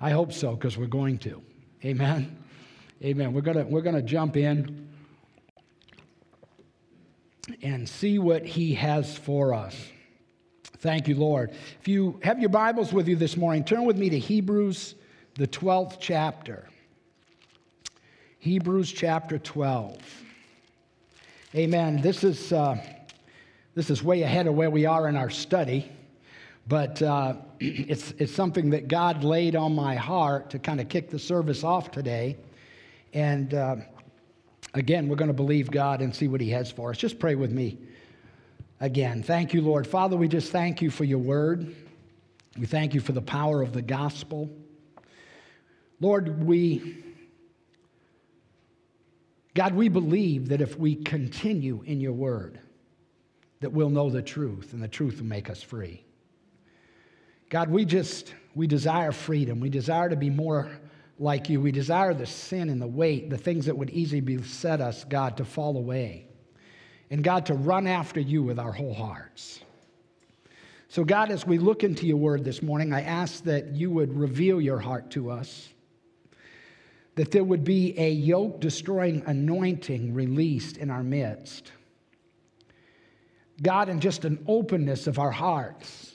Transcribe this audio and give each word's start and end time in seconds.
I 0.00 0.10
hope 0.10 0.32
so, 0.32 0.54
because 0.54 0.78
we're 0.78 0.86
going 0.86 1.18
to. 1.18 1.42
Amen. 1.84 2.36
Amen. 3.02 3.32
We're 3.32 3.40
gonna 3.40 3.64
we're 3.64 3.82
gonna 3.82 4.02
jump 4.02 4.36
in 4.36 4.88
and 7.62 7.88
see 7.88 8.18
what 8.18 8.44
he 8.44 8.74
has 8.74 9.16
for 9.16 9.54
us. 9.54 9.76
Thank 10.78 11.08
you, 11.08 11.16
Lord. 11.16 11.50
If 11.80 11.88
you 11.88 12.20
have 12.22 12.38
your 12.38 12.50
Bibles 12.50 12.92
with 12.92 13.08
you 13.08 13.16
this 13.16 13.36
morning, 13.36 13.64
turn 13.64 13.84
with 13.84 13.96
me 13.96 14.10
to 14.10 14.18
Hebrews, 14.18 14.94
the 15.34 15.46
12th 15.46 15.96
chapter. 15.98 16.68
Hebrews 18.38 18.92
chapter 18.92 19.38
12. 19.38 20.00
Amen. 21.54 22.00
This 22.00 22.22
is, 22.22 22.52
uh, 22.52 22.78
this 23.74 23.90
is 23.90 24.04
way 24.04 24.22
ahead 24.22 24.46
of 24.46 24.54
where 24.54 24.70
we 24.70 24.86
are 24.86 25.08
in 25.08 25.16
our 25.16 25.30
study, 25.30 25.90
but 26.68 27.00
uh, 27.00 27.34
it's, 27.60 28.12
it's 28.18 28.34
something 28.34 28.70
that 28.70 28.88
God 28.88 29.24
laid 29.24 29.56
on 29.56 29.74
my 29.74 29.94
heart 29.96 30.50
to 30.50 30.58
kind 30.58 30.80
of 30.80 30.88
kick 30.88 31.10
the 31.10 31.18
service 31.18 31.64
off 31.64 31.90
today. 31.90 32.36
And 33.14 33.54
uh, 33.54 33.76
again, 34.74 35.08
we're 35.08 35.16
going 35.16 35.28
to 35.28 35.34
believe 35.34 35.70
God 35.70 36.02
and 36.02 36.14
see 36.14 36.28
what 36.28 36.40
He 36.40 36.50
has 36.50 36.70
for 36.70 36.90
us. 36.90 36.98
Just 36.98 37.18
pray 37.18 37.34
with 37.34 37.50
me 37.50 37.78
again. 38.80 39.22
Thank 39.22 39.54
you, 39.54 39.62
Lord. 39.62 39.86
Father, 39.86 40.16
we 40.16 40.28
just 40.28 40.52
thank 40.52 40.82
you 40.82 40.90
for 40.90 41.04
your 41.04 41.18
word. 41.18 41.74
We 42.58 42.66
thank 42.66 42.92
you 42.92 43.00
for 43.00 43.12
the 43.12 43.22
power 43.22 43.62
of 43.62 43.72
the 43.72 43.82
gospel. 43.82 44.50
Lord, 46.00 46.44
we, 46.44 47.02
God, 49.54 49.74
we 49.74 49.88
believe 49.88 50.48
that 50.50 50.60
if 50.60 50.78
we 50.78 50.96
continue 50.96 51.82
in 51.86 52.00
your 52.00 52.12
word, 52.12 52.60
that 53.60 53.70
we'll 53.70 53.90
know 53.90 54.10
the 54.10 54.22
truth 54.22 54.72
and 54.72 54.82
the 54.82 54.88
truth 54.88 55.18
will 55.18 55.26
make 55.26 55.50
us 55.50 55.62
free. 55.62 56.04
God, 57.48 57.70
we 57.70 57.84
just, 57.84 58.34
we 58.54 58.66
desire 58.66 59.12
freedom. 59.12 59.60
We 59.60 59.70
desire 59.70 60.08
to 60.08 60.16
be 60.16 60.30
more 60.30 60.70
like 61.18 61.48
you. 61.48 61.60
We 61.60 61.72
desire 61.72 62.14
the 62.14 62.26
sin 62.26 62.68
and 62.68 62.80
the 62.80 62.86
weight, 62.86 63.30
the 63.30 63.38
things 63.38 63.66
that 63.66 63.76
would 63.76 63.90
easily 63.90 64.20
beset 64.20 64.80
us, 64.80 65.04
God, 65.04 65.36
to 65.38 65.44
fall 65.44 65.76
away 65.76 66.28
and 67.10 67.24
God, 67.24 67.46
to 67.46 67.54
run 67.54 67.86
after 67.86 68.20
you 68.20 68.42
with 68.42 68.58
our 68.58 68.72
whole 68.72 68.94
hearts. 68.94 69.60
So, 70.88 71.04
God, 71.04 71.30
as 71.30 71.46
we 71.46 71.58
look 71.58 71.84
into 71.84 72.06
your 72.06 72.16
word 72.16 72.44
this 72.44 72.62
morning, 72.62 72.92
I 72.92 73.02
ask 73.02 73.44
that 73.44 73.74
you 73.74 73.90
would 73.90 74.16
reveal 74.16 74.60
your 74.60 74.78
heart 74.78 75.10
to 75.12 75.30
us, 75.30 75.68
that 77.14 77.30
there 77.30 77.44
would 77.44 77.64
be 77.64 77.98
a 77.98 78.10
yoke 78.10 78.60
destroying 78.60 79.22
anointing 79.26 80.14
released 80.14 80.76
in 80.76 80.90
our 80.90 81.02
midst. 81.02 81.72
God, 83.60 83.88
in 83.88 84.00
just 84.00 84.24
an 84.24 84.42
openness 84.46 85.06
of 85.06 85.18
our 85.18 85.30
hearts, 85.30 86.07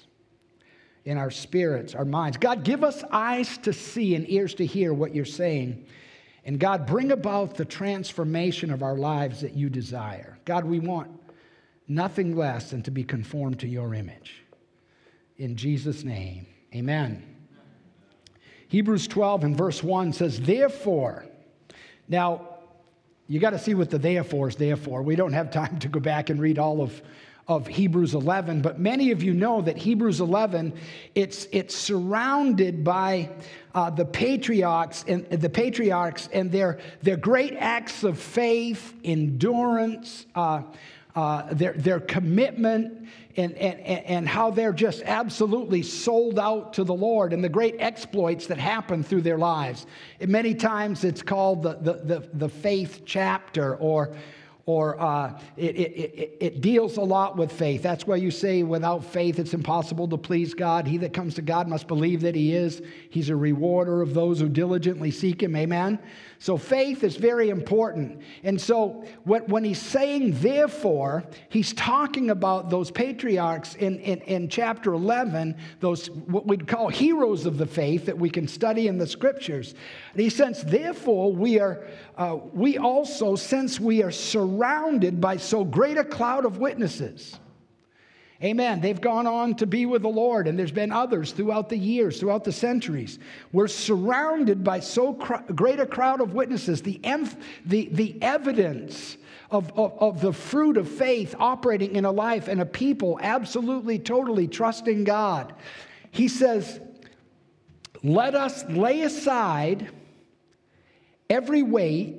in 1.05 1.17
our 1.17 1.31
spirits, 1.31 1.95
our 1.95 2.05
minds. 2.05 2.37
God, 2.37 2.63
give 2.63 2.83
us 2.83 3.03
eyes 3.11 3.57
to 3.59 3.73
see 3.73 4.15
and 4.15 4.29
ears 4.29 4.53
to 4.55 4.65
hear 4.65 4.93
what 4.93 5.13
you're 5.13 5.25
saying 5.25 5.85
and 6.45 6.59
God, 6.59 6.85
bring 6.85 7.11
about 7.11 7.55
the 7.55 7.65
transformation 7.65 8.71
of 8.71 8.83
our 8.83 8.97
lives 8.97 9.41
that 9.41 9.53
you 9.53 9.69
desire. 9.69 10.37
God, 10.45 10.65
we 10.65 10.79
want 10.79 11.09
nothing 11.87 12.35
less 12.35 12.71
than 12.71 12.83
to 12.83 12.91
be 12.91 13.03
conformed 13.03 13.59
to 13.61 13.67
your 13.67 13.93
image. 13.93 14.43
In 15.37 15.55
Jesus' 15.55 16.03
name, 16.03 16.45
amen. 16.75 17.23
Hebrews 18.67 19.07
12 19.07 19.43
and 19.45 19.57
verse 19.57 19.81
1 19.81 20.13
says, 20.13 20.41
Therefore, 20.41 21.25
now 22.09 22.49
you 23.27 23.39
got 23.39 23.51
to 23.51 23.59
see 23.59 23.73
what 23.73 23.89
the 23.89 23.97
therefore 23.97 24.49
is 24.49 24.55
there 24.57 24.75
for. 24.75 25.01
We 25.01 25.15
don't 25.15 25.33
have 25.33 25.49
time 25.49 25.79
to 25.79 25.88
go 25.88 25.99
back 25.99 26.29
and 26.29 26.41
read 26.41 26.59
all 26.59 26.81
of 26.81 27.01
of 27.47 27.67
Hebrews 27.67 28.13
11, 28.13 28.61
but 28.61 28.80
many 28.80 29.11
of 29.11 29.22
you 29.22 29.33
know 29.33 29.61
that 29.61 29.77
Hebrews 29.77 30.22
11, 30.22 30.73
it's, 31.13 31.47
it's 31.52 31.75
surrounded 31.75 32.83
by 32.83 33.30
uh, 33.75 33.89
the 33.89 34.05
patriarchs 34.05 35.03
and 35.08 35.30
the 35.30 35.50
patriarchs 35.50 36.30
and 36.31 36.52
their, 36.52 36.80
their 37.02 37.17
great 37.17 37.55
acts 37.58 38.03
of 38.03 38.17
faith, 38.17 38.94
endurance, 39.03 40.25
uh, 40.35 40.61
uh, 41.16 41.53
their, 41.53 41.73
their 41.73 42.00
commitment, 42.00 43.07
and, 43.35 43.53
and, 43.56 43.79
and 43.79 44.28
how 44.28 44.51
they're 44.51 44.73
just 44.73 45.01
absolutely 45.03 45.81
sold 45.81 46.40
out 46.40 46.73
to 46.73 46.84
the 46.84 46.94
Lord 46.94 47.34
and 47.34 47.44
the 47.44 47.50
great 47.50 47.75
exploits 47.79 48.47
that 48.47 48.57
happen 48.57 49.03
through 49.03 49.22
their 49.22 49.38
lives. 49.38 49.85
And 50.19 50.31
many 50.31 50.53
times 50.53 51.03
it's 51.03 51.22
called 51.22 51.63
the, 51.63 51.73
the, 51.73 51.94
the, 51.94 52.29
the 52.34 52.50
faith 52.50 53.01
chapter 53.06 53.75
or 53.75 54.16
or 54.66 55.00
uh, 55.01 55.38
it, 55.57 55.75
it, 55.75 55.91
it, 55.91 56.38
it, 56.40 56.62
deals 56.62 56.96
a 56.96 57.01
lot 57.01 57.35
with 57.35 57.51
faith. 57.51 57.84
That's 57.84 58.07
why 58.07 58.16
you 58.16 58.31
say, 58.31 58.63
without 58.63 59.03
faith, 59.03 59.38
it's 59.38 59.53
impossible 59.53 60.07
to 60.07 60.18
please 60.18 60.53
God. 60.53 60.88
He 60.88 60.97
that 61.00 61.12
comes 61.12 61.35
to 61.35 61.41
God 61.41 61.68
must 61.68 61.85
believe 61.85 62.22
that 62.22 62.34
He 62.34 62.56
is. 62.56 62.81
He's 63.09 63.29
a 63.29 63.35
rewarder 63.35 64.02
of 64.02 64.13
those 64.13 64.40
who 64.40 64.47
diligently 64.47 65.12
seek 65.12 65.44
Him. 65.44 65.57
Amen? 65.57 66.00
So 66.43 66.57
faith 66.57 67.05
is 67.05 67.15
very 67.15 67.47
important. 67.47 68.19
And 68.43 68.59
so 68.59 69.05
when 69.23 69.63
he's 69.63 69.81
saying 69.81 70.41
therefore, 70.41 71.23
he's 71.47 71.71
talking 71.71 72.31
about 72.31 72.69
those 72.69 72.91
patriarchs 72.91 73.75
in, 73.75 73.97
in, 73.99 74.19
in 74.23 74.49
chapter 74.49 74.91
11, 74.91 75.55
those 75.79 76.09
what 76.09 76.45
we'd 76.45 76.67
call 76.67 76.89
heroes 76.89 77.45
of 77.45 77.57
the 77.57 77.65
faith 77.65 78.07
that 78.07 78.17
we 78.17 78.29
can 78.29 78.45
study 78.49 78.89
in 78.89 78.97
the 78.97 79.07
scriptures. 79.07 79.73
And 80.11 80.21
he 80.21 80.29
says, 80.29 80.65
therefore, 80.65 81.31
we 81.31 81.61
are 81.61 81.87
uh, 82.17 82.39
we 82.51 82.77
also, 82.77 83.37
since 83.37 83.79
we 83.79 84.03
are 84.03 84.11
surrounded 84.11 85.21
by 85.21 85.37
so 85.37 85.63
great 85.63 85.97
a 85.97 86.03
cloud 86.03 86.43
of 86.43 86.57
witnesses, 86.57 87.39
Amen. 88.43 88.81
They've 88.81 88.99
gone 88.99 89.25
on 89.25 89.55
to 89.55 89.65
be 89.65 89.85
with 89.85 90.01
the 90.01 90.09
Lord, 90.09 90.47
and 90.47 90.59
there's 90.59 90.71
been 90.71 90.91
others 90.91 91.31
throughout 91.31 91.69
the 91.69 91.77
years, 91.77 92.19
throughout 92.19 92.43
the 92.43 92.51
centuries. 92.51 93.17
We're 93.53 93.69
surrounded 93.69 94.65
by 94.65 94.81
so 94.81 95.13
cr- 95.13 95.53
great 95.55 95.79
a 95.79 95.85
crowd 95.85 96.19
of 96.19 96.33
witnesses. 96.33 96.81
The, 96.81 96.99
the, 97.65 97.87
the 97.89 98.17
evidence 98.21 99.15
of, 99.49 99.71
of, 99.79 99.97
of 99.97 100.19
the 100.19 100.33
fruit 100.33 100.75
of 100.75 100.89
faith 100.89 101.35
operating 101.39 101.95
in 101.95 102.03
a 102.03 102.11
life 102.11 102.49
and 102.49 102.59
a 102.59 102.65
people 102.65 103.17
absolutely, 103.21 103.97
totally 103.97 104.49
trusting 104.49 105.05
God. 105.05 105.53
He 106.11 106.27
says, 106.27 106.81
Let 108.03 108.35
us 108.35 108.65
lay 108.65 109.03
aside 109.03 109.89
every 111.29 111.63
weight 111.63 112.17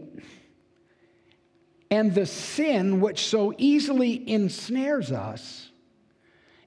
and 1.90 2.14
the 2.14 2.24
sin 2.24 3.02
which 3.02 3.26
so 3.26 3.52
easily 3.58 4.26
ensnares 4.28 5.12
us 5.12 5.70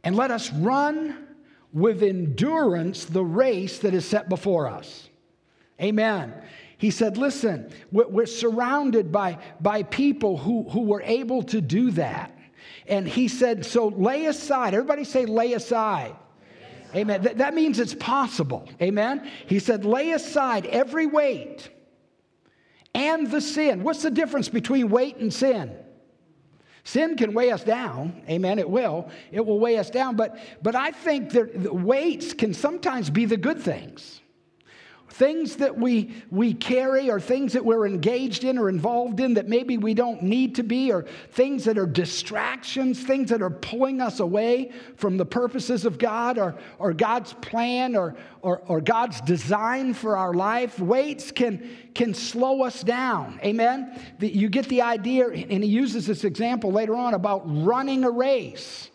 and 0.03 0.15
let 0.15 0.31
us 0.31 0.51
run 0.51 1.27
with 1.73 2.03
endurance 2.03 3.05
the 3.05 3.23
race 3.23 3.79
that 3.79 3.93
is 3.93 4.05
set 4.05 4.29
before 4.29 4.67
us. 4.67 5.09
Amen. 5.81 6.33
He 6.77 6.91
said, 6.91 7.17
Listen, 7.17 7.71
we're 7.91 8.25
surrounded 8.25 9.11
by, 9.11 9.37
by 9.59 9.83
people 9.83 10.37
who, 10.37 10.63
who 10.69 10.83
were 10.83 11.01
able 11.01 11.43
to 11.43 11.61
do 11.61 11.91
that. 11.91 12.37
And 12.87 13.07
he 13.07 13.27
said, 13.27 13.65
So 13.65 13.87
lay 13.87 14.25
aside. 14.25 14.73
Everybody 14.73 15.03
say, 15.03 15.25
lay 15.25 15.53
aside. 15.53 16.15
Amen. 16.95 17.21
That, 17.23 17.37
that 17.39 17.53
means 17.53 17.79
it's 17.79 17.93
possible. 17.93 18.67
Amen. 18.81 19.29
He 19.45 19.59
said, 19.59 19.83
lay 19.83 20.11
aside 20.11 20.65
every 20.65 21.05
weight 21.05 21.69
and 22.95 23.29
the 23.29 23.41
sin. 23.41 23.83
What's 23.83 24.03
the 24.03 24.11
difference 24.11 24.49
between 24.49 24.89
weight 24.89 25.17
and 25.17 25.33
sin? 25.33 25.75
Sin 26.87 27.17
can 27.17 27.33
weigh 27.33 27.51
us 27.51 27.65
down. 27.65 28.21
Amen. 28.29 28.59
It 28.59 28.69
will. 28.69 29.09
It 29.29 29.45
will 29.45 29.59
weigh 29.59 29.77
us 29.77 29.89
down. 29.89 30.15
But, 30.15 30.39
but 30.63 30.73
I 30.73 30.91
think 30.91 31.31
that 31.31 31.73
weights 31.73 32.31
can 32.31 32.53
sometimes 32.53 33.09
be 33.09 33.25
the 33.25 33.35
good 33.35 33.59
things 33.59 34.21
things 35.17 35.55
that 35.55 35.75
we, 35.75 36.13
we 36.29 36.53
carry 36.53 37.09
or 37.09 37.19
things 37.19 37.53
that 37.53 37.65
we're 37.65 37.87
engaged 37.87 38.43
in 38.43 38.57
or 38.59 38.69
involved 38.69 39.19
in 39.19 39.33
that 39.33 39.47
maybe 39.47 39.75
we 39.75 39.95
don't 39.95 40.21
need 40.21 40.53
to 40.53 40.63
be, 40.63 40.91
or 40.91 41.07
things 41.31 41.65
that 41.65 41.75
are 41.75 41.87
distractions, 41.87 43.01
things 43.01 43.31
that 43.31 43.41
are 43.41 43.49
pulling 43.49 43.99
us 43.99 44.19
away 44.19 44.71
from 44.95 45.17
the 45.17 45.25
purposes 45.25 45.85
of 45.85 45.97
God 45.97 46.37
or, 46.37 46.55
or 46.77 46.93
God's 46.93 47.33
plan 47.33 47.95
or, 47.95 48.15
or, 48.43 48.59
or 48.67 48.79
God's 48.79 49.19
design 49.21 49.95
for 49.95 50.15
our 50.15 50.35
life. 50.35 50.79
Weights 50.79 51.31
can, 51.31 51.67
can 51.95 52.13
slow 52.13 52.63
us 52.63 52.83
down. 52.83 53.39
Amen? 53.43 53.99
You 54.19 54.49
get 54.49 54.69
the 54.69 54.83
idea, 54.83 55.27
and 55.29 55.63
he 55.63 55.69
uses 55.69 56.05
this 56.05 56.25
example 56.25 56.71
later 56.71 56.95
on 56.95 57.15
about 57.15 57.41
running 57.65 58.03
a 58.03 58.11
race. 58.11 58.91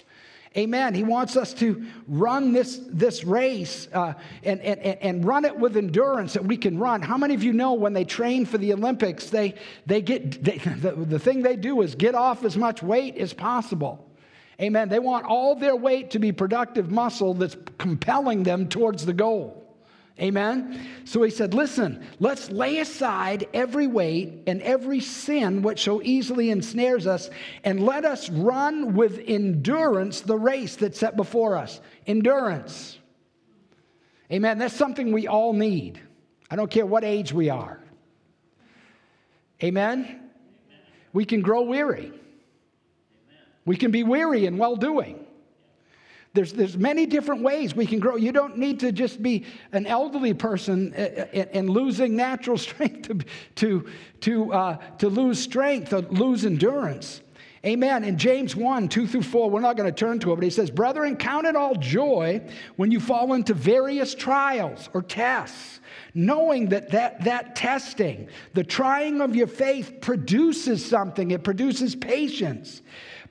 Amen. 0.56 0.92
He 0.94 1.02
wants 1.02 1.36
us 1.36 1.54
to 1.54 1.82
run 2.06 2.52
this, 2.52 2.78
this 2.88 3.24
race 3.24 3.88
uh, 3.94 4.12
and, 4.42 4.60
and, 4.60 4.80
and 4.80 5.24
run 5.24 5.46
it 5.46 5.56
with 5.56 5.78
endurance 5.78 6.34
that 6.34 6.44
we 6.44 6.58
can 6.58 6.78
run. 6.78 7.00
How 7.00 7.16
many 7.16 7.34
of 7.34 7.42
you 7.42 7.54
know 7.54 7.72
when 7.72 7.94
they 7.94 8.04
train 8.04 8.44
for 8.44 8.58
the 8.58 8.74
Olympics, 8.74 9.30
they, 9.30 9.54
they 9.86 10.02
get, 10.02 10.44
they, 10.44 10.58
the, 10.58 10.92
the 10.92 11.18
thing 11.18 11.42
they 11.42 11.56
do 11.56 11.80
is 11.80 11.94
get 11.94 12.14
off 12.14 12.44
as 12.44 12.56
much 12.56 12.82
weight 12.82 13.16
as 13.16 13.32
possible. 13.32 14.10
Amen. 14.60 14.90
They 14.90 14.98
want 14.98 15.24
all 15.24 15.54
their 15.56 15.74
weight 15.74 16.10
to 16.10 16.18
be 16.18 16.32
productive 16.32 16.90
muscle 16.90 17.32
that's 17.32 17.56
compelling 17.78 18.42
them 18.42 18.68
towards 18.68 19.06
the 19.06 19.14
goal. 19.14 19.61
Amen? 20.20 20.86
So 21.04 21.22
he 21.22 21.30
said, 21.30 21.54
Listen, 21.54 22.06
let's 22.20 22.50
lay 22.50 22.78
aside 22.78 23.48
every 23.54 23.86
weight 23.86 24.42
and 24.46 24.60
every 24.62 25.00
sin 25.00 25.62
which 25.62 25.82
so 25.82 26.02
easily 26.02 26.50
ensnares 26.50 27.06
us, 27.06 27.30
and 27.64 27.84
let 27.84 28.04
us 28.04 28.28
run 28.28 28.94
with 28.94 29.18
endurance 29.26 30.20
the 30.20 30.36
race 30.36 30.76
that's 30.76 30.98
set 30.98 31.16
before 31.16 31.56
us. 31.56 31.80
Endurance. 32.06 32.98
Amen. 34.30 34.58
That's 34.58 34.74
something 34.74 35.12
we 35.12 35.26
all 35.26 35.52
need. 35.52 36.00
I 36.50 36.56
don't 36.56 36.70
care 36.70 36.86
what 36.86 37.04
age 37.04 37.32
we 37.32 37.48
are. 37.48 37.80
Amen. 39.62 40.20
We 41.12 41.24
can 41.24 41.40
grow 41.40 41.62
weary. 41.62 42.12
We 43.64 43.76
can 43.76 43.90
be 43.90 44.02
weary 44.02 44.46
in 44.46 44.58
well 44.58 44.76
doing. 44.76 45.21
There's, 46.34 46.52
there's 46.52 46.78
many 46.78 47.04
different 47.04 47.42
ways 47.42 47.74
we 47.74 47.84
can 47.84 47.98
grow. 47.98 48.16
You 48.16 48.32
don't 48.32 48.56
need 48.56 48.80
to 48.80 48.90
just 48.90 49.22
be 49.22 49.44
an 49.72 49.86
elderly 49.86 50.32
person 50.32 50.94
eh, 50.94 51.08
eh, 51.14 51.26
eh, 51.32 51.44
and 51.52 51.68
losing 51.68 52.16
natural 52.16 52.56
strength 52.68 53.08
to, 53.08 53.18
to, 53.56 53.90
to, 54.20 54.52
uh, 54.52 54.76
to 54.98 55.08
lose 55.08 55.38
strength, 55.38 55.90
to 55.90 55.98
lose 55.98 56.46
endurance. 56.46 57.20
Amen. 57.64 58.02
In 58.02 58.18
James 58.18 58.56
1, 58.56 58.88
2 58.88 59.06
through 59.06 59.22
4, 59.22 59.48
we're 59.48 59.60
not 59.60 59.76
going 59.76 59.88
to 59.88 59.96
turn 59.96 60.18
to 60.20 60.32
it, 60.32 60.34
but 60.34 60.42
he 60.42 60.50
says, 60.50 60.68
Brethren, 60.68 61.16
count 61.16 61.46
it 61.46 61.54
all 61.54 61.76
joy 61.76 62.42
when 62.74 62.90
you 62.90 62.98
fall 62.98 63.34
into 63.34 63.54
various 63.54 64.16
trials 64.16 64.88
or 64.94 65.02
tests, 65.02 65.78
knowing 66.12 66.70
that, 66.70 66.90
that 66.90 67.22
that 67.22 67.54
testing, 67.54 68.28
the 68.54 68.64
trying 68.64 69.20
of 69.20 69.36
your 69.36 69.46
faith, 69.46 70.00
produces 70.00 70.84
something. 70.84 71.30
It 71.30 71.44
produces 71.44 71.94
patience. 71.94 72.82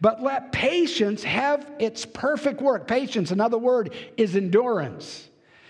But 0.01 0.24
let 0.24 0.51
patience 0.51 1.24
have 1.24 1.65
its 1.80 2.06
perfect 2.06 2.59
work. 2.59 2.88
Patience, 2.88 3.30
another 3.30 3.59
word, 3.59 3.94
is 4.18 4.36
endurance. 4.36 5.30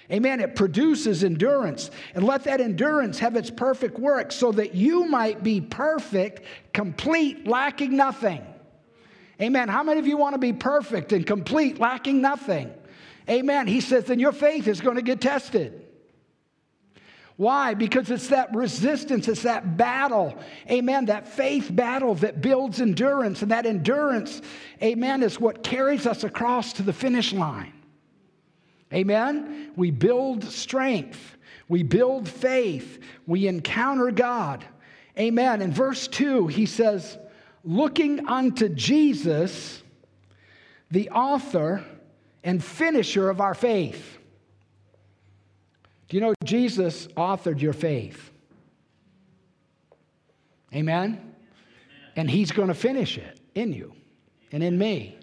Amen. 0.09 0.39
It 0.39 0.55
produces 0.55 1.23
endurance. 1.23 1.91
And 2.15 2.25
let 2.25 2.45
that 2.45 2.61
endurance 2.61 3.19
have 3.19 3.35
its 3.35 3.51
perfect 3.51 3.99
work 3.99 4.31
so 4.31 4.53
that 4.53 4.73
you 4.73 5.05
might 5.05 5.43
be 5.43 5.59
perfect, 5.61 6.43
complete, 6.73 7.45
lacking 7.45 7.95
nothing. 7.95 8.41
Amen. 9.41 9.67
How 9.67 9.83
many 9.83 9.99
of 9.99 10.07
you 10.07 10.17
want 10.17 10.33
to 10.33 10.39
be 10.39 10.53
perfect 10.53 11.11
and 11.13 11.25
complete, 11.25 11.79
lacking 11.79 12.21
nothing? 12.21 12.71
Amen. 13.29 13.67
He 13.67 13.81
says, 13.81 14.05
then 14.05 14.19
your 14.19 14.31
faith 14.31 14.67
is 14.67 14.81
going 14.81 14.95
to 14.95 15.01
get 15.01 15.19
tested. 15.19 15.87
Why? 17.37 17.73
Because 17.73 18.11
it's 18.11 18.27
that 18.27 18.53
resistance, 18.53 19.27
it's 19.27 19.43
that 19.43 19.77
battle, 19.77 20.37
amen, 20.69 21.05
that 21.05 21.27
faith 21.27 21.69
battle 21.73 22.15
that 22.15 22.41
builds 22.41 22.81
endurance. 22.81 23.41
And 23.41 23.51
that 23.51 23.65
endurance, 23.65 24.41
amen, 24.81 25.23
is 25.23 25.39
what 25.39 25.63
carries 25.63 26.05
us 26.05 26.23
across 26.23 26.73
to 26.73 26.83
the 26.83 26.93
finish 26.93 27.33
line. 27.33 27.73
Amen? 28.93 29.71
We 29.75 29.91
build 29.91 30.43
strength, 30.43 31.37
we 31.67 31.83
build 31.83 32.27
faith, 32.27 32.99
we 33.25 33.47
encounter 33.47 34.11
God. 34.11 34.65
Amen. 35.17 35.61
In 35.61 35.73
verse 35.73 36.07
2, 36.07 36.47
he 36.47 36.65
says, 36.65 37.17
looking 37.63 38.27
unto 38.27 38.69
Jesus, 38.69 39.83
the 40.89 41.09
author 41.09 41.83
and 42.43 42.63
finisher 42.63 43.29
of 43.29 43.41
our 43.41 43.53
faith. 43.53 44.17
Do 46.11 46.17
you 46.17 46.21
know 46.21 46.33
Jesus 46.43 47.07
authored 47.15 47.61
your 47.61 47.71
faith? 47.71 48.31
Amen? 50.75 51.35
And 52.17 52.29
he's 52.29 52.51
going 52.51 52.67
to 52.67 52.73
finish 52.73 53.17
it 53.17 53.39
in 53.55 53.71
you 53.71 53.93
and 54.51 54.61
in 54.61 54.77
me. 54.77 55.17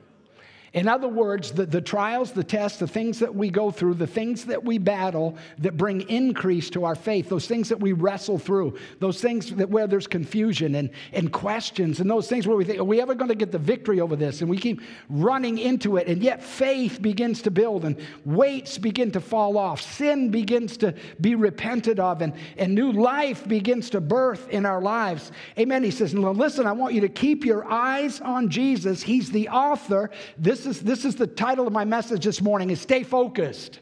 In 0.75 0.87
other 0.87 1.09
words, 1.09 1.51
the, 1.51 1.65
the 1.65 1.81
trials, 1.81 2.33
the 2.33 2.45
tests, 2.45 2.79
the 2.79 2.87
things 2.87 3.19
that 3.21 3.35
we 3.35 3.49
go 3.49 3.71
through, 3.71 3.95
the 3.95 4.07
things 4.07 4.45
that 4.45 4.63
we 4.63 4.77
battle 4.77 5.39
that 5.59 5.79
bring 5.79 6.03
increase 6.11 6.69
to 6.71 6.85
our 6.85 6.95
faith, 6.95 7.31
those 7.31 7.47
things 7.47 7.71
that 7.71 7.81
we 7.81 7.93
wrestle 7.93 8.39
through, 8.39 8.77
those 8.99 9.21
things 9.21 9.51
that 9.55 9.71
where 9.71 9.87
there's 9.87 10.07
confusion 10.07 10.75
and, 10.75 10.91
and 11.13 11.33
questions, 11.33 12.01
and 12.01 12.11
those 12.11 12.29
things 12.29 12.47
where 12.47 12.57
we 12.57 12.65
think, 12.65 12.79
are 12.79 12.85
we 12.85 13.01
ever 13.01 13.15
going 13.15 13.31
to 13.31 13.35
get 13.35 13.51
the 13.51 13.59
victory 13.59 14.01
over 14.01 14.15
this? 14.15 14.43
And 14.43 14.51
we 14.51 14.59
keep 14.59 14.83
running 15.09 15.57
into 15.57 15.97
it, 15.97 16.07
and 16.07 16.23
yet 16.23 16.43
faith 16.43 17.01
begins 17.01 17.41
to 17.43 17.51
build, 17.51 17.87
and 17.87 17.97
weights 18.27 18.77
begin 18.77 19.11
to 19.13 19.21
fall 19.21 19.57
off, 19.57 19.81
sin 19.81 20.31
begins 20.31 20.77
to 20.79 20.95
be 21.21 21.35
repented 21.35 21.99
of, 21.99 22.21
and, 22.21 22.35
and 22.59 22.75
new 22.75 22.93
life 22.93 23.49
begins 23.49 23.89
to 23.91 24.01
birth 24.03 24.49
in 24.51 24.67
our 24.67 24.83
lives. 24.83 25.33
Amen. 25.59 25.83
He 25.83 25.91
says, 25.91 26.13
Listen, 26.13 26.67
I 26.67 26.73
want 26.73 26.93
you 26.93 27.01
to 27.01 27.09
keep 27.09 27.45
your 27.47 27.65
eyes 27.65 28.21
on 28.21 28.51
Jesus. 28.51 29.03
He's 29.03 29.31
the 29.31 29.49
author. 29.49 30.11
This 30.37 30.58
this 30.59 30.77
is, 30.77 30.83
this 30.83 31.05
is 31.05 31.17
the 31.17 31.27
title 31.27 31.67
of 31.67 31.73
my 31.73 31.85
message 31.85 32.25
this 32.25 32.41
morning 32.41 32.71
is 32.71 32.81
stay 32.81 33.03
focused. 33.03 33.81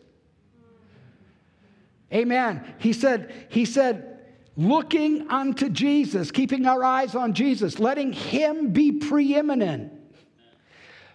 Amen. 2.13 2.75
He 2.79 2.93
said, 2.93 3.47
he 3.49 3.65
said, 3.65 4.21
looking 4.57 5.29
unto 5.31 5.69
Jesus, 5.69 6.31
keeping 6.31 6.67
our 6.67 6.85
eyes 6.85 7.15
on 7.15 7.33
Jesus, 7.35 7.79
letting 7.79 8.13
him 8.13 8.73
be 8.73 8.93
preeminent. 8.93 9.93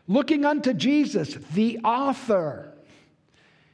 Looking 0.08 0.46
unto 0.46 0.74
Jesus, 0.74 1.36
the 1.54 1.80
author. 1.84 2.74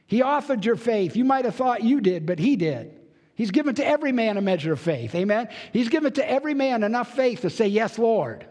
He 0.06 0.20
authored 0.20 0.64
your 0.64 0.76
faith. 0.76 1.16
You 1.16 1.24
might 1.24 1.44
have 1.44 1.56
thought 1.56 1.82
you 1.82 2.00
did, 2.00 2.26
but 2.26 2.38
he 2.38 2.56
did. 2.56 2.94
He's 3.34 3.50
given 3.50 3.74
to 3.76 3.86
every 3.86 4.12
man 4.12 4.36
a 4.36 4.40
measure 4.40 4.72
of 4.72 4.80
faith. 4.80 5.14
Amen. 5.14 5.48
He's 5.72 5.88
given 5.88 6.12
to 6.14 6.30
every 6.30 6.54
man 6.54 6.82
enough 6.82 7.14
faith 7.14 7.42
to 7.42 7.50
say, 7.50 7.66
Yes, 7.66 7.98
Lord. 7.98 8.46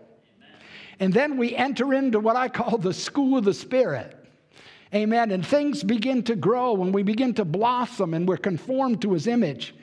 And 0.99 1.13
then 1.13 1.37
we 1.37 1.55
enter 1.55 1.93
into 1.93 2.19
what 2.19 2.35
I 2.35 2.49
call 2.49 2.77
the 2.77 2.93
school 2.93 3.37
of 3.37 3.45
the 3.45 3.53
Spirit. 3.53 4.15
Amen. 4.93 5.31
And 5.31 5.45
things 5.45 5.83
begin 5.83 6.23
to 6.23 6.35
grow 6.35 6.81
and 6.81 6.93
we 6.93 7.03
begin 7.03 7.33
to 7.35 7.45
blossom 7.45 8.13
and 8.13 8.27
we're 8.27 8.37
conformed 8.37 9.01
to 9.01 9.13
his 9.13 9.27
image. 9.27 9.75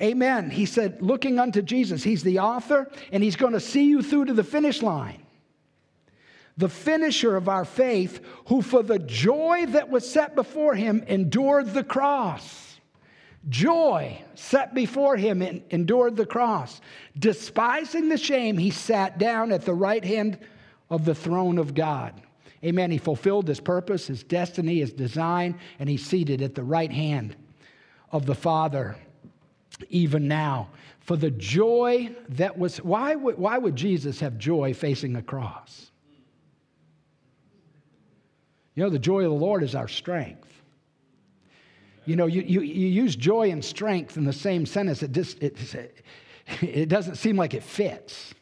Amen. 0.00 0.50
He 0.50 0.66
said, 0.66 1.00
looking 1.00 1.38
unto 1.38 1.62
Jesus, 1.62 2.02
he's 2.02 2.22
the 2.22 2.40
author 2.40 2.90
and 3.12 3.22
he's 3.22 3.36
going 3.36 3.54
to 3.54 3.60
see 3.60 3.84
you 3.84 4.02
through 4.02 4.26
to 4.26 4.34
the 4.34 4.44
finish 4.44 4.82
line. 4.82 5.22
The 6.58 6.68
finisher 6.68 7.34
of 7.34 7.48
our 7.48 7.64
faith, 7.64 8.20
who 8.46 8.60
for 8.60 8.82
the 8.82 8.98
joy 8.98 9.64
that 9.68 9.88
was 9.88 10.08
set 10.08 10.34
before 10.34 10.74
him 10.74 11.02
endured 11.06 11.72
the 11.72 11.84
cross. 11.84 12.78
Joy 13.48 14.22
set 14.34 14.74
before 14.74 15.16
him 15.16 15.40
and 15.40 15.62
endured 15.70 16.16
the 16.16 16.26
cross. 16.26 16.80
Despising 17.18 18.08
the 18.08 18.18
shame, 18.18 18.58
he 18.58 18.70
sat 18.70 19.18
down 19.18 19.50
at 19.50 19.64
the 19.64 19.74
right 19.74 20.04
hand 20.04 20.38
of 20.92 21.06
the 21.06 21.14
throne 21.14 21.56
of 21.56 21.74
God. 21.74 22.20
Amen. 22.62 22.90
He 22.90 22.98
fulfilled 22.98 23.48
his 23.48 23.60
purpose, 23.60 24.08
his 24.08 24.22
destiny, 24.22 24.80
his 24.80 24.92
design, 24.92 25.58
and 25.78 25.88
he's 25.88 26.04
seated 26.04 26.42
at 26.42 26.54
the 26.54 26.62
right 26.62 26.92
hand 26.92 27.34
of 28.12 28.26
the 28.26 28.34
Father 28.34 28.96
even 29.88 30.28
now. 30.28 30.68
For 31.00 31.16
the 31.16 31.30
joy 31.30 32.14
that 32.28 32.58
was, 32.58 32.76
why 32.76 33.14
would, 33.14 33.38
why 33.38 33.56
would 33.56 33.74
Jesus 33.74 34.20
have 34.20 34.36
joy 34.36 34.74
facing 34.74 35.16
a 35.16 35.22
cross? 35.22 35.90
You 38.74 38.84
know, 38.84 38.90
the 38.90 38.98
joy 38.98 39.24
of 39.24 39.30
the 39.30 39.38
Lord 39.38 39.62
is 39.62 39.74
our 39.74 39.88
strength. 39.88 40.62
You 42.04 42.16
know, 42.16 42.26
you, 42.26 42.42
you, 42.42 42.60
you 42.60 42.88
use 42.88 43.16
joy 43.16 43.50
and 43.50 43.64
strength 43.64 44.18
in 44.18 44.24
the 44.24 44.32
same 44.32 44.66
sentence. 44.66 45.02
It, 45.02 45.12
just, 45.12 45.42
it, 45.42 45.56
it 46.60 46.90
doesn't 46.90 47.14
seem 47.14 47.36
like 47.36 47.54
it 47.54 47.62
fits. 47.62 48.34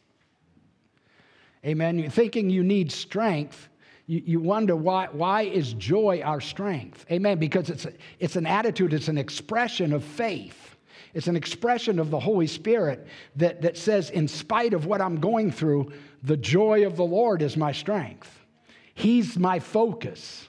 Amen. 1.65 1.99
You're 1.99 2.09
thinking 2.09 2.49
you 2.49 2.63
need 2.63 2.91
strength. 2.91 3.69
You, 4.07 4.41
wonder 4.41 4.75
why, 4.75 5.07
why 5.11 5.43
is 5.43 5.73
joy 5.73 6.21
our 6.25 6.41
strength? 6.41 7.05
Amen. 7.09 7.37
Because 7.37 7.69
it's, 7.69 7.87
it's 8.19 8.35
an 8.35 8.45
attitude, 8.45 8.93
it's 8.93 9.07
an 9.07 9.17
expression 9.17 9.93
of 9.93 10.03
faith. 10.03 10.75
It's 11.13 11.27
an 11.27 11.35
expression 11.35 11.99
of 11.99 12.09
the 12.09 12.19
Holy 12.19 12.47
Spirit 12.47 13.07
that, 13.37 13.61
that 13.61 13.77
says, 13.77 14.09
in 14.09 14.27
spite 14.27 14.73
of 14.73 14.85
what 14.85 15.01
I'm 15.01 15.19
going 15.19 15.51
through, 15.51 15.93
the 16.23 16.35
joy 16.35 16.85
of 16.85 16.97
the 16.97 17.05
Lord 17.05 17.41
is 17.41 17.55
my 17.55 17.71
strength. 17.71 18.39
He's 18.93 19.37
my 19.37 19.59
focus. 19.59 20.47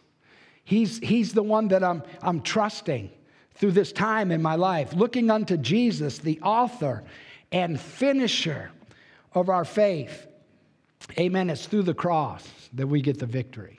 He's, 0.65 0.99
he's 0.99 1.33
the 1.33 1.43
one 1.43 1.69
that 1.69 1.85
I'm, 1.85 2.03
I'm 2.21 2.41
trusting 2.41 3.11
through 3.55 3.73
this 3.73 3.93
time 3.93 4.31
in 4.33 4.43
my 4.43 4.57
life, 4.57 4.93
looking 4.93 5.31
unto 5.31 5.57
Jesus, 5.57 6.19
the 6.19 6.41
author 6.41 7.05
and 7.51 7.81
finisher 7.81 8.71
of 9.35 9.49
our 9.49 9.65
faith. 9.65 10.27
Amen. 11.19 11.51
It's 11.51 11.67
through 11.67 11.83
the 11.83 11.95
cross 11.95 12.49
that 12.73 12.87
we 12.87 13.01
get 13.01 13.19
the 13.19 13.27
victory. 13.27 13.79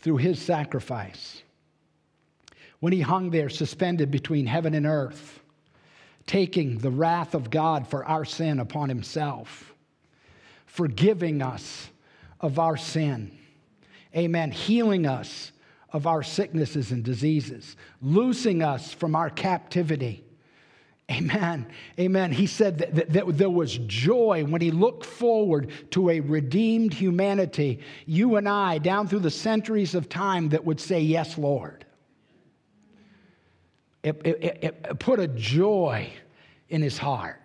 Through 0.00 0.18
his 0.18 0.40
sacrifice. 0.40 1.42
When 2.80 2.92
he 2.92 3.00
hung 3.00 3.30
there, 3.30 3.48
suspended 3.48 4.10
between 4.10 4.46
heaven 4.46 4.74
and 4.74 4.86
earth, 4.86 5.40
taking 6.26 6.78
the 6.78 6.90
wrath 6.90 7.34
of 7.34 7.50
God 7.50 7.88
for 7.88 8.04
our 8.04 8.24
sin 8.24 8.60
upon 8.60 8.88
himself, 8.88 9.74
forgiving 10.66 11.42
us 11.42 11.88
of 12.40 12.58
our 12.58 12.76
sin. 12.76 13.36
Amen. 14.16 14.52
Healing 14.52 15.06
us 15.06 15.52
of 15.92 16.06
our 16.06 16.22
sicknesses 16.22 16.92
and 16.92 17.02
diseases, 17.02 17.76
loosing 18.00 18.62
us 18.62 18.92
from 18.92 19.16
our 19.16 19.30
captivity 19.30 20.24
Amen. 21.10 21.66
Amen. 21.98 22.32
He 22.32 22.46
said 22.46 22.78
that, 22.78 22.94
that, 22.94 23.12
that, 23.14 23.38
there 23.38 23.48
was 23.48 23.78
joy 23.78 24.44
when 24.44 24.60
he 24.60 24.70
looked 24.70 25.06
forward 25.06 25.70
to 25.92 26.10
a 26.10 26.20
redeemed 26.20 26.92
humanity, 26.92 27.80
you 28.04 28.36
and 28.36 28.46
I, 28.46 28.76
down 28.76 29.08
through 29.08 29.20
the 29.20 29.30
centuries 29.30 29.94
of 29.94 30.10
time, 30.10 30.50
that 30.50 30.64
would 30.64 30.78
say, 30.78 31.00
Yes, 31.00 31.38
Lord. 31.38 31.86
It, 34.02 34.20
it, 34.24 34.58
it 34.62 34.98
put 35.00 35.18
a 35.18 35.26
joy 35.28 36.12
in 36.68 36.82
his 36.82 36.98
heart. 36.98 37.40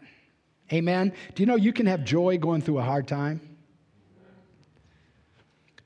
Amen. 0.71 1.13
Do 1.33 1.41
you 1.41 1.47
know 1.47 1.55
you 1.55 1.73
can 1.73 1.85
have 1.85 2.03
joy 2.03 2.37
going 2.37 2.61
through 2.61 2.79
a 2.79 2.83
hard 2.83 3.07
time? 3.07 3.41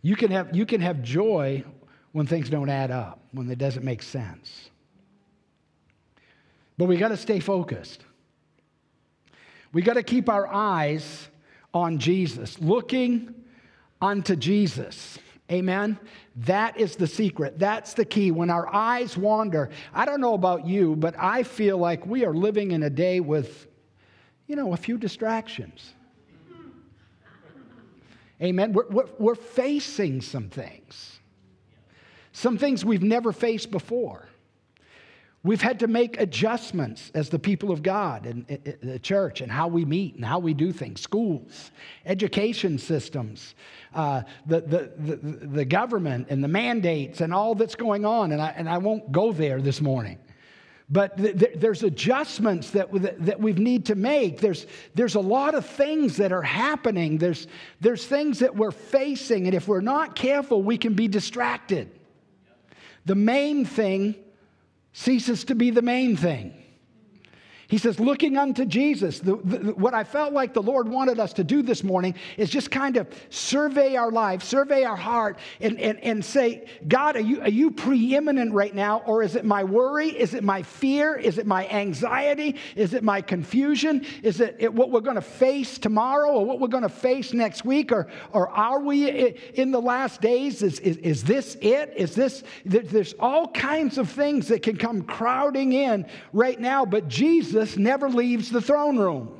You 0.01 0.15
can 0.15 0.31
have, 0.31 0.55
you 0.55 0.65
can 0.65 0.81
have 0.81 1.01
joy 1.01 1.63
when 2.11 2.25
things 2.25 2.49
don't 2.49 2.69
add 2.69 2.91
up, 2.91 3.19
when 3.31 3.49
it 3.49 3.57
doesn't 3.57 3.83
make 3.83 4.01
sense. 4.01 4.69
But 6.77 6.85
we 6.85 6.97
got 6.97 7.09
to 7.09 7.17
stay 7.17 7.39
focused. 7.39 8.03
We 9.73 9.81
got 9.81 9.93
to 9.93 10.03
keep 10.03 10.29
our 10.29 10.47
eyes 10.47 11.27
on 11.73 11.97
Jesus, 11.97 12.59
looking 12.59 13.33
unto 14.01 14.35
Jesus. 14.35 15.17
Amen. 15.51 15.97
That 16.35 16.77
is 16.77 16.95
the 16.95 17.07
secret. 17.07 17.57
That's 17.57 17.93
the 17.93 18.05
key. 18.05 18.31
When 18.31 18.49
our 18.49 18.73
eyes 18.73 19.17
wander, 19.17 19.69
I 19.93 20.05
don't 20.05 20.21
know 20.21 20.33
about 20.33 20.67
you, 20.67 20.95
but 20.95 21.15
I 21.17 21.43
feel 21.43 21.77
like 21.77 22.05
we 22.05 22.25
are 22.25 22.33
living 22.33 22.71
in 22.71 22.83
a 22.83 22.89
day 22.89 23.19
with, 23.19 23.67
you 24.45 24.55
know, 24.55 24.73
a 24.73 24.77
few 24.77 24.97
distractions. 24.97 25.93
Amen. 28.41 28.73
We're, 28.73 28.87
we're, 28.89 29.07
we're 29.17 29.35
facing 29.35 30.21
some 30.21 30.49
things, 30.49 31.19
some 32.33 32.57
things 32.57 32.85
we've 32.85 33.01
never 33.01 33.31
faced 33.31 33.71
before. 33.71 34.27
We've 35.47 35.61
had 35.61 35.79
to 35.79 35.87
make 35.87 36.19
adjustments 36.19 37.09
as 37.13 37.29
the 37.29 37.39
people 37.39 37.71
of 37.71 37.81
God 37.81 38.25
and 38.25 38.45
the 38.81 38.99
church 38.99 39.39
and 39.39 39.49
how 39.49 39.69
we 39.69 39.85
meet 39.85 40.15
and 40.15 40.25
how 40.25 40.39
we 40.39 40.53
do 40.53 40.73
things, 40.73 40.99
schools, 40.99 41.71
education 42.05 42.77
systems, 42.77 43.55
uh, 43.93 44.23
the, 44.45 44.59
the, 44.59 44.91
the, 44.97 45.15
the, 45.47 45.63
government 45.63 46.27
and 46.29 46.43
the 46.43 46.49
mandates 46.49 47.21
and 47.21 47.33
all 47.33 47.55
that's 47.55 47.75
going 47.75 48.03
on. 48.03 48.33
And 48.33 48.41
I, 48.41 48.49
and 48.57 48.67
I 48.67 48.77
won't 48.77 49.09
go 49.13 49.31
there 49.31 49.61
this 49.61 49.79
morning. 49.79 50.19
But 50.89 51.15
th- 51.15 51.39
th- 51.39 51.53
there's 51.55 51.81
adjustments 51.83 52.71
that, 52.71 52.89
that 53.25 53.39
we 53.39 53.53
need 53.53 53.85
to 53.85 53.95
make. 53.95 54.41
There's, 54.41 54.65
there's 54.95 55.15
a 55.15 55.21
lot 55.21 55.55
of 55.55 55.65
things 55.65 56.17
that 56.17 56.33
are 56.33 56.41
happening. 56.41 57.19
There's, 57.19 57.47
there's 57.79 58.05
things 58.05 58.39
that 58.39 58.53
we're 58.53 58.71
facing. 58.71 59.45
And 59.45 59.55
if 59.55 59.69
we're 59.69 59.79
not 59.79 60.13
careful, 60.13 60.61
we 60.61 60.77
can 60.77 60.93
be 60.93 61.07
distracted. 61.07 61.89
The 63.05 63.15
main 63.15 63.63
thing 63.63 64.15
ceases 64.97 65.43
to 65.45 65.53
be 65.53 65.69
the 65.69 65.81
main 65.83 66.17
thing. 66.17 66.51
He 67.69 67.77
says, 67.77 67.99
looking 67.99 68.37
unto 68.37 68.63
Jesus. 68.65 69.19
The, 69.19 69.35
the, 69.35 69.73
what 69.73 69.93
I 69.93 70.05
felt 70.05 70.31
like 70.31 70.53
the 70.53 70.61
Lord 70.61 70.87
wanted 70.87 71.19
us 71.19 71.33
to 71.33 71.43
do 71.43 71.61
this 71.61 71.83
morning 71.83 72.15
is 72.37 72.49
just 72.49 72.71
kind 72.71 72.95
of 72.95 73.09
survey 73.29 73.97
our 73.97 74.09
life, 74.09 74.41
survey 74.41 74.85
our 74.85 74.95
heart, 74.95 75.37
and, 75.59 75.77
and, 75.77 75.99
and 75.99 76.23
say, 76.23 76.69
God, 76.87 77.17
are 77.17 77.21
you, 77.21 77.41
are 77.41 77.49
you 77.49 77.71
preeminent 77.71 78.53
right 78.53 78.73
now? 78.73 78.99
Or 79.05 79.21
is 79.21 79.35
it 79.35 79.43
my 79.43 79.65
worry? 79.65 80.07
Is 80.07 80.33
it 80.33 80.45
my 80.45 80.63
fear? 80.63 81.17
Is 81.17 81.37
it 81.37 81.45
my 81.45 81.67
anxiety? 81.67 82.55
Is 82.77 82.93
it 82.93 83.03
my 83.03 83.19
confusion? 83.19 84.05
Is 84.23 84.39
it, 84.39 84.55
it 84.59 84.73
what 84.73 84.89
we're 84.89 85.01
going 85.01 85.15
to 85.15 85.21
face 85.21 85.77
tomorrow 85.77 86.31
or 86.31 86.45
what 86.45 86.61
we're 86.61 86.69
going 86.69 86.83
to 86.83 86.89
face 86.89 87.33
next 87.33 87.65
week? 87.65 87.91
Or, 87.91 88.07
or 88.31 88.47
are 88.47 88.79
we 88.79 89.09
in 89.55 89.71
the 89.71 89.81
last 89.81 90.21
days? 90.21 90.61
Is, 90.61 90.79
is, 90.79 90.95
is 90.97 91.23
this 91.25 91.57
it? 91.59 91.91
Is 91.97 92.15
this, 92.15 92.45
there's 92.63 93.13
all 93.19 93.49
kinds 93.49 93.97
of 93.97 94.09
things 94.09 94.47
that 94.47 94.61
can 94.63 94.77
come 94.77 95.01
crowding 95.01 95.73
in 95.73 96.05
right 96.31 96.57
now, 96.57 96.85
but 96.85 97.09
Jesus 97.09 97.56
Jesus 97.57 97.77
never 97.77 98.09
leaves 98.09 98.51
the 98.51 98.61
throne 98.61 98.97
room. 98.97 99.33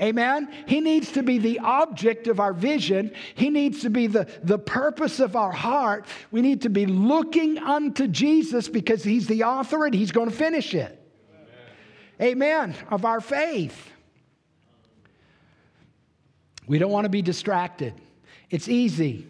Amen. 0.00 0.48
He 0.66 0.80
needs 0.80 1.12
to 1.12 1.22
be 1.22 1.38
the 1.38 1.58
object 1.60 2.28
of 2.28 2.38
our 2.38 2.52
vision. 2.52 3.12
He 3.34 3.50
needs 3.50 3.82
to 3.82 3.90
be 3.90 4.06
the, 4.06 4.28
the 4.44 4.58
purpose 4.58 5.18
of 5.18 5.34
our 5.34 5.50
heart. 5.50 6.06
We 6.30 6.40
need 6.40 6.62
to 6.62 6.68
be 6.68 6.86
looking 6.86 7.58
unto 7.58 8.06
Jesus 8.06 8.68
because 8.68 9.02
He's 9.02 9.26
the 9.26 9.44
author 9.44 9.86
and 9.86 9.94
He's 9.94 10.12
going 10.12 10.30
to 10.30 10.36
finish 10.36 10.74
it. 10.74 11.00
Amen. 12.20 12.70
Amen. 12.70 12.76
Of 12.90 13.04
our 13.04 13.20
faith. 13.20 13.90
We 16.68 16.78
don't 16.78 16.92
want 16.92 17.04
to 17.04 17.10
be 17.10 17.22
distracted. 17.22 17.94
It's 18.50 18.68
easy 18.68 19.26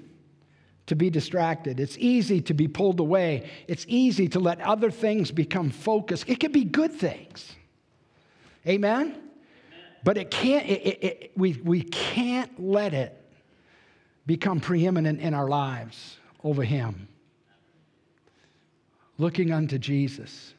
to 0.88 0.96
be 0.96 1.08
distracted. 1.08 1.80
It's 1.80 1.96
easy 1.98 2.40
to 2.42 2.54
be 2.54 2.66
pulled 2.66 2.98
away. 2.98 3.48
It's 3.68 3.84
easy 3.88 4.28
to 4.30 4.40
let 4.40 4.60
other 4.60 4.90
things 4.90 5.30
become 5.30 5.70
focus. 5.70 6.24
It 6.26 6.40
can 6.40 6.50
be 6.50 6.64
good 6.64 6.92
things. 6.92 7.54
Amen? 8.66 9.06
Amen. 9.08 9.22
But 10.04 10.16
it 10.16 10.30
can't, 10.30 10.66
it, 10.66 10.86
it, 10.86 11.04
it, 11.04 11.32
we, 11.36 11.52
we 11.64 11.82
can't 11.82 12.62
let 12.62 12.94
it 12.94 13.14
become 14.26 14.60
preeminent 14.60 15.20
in 15.20 15.34
our 15.34 15.48
lives 15.48 16.18
over 16.44 16.62
Him. 16.62 17.08
Looking 19.16 19.52
unto 19.52 19.78
Jesus. 19.78 20.54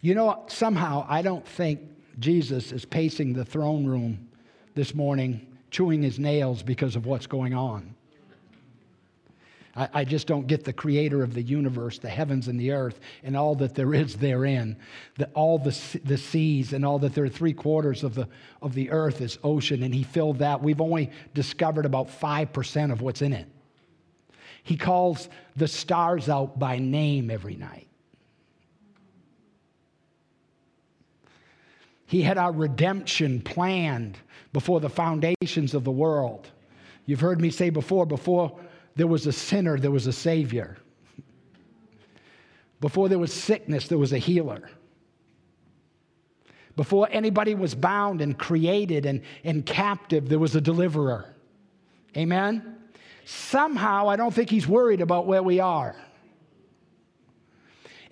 You 0.00 0.14
know, 0.14 0.44
somehow 0.48 1.06
I 1.08 1.22
don't 1.22 1.46
think 1.46 1.80
Jesus 2.18 2.72
is 2.72 2.84
pacing 2.84 3.32
the 3.32 3.44
throne 3.44 3.86
room 3.86 4.28
this 4.74 4.94
morning, 4.94 5.46
chewing 5.70 6.02
his 6.02 6.18
nails 6.18 6.62
because 6.62 6.96
of 6.96 7.06
what's 7.06 7.26
going 7.26 7.54
on. 7.54 7.93
I, 9.76 9.88
I, 9.92 10.04
just 10.04 10.26
don't 10.26 10.46
get 10.46 10.64
the 10.64 10.72
creator 10.72 11.22
of 11.22 11.34
the 11.34 11.42
universe, 11.42 11.98
the 11.98 12.08
heavens 12.08 12.48
and 12.48 12.58
the 12.58 12.72
earth, 12.72 13.00
and 13.22 13.36
all 13.36 13.54
that 13.56 13.74
there 13.74 13.94
is 13.94 14.16
therein. 14.16 14.76
The, 15.16 15.26
all 15.34 15.58
the, 15.58 15.76
the 16.04 16.18
seas 16.18 16.72
and 16.72 16.84
all 16.84 16.98
that 17.00 17.14
there 17.14 17.24
are 17.24 17.28
three 17.28 17.52
quarters 17.52 18.04
of 18.04 18.14
the, 18.14 18.28
of 18.62 18.74
the 18.74 18.90
earth 18.90 19.20
is 19.20 19.38
ocean, 19.42 19.82
and 19.82 19.94
he 19.94 20.02
filled 20.02 20.38
that. 20.38 20.62
We've 20.62 20.80
only 20.80 21.10
discovered 21.34 21.86
about 21.86 22.08
5% 22.08 22.92
of 22.92 23.00
what's 23.00 23.22
in 23.22 23.32
it. 23.32 23.46
He 24.62 24.76
calls 24.76 25.28
the 25.56 25.68
stars 25.68 26.28
out 26.28 26.58
by 26.58 26.78
name 26.78 27.30
every 27.30 27.56
night. 27.56 27.88
He 32.06 32.22
had 32.22 32.38
our 32.38 32.52
redemption 32.52 33.40
planned 33.40 34.18
before 34.52 34.80
the 34.80 34.88
foundations 34.88 35.74
of 35.74 35.84
the 35.84 35.90
world. 35.90 36.48
You've 37.06 37.20
heard 37.20 37.40
me 37.40 37.50
say 37.50 37.70
before, 37.70 38.06
before 38.06 38.58
there 38.96 39.06
was 39.06 39.26
a 39.26 39.32
sinner, 39.32 39.78
there 39.78 39.90
was 39.90 40.06
a 40.06 40.12
Savior. 40.12 40.76
Before 42.80 43.08
there 43.08 43.18
was 43.18 43.32
sickness, 43.32 43.88
there 43.88 43.98
was 43.98 44.12
a 44.12 44.18
healer. 44.18 44.68
Before 46.76 47.08
anybody 47.10 47.54
was 47.54 47.74
bound 47.74 48.20
and 48.20 48.38
created 48.38 49.06
and, 49.06 49.22
and 49.44 49.64
captive, 49.64 50.28
there 50.28 50.38
was 50.38 50.56
a 50.56 50.60
deliverer. 50.60 51.34
Amen? 52.16 52.76
Somehow, 53.24 54.08
I 54.08 54.16
don't 54.16 54.34
think 54.34 54.50
he's 54.50 54.66
worried 54.66 55.00
about 55.00 55.26
where 55.26 55.42
we 55.42 55.60
are. 55.60 55.96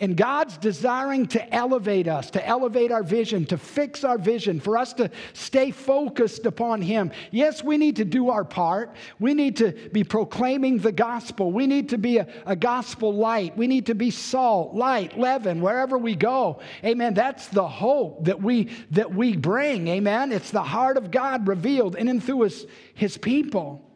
And 0.03 0.17
God's 0.17 0.57
desiring 0.57 1.27
to 1.29 1.55
elevate 1.55 2.09
us, 2.09 2.29
to 2.33 2.45
elevate 2.45 2.91
our 2.91 3.05
vision, 3.05 3.47
to 3.47 3.57
fix 3.57 4.03
our 4.03 4.19
vision, 4.19 4.59
for 4.59 4.77
us 4.77 4.93
to 4.95 5.13
stay 5.33 5.71
focused 5.71 6.45
upon 6.45 6.83
Him. 6.83 7.13
Yes, 7.31 7.63
we 7.63 7.77
need 7.77 7.95
to 7.97 8.05
do 8.05 8.29
our 8.29 8.45
part. 8.45 8.97
We 9.21 9.33
need 9.33 9.59
to 9.59 9.71
be 9.93 10.03
proclaiming 10.03 10.79
the 10.79 10.91
gospel. 10.91 11.53
We 11.53 11.69
need 11.69 11.91
to 11.91 11.99
be 11.99 12.19
a, 12.19 12.27
a 12.47 12.57
gospel 12.57 13.15
light. 13.15 13.57
We 13.57 13.69
need 13.69 13.87
to 13.87 13.95
be 13.95 14.11
salt, 14.11 14.75
light, 14.75 15.17
leaven, 15.17 15.61
wherever 15.61 15.97
we 15.97 16.17
go. 16.17 16.59
Amen. 16.85 17.15
That's 17.15 17.47
the 17.47 17.69
hope 17.69 18.25
that 18.25 18.43
we 18.43 18.71
that 18.91 19.15
we 19.15 19.37
bring. 19.37 19.87
Amen. 19.87 20.33
It's 20.33 20.51
the 20.51 20.65
heart 20.65 20.97
of 20.97 21.13
God 21.13 21.47
revealed 21.47 21.95
in 21.95 22.09
and 22.09 22.21
through 22.21 22.43
His, 22.43 22.67
his 22.95 23.17
people. 23.19 23.89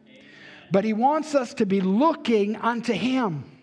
But 0.71 0.85
He 0.85 0.93
wants 0.93 1.35
us 1.35 1.53
to 1.55 1.65
be 1.65 1.81
looking 1.81 2.55
unto 2.55 2.93
Him. 2.93 3.56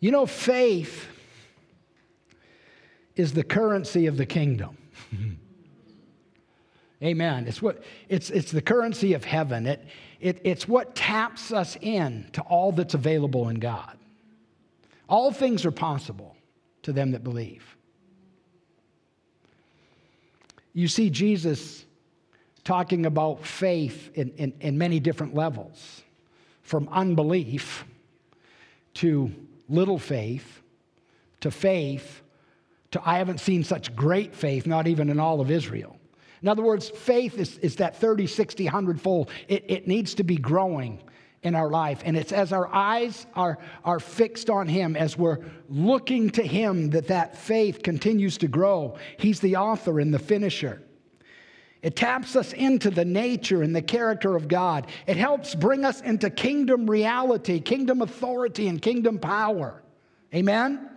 You 0.00 0.10
know, 0.10 0.26
faith 0.26 1.06
is 3.14 3.32
the 3.32 3.42
currency 3.42 4.06
of 4.06 4.16
the 4.16 4.26
kingdom. 4.26 4.76
Amen. 7.02 7.46
It's, 7.46 7.60
what, 7.60 7.82
it's, 8.08 8.30
it's 8.30 8.50
the 8.50 8.62
currency 8.62 9.14
of 9.14 9.24
heaven. 9.24 9.66
It, 9.66 9.84
it, 10.20 10.40
it's 10.44 10.66
what 10.66 10.94
taps 10.94 11.52
us 11.52 11.76
in 11.80 12.26
to 12.32 12.42
all 12.42 12.72
that's 12.72 12.94
available 12.94 13.48
in 13.48 13.58
God. 13.58 13.98
All 15.08 15.30
things 15.30 15.64
are 15.64 15.70
possible 15.70 16.36
to 16.82 16.92
them 16.92 17.12
that 17.12 17.22
believe. 17.22 17.76
You 20.72 20.88
see 20.88 21.10
Jesus 21.10 21.84
talking 22.64 23.06
about 23.06 23.46
faith 23.46 24.10
in, 24.14 24.30
in, 24.36 24.52
in 24.60 24.76
many 24.76 25.00
different 25.00 25.34
levels, 25.34 26.02
from 26.62 26.88
unbelief 26.90 27.84
to 28.94 29.32
little 29.68 29.98
faith 29.98 30.62
to 31.40 31.50
faith 31.50 32.22
to 32.92 33.02
I 33.04 33.18
haven't 33.18 33.40
seen 33.40 33.64
such 33.64 33.94
great 33.94 34.34
faith, 34.34 34.66
not 34.66 34.86
even 34.86 35.10
in 35.10 35.20
all 35.20 35.40
of 35.40 35.50
Israel. 35.50 35.96
In 36.42 36.48
other 36.48 36.62
words, 36.62 36.88
faith 36.88 37.38
is, 37.38 37.58
is 37.58 37.76
that 37.76 37.96
30, 37.96 38.26
60, 38.26 38.64
100 38.64 39.00
fold. 39.00 39.30
It, 39.48 39.64
it 39.68 39.88
needs 39.88 40.14
to 40.14 40.24
be 40.24 40.36
growing 40.36 41.02
in 41.42 41.54
our 41.54 41.70
life. 41.70 42.02
And 42.04 42.16
it's 42.16 42.32
as 42.32 42.52
our 42.52 42.72
eyes 42.72 43.26
are, 43.34 43.58
are 43.84 44.00
fixed 44.00 44.50
on 44.50 44.68
Him, 44.68 44.96
as 44.96 45.16
we're 45.16 45.38
looking 45.68 46.30
to 46.30 46.42
Him, 46.42 46.90
that 46.90 47.08
that 47.08 47.36
faith 47.36 47.82
continues 47.82 48.38
to 48.38 48.48
grow. 48.48 48.96
He's 49.18 49.40
the 49.40 49.56
author 49.56 50.00
and 50.00 50.12
the 50.12 50.18
finisher. 50.18 50.82
It 51.82 51.94
taps 51.94 52.36
us 52.36 52.52
into 52.52 52.90
the 52.90 53.04
nature 53.04 53.62
and 53.62 53.74
the 53.74 53.82
character 53.82 54.34
of 54.34 54.48
God. 54.48 54.86
It 55.06 55.16
helps 55.16 55.54
bring 55.54 55.84
us 55.84 56.00
into 56.00 56.30
kingdom 56.30 56.88
reality, 56.88 57.60
kingdom 57.60 58.02
authority, 58.02 58.68
and 58.68 58.80
kingdom 58.80 59.18
power. 59.18 59.82
Amen? 60.34 60.90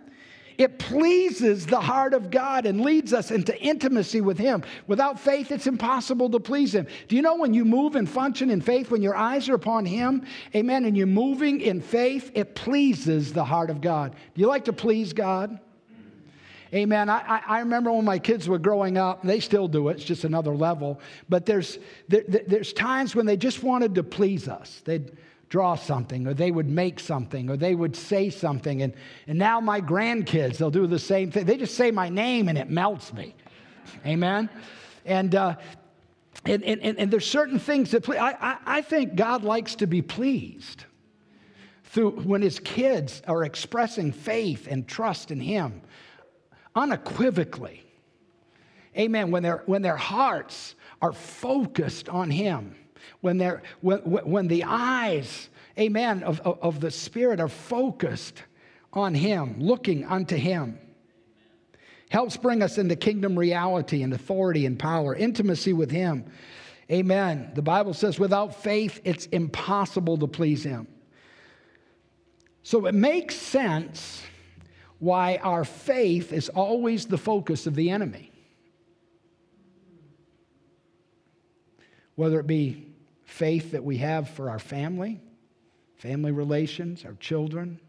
It 0.59 0.77
pleases 0.77 1.65
the 1.65 1.79
heart 1.79 2.13
of 2.13 2.29
God 2.29 2.65
and 2.65 2.81
leads 2.81 3.13
us 3.13 3.31
into 3.31 3.57
intimacy 3.61 4.19
with 4.19 4.37
Him. 4.37 4.63
Without 4.87 5.17
faith, 5.17 5.51
it's 5.51 5.67
impossible 5.67 6.29
to 6.31 6.39
please 6.41 6.75
Him. 6.75 6.85
Do 7.07 7.15
you 7.15 7.21
know 7.21 7.35
when 7.35 7.53
you 7.53 7.63
move 7.63 7.95
and 7.95 8.07
function 8.07 8.49
in 8.49 8.59
faith, 8.59 8.91
when 8.91 9.01
your 9.01 9.15
eyes 9.15 9.47
are 9.47 9.55
upon 9.55 9.85
Him, 9.85 10.25
amen, 10.53 10.83
and 10.83 10.97
you're 10.97 11.07
moving 11.07 11.61
in 11.61 11.79
faith, 11.79 12.31
it 12.35 12.55
pleases 12.55 13.31
the 13.31 13.45
heart 13.45 13.69
of 13.69 13.79
God. 13.79 14.11
Do 14.35 14.41
you 14.41 14.47
like 14.47 14.65
to 14.65 14.73
please 14.73 15.13
God? 15.13 15.59
Amen. 16.73 17.09
I, 17.09 17.41
I 17.47 17.59
remember 17.59 17.91
when 17.91 18.05
my 18.05 18.19
kids 18.19 18.47
were 18.47 18.59
growing 18.59 18.97
up, 18.97 19.23
they 19.23 19.39
still 19.39 19.67
do 19.67 19.89
it, 19.89 19.97
it's 19.97 20.03
just 20.03 20.23
another 20.23 20.55
level. 20.55 20.99
But 21.27 21.45
there's, 21.45 21.79
there, 22.07 22.23
there's 22.27 22.73
times 22.73 23.15
when 23.15 23.25
they 23.25 23.37
just 23.37 23.63
wanted 23.63 23.95
to 23.95 24.03
please 24.03 24.47
us. 24.47 24.81
They'd 24.85 25.11
draw 25.49 25.75
something, 25.75 26.27
or 26.27 26.35
they 26.35 26.51
would 26.51 26.69
make 26.69 26.99
something, 26.99 27.49
or 27.49 27.57
they 27.57 27.73
would 27.73 27.95
say 27.95 28.29
something. 28.29 28.83
And, 28.83 28.93
and 29.27 29.39
now 29.39 29.59
my 29.59 29.81
grandkids, 29.81 30.57
they'll 30.57 30.69
do 30.69 30.85
the 30.85 30.99
same 30.99 31.31
thing. 31.31 31.45
They 31.45 31.57
just 31.57 31.75
say 31.75 31.89
my 31.89 32.09
name 32.09 32.47
and 32.47 32.57
it 32.57 32.69
melts 32.69 33.11
me. 33.13 33.35
Amen. 34.05 34.47
And, 35.05 35.33
uh, 35.33 35.55
and, 36.45 36.63
and, 36.63 36.99
and, 36.99 37.11
there's 37.11 37.25
certain 37.25 37.57
things 37.57 37.91
that 37.91 38.07
I, 38.07 38.37
I, 38.39 38.57
I 38.65 38.81
think 38.81 39.15
God 39.15 39.43
likes 39.43 39.75
to 39.75 39.87
be 39.87 40.03
pleased 40.03 40.85
through 41.85 42.11
when 42.11 42.43
his 42.43 42.59
kids 42.59 43.23
are 43.27 43.43
expressing 43.43 44.11
faith 44.11 44.67
and 44.69 44.87
trust 44.87 45.31
in 45.31 45.39
him 45.39 45.81
unequivocally. 46.75 47.83
Amen. 48.97 49.31
When, 49.31 49.43
their 49.43 49.63
when 49.65 49.81
their 49.81 49.97
hearts 49.97 50.75
are 51.01 51.13
focused 51.13 52.09
on 52.09 52.29
Him, 52.29 52.75
when, 53.21 53.37
they're, 53.37 53.61
when, 53.81 53.99
when 53.99 54.47
the 54.47 54.63
eyes, 54.65 55.49
amen, 55.77 56.23
of, 56.23 56.39
of, 56.41 56.59
of 56.61 56.79
the 56.79 56.91
Spirit 56.91 57.39
are 57.39 57.47
focused 57.47 58.43
on 58.93 59.13
Him, 59.13 59.59
looking 59.59 60.05
unto 60.05 60.35
Him. 60.35 60.79
Helps 62.09 62.37
bring 62.37 62.63
us 62.63 62.77
into 62.77 62.95
kingdom 62.95 63.37
reality 63.37 64.01
and 64.01 64.13
authority 64.13 64.65
and 64.65 64.79
power, 64.79 65.15
intimacy 65.15 65.73
with 65.73 65.91
Him. 65.91 66.25
Amen. 66.91 67.51
The 67.53 67.61
Bible 67.61 67.93
says, 67.93 68.19
without 68.19 68.63
faith, 68.63 68.99
it's 69.03 69.27
impossible 69.27 70.17
to 70.17 70.27
please 70.27 70.63
Him. 70.63 70.87
So 72.63 72.87
it 72.87 72.95
makes 72.95 73.35
sense 73.35 74.23
why 74.99 75.37
our 75.37 75.63
faith 75.63 76.31
is 76.31 76.49
always 76.49 77.05
the 77.05 77.17
focus 77.17 77.65
of 77.65 77.75
the 77.75 77.89
enemy. 77.89 78.31
Whether 82.15 82.39
it 82.39 82.47
be 82.47 82.87
faith 83.23 83.71
that 83.71 83.83
we 83.83 83.97
have 83.97 84.29
for 84.29 84.49
our 84.49 84.59
family, 84.59 85.21
family 85.95 86.31
relations, 86.31 87.05
our 87.05 87.13
children, 87.13 87.79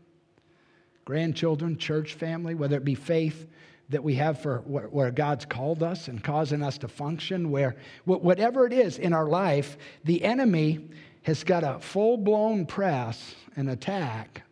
grandchildren, 1.04 1.76
church 1.76 2.14
family, 2.14 2.54
whether 2.54 2.76
it 2.76 2.84
be 2.84 2.94
faith 2.94 3.48
that 3.88 4.04
we 4.04 4.14
have 4.14 4.40
for 4.40 4.58
where, 4.58 5.10
God's 5.10 5.44
called 5.44 5.82
us 5.82 6.06
and 6.06 6.22
causing 6.22 6.62
us 6.62 6.78
to 6.78 6.88
function, 6.88 7.50
where 7.50 7.74
whatever 8.04 8.64
it 8.64 8.72
is 8.72 8.98
in 8.98 9.12
our 9.12 9.26
life, 9.26 9.76
the 10.04 10.22
enemy 10.22 10.88
has 11.22 11.42
got 11.42 11.64
a 11.64 11.80
full 11.80 12.16
blown 12.16 12.66
press 12.66 13.34
and 13.56 13.68
attack 13.68 14.42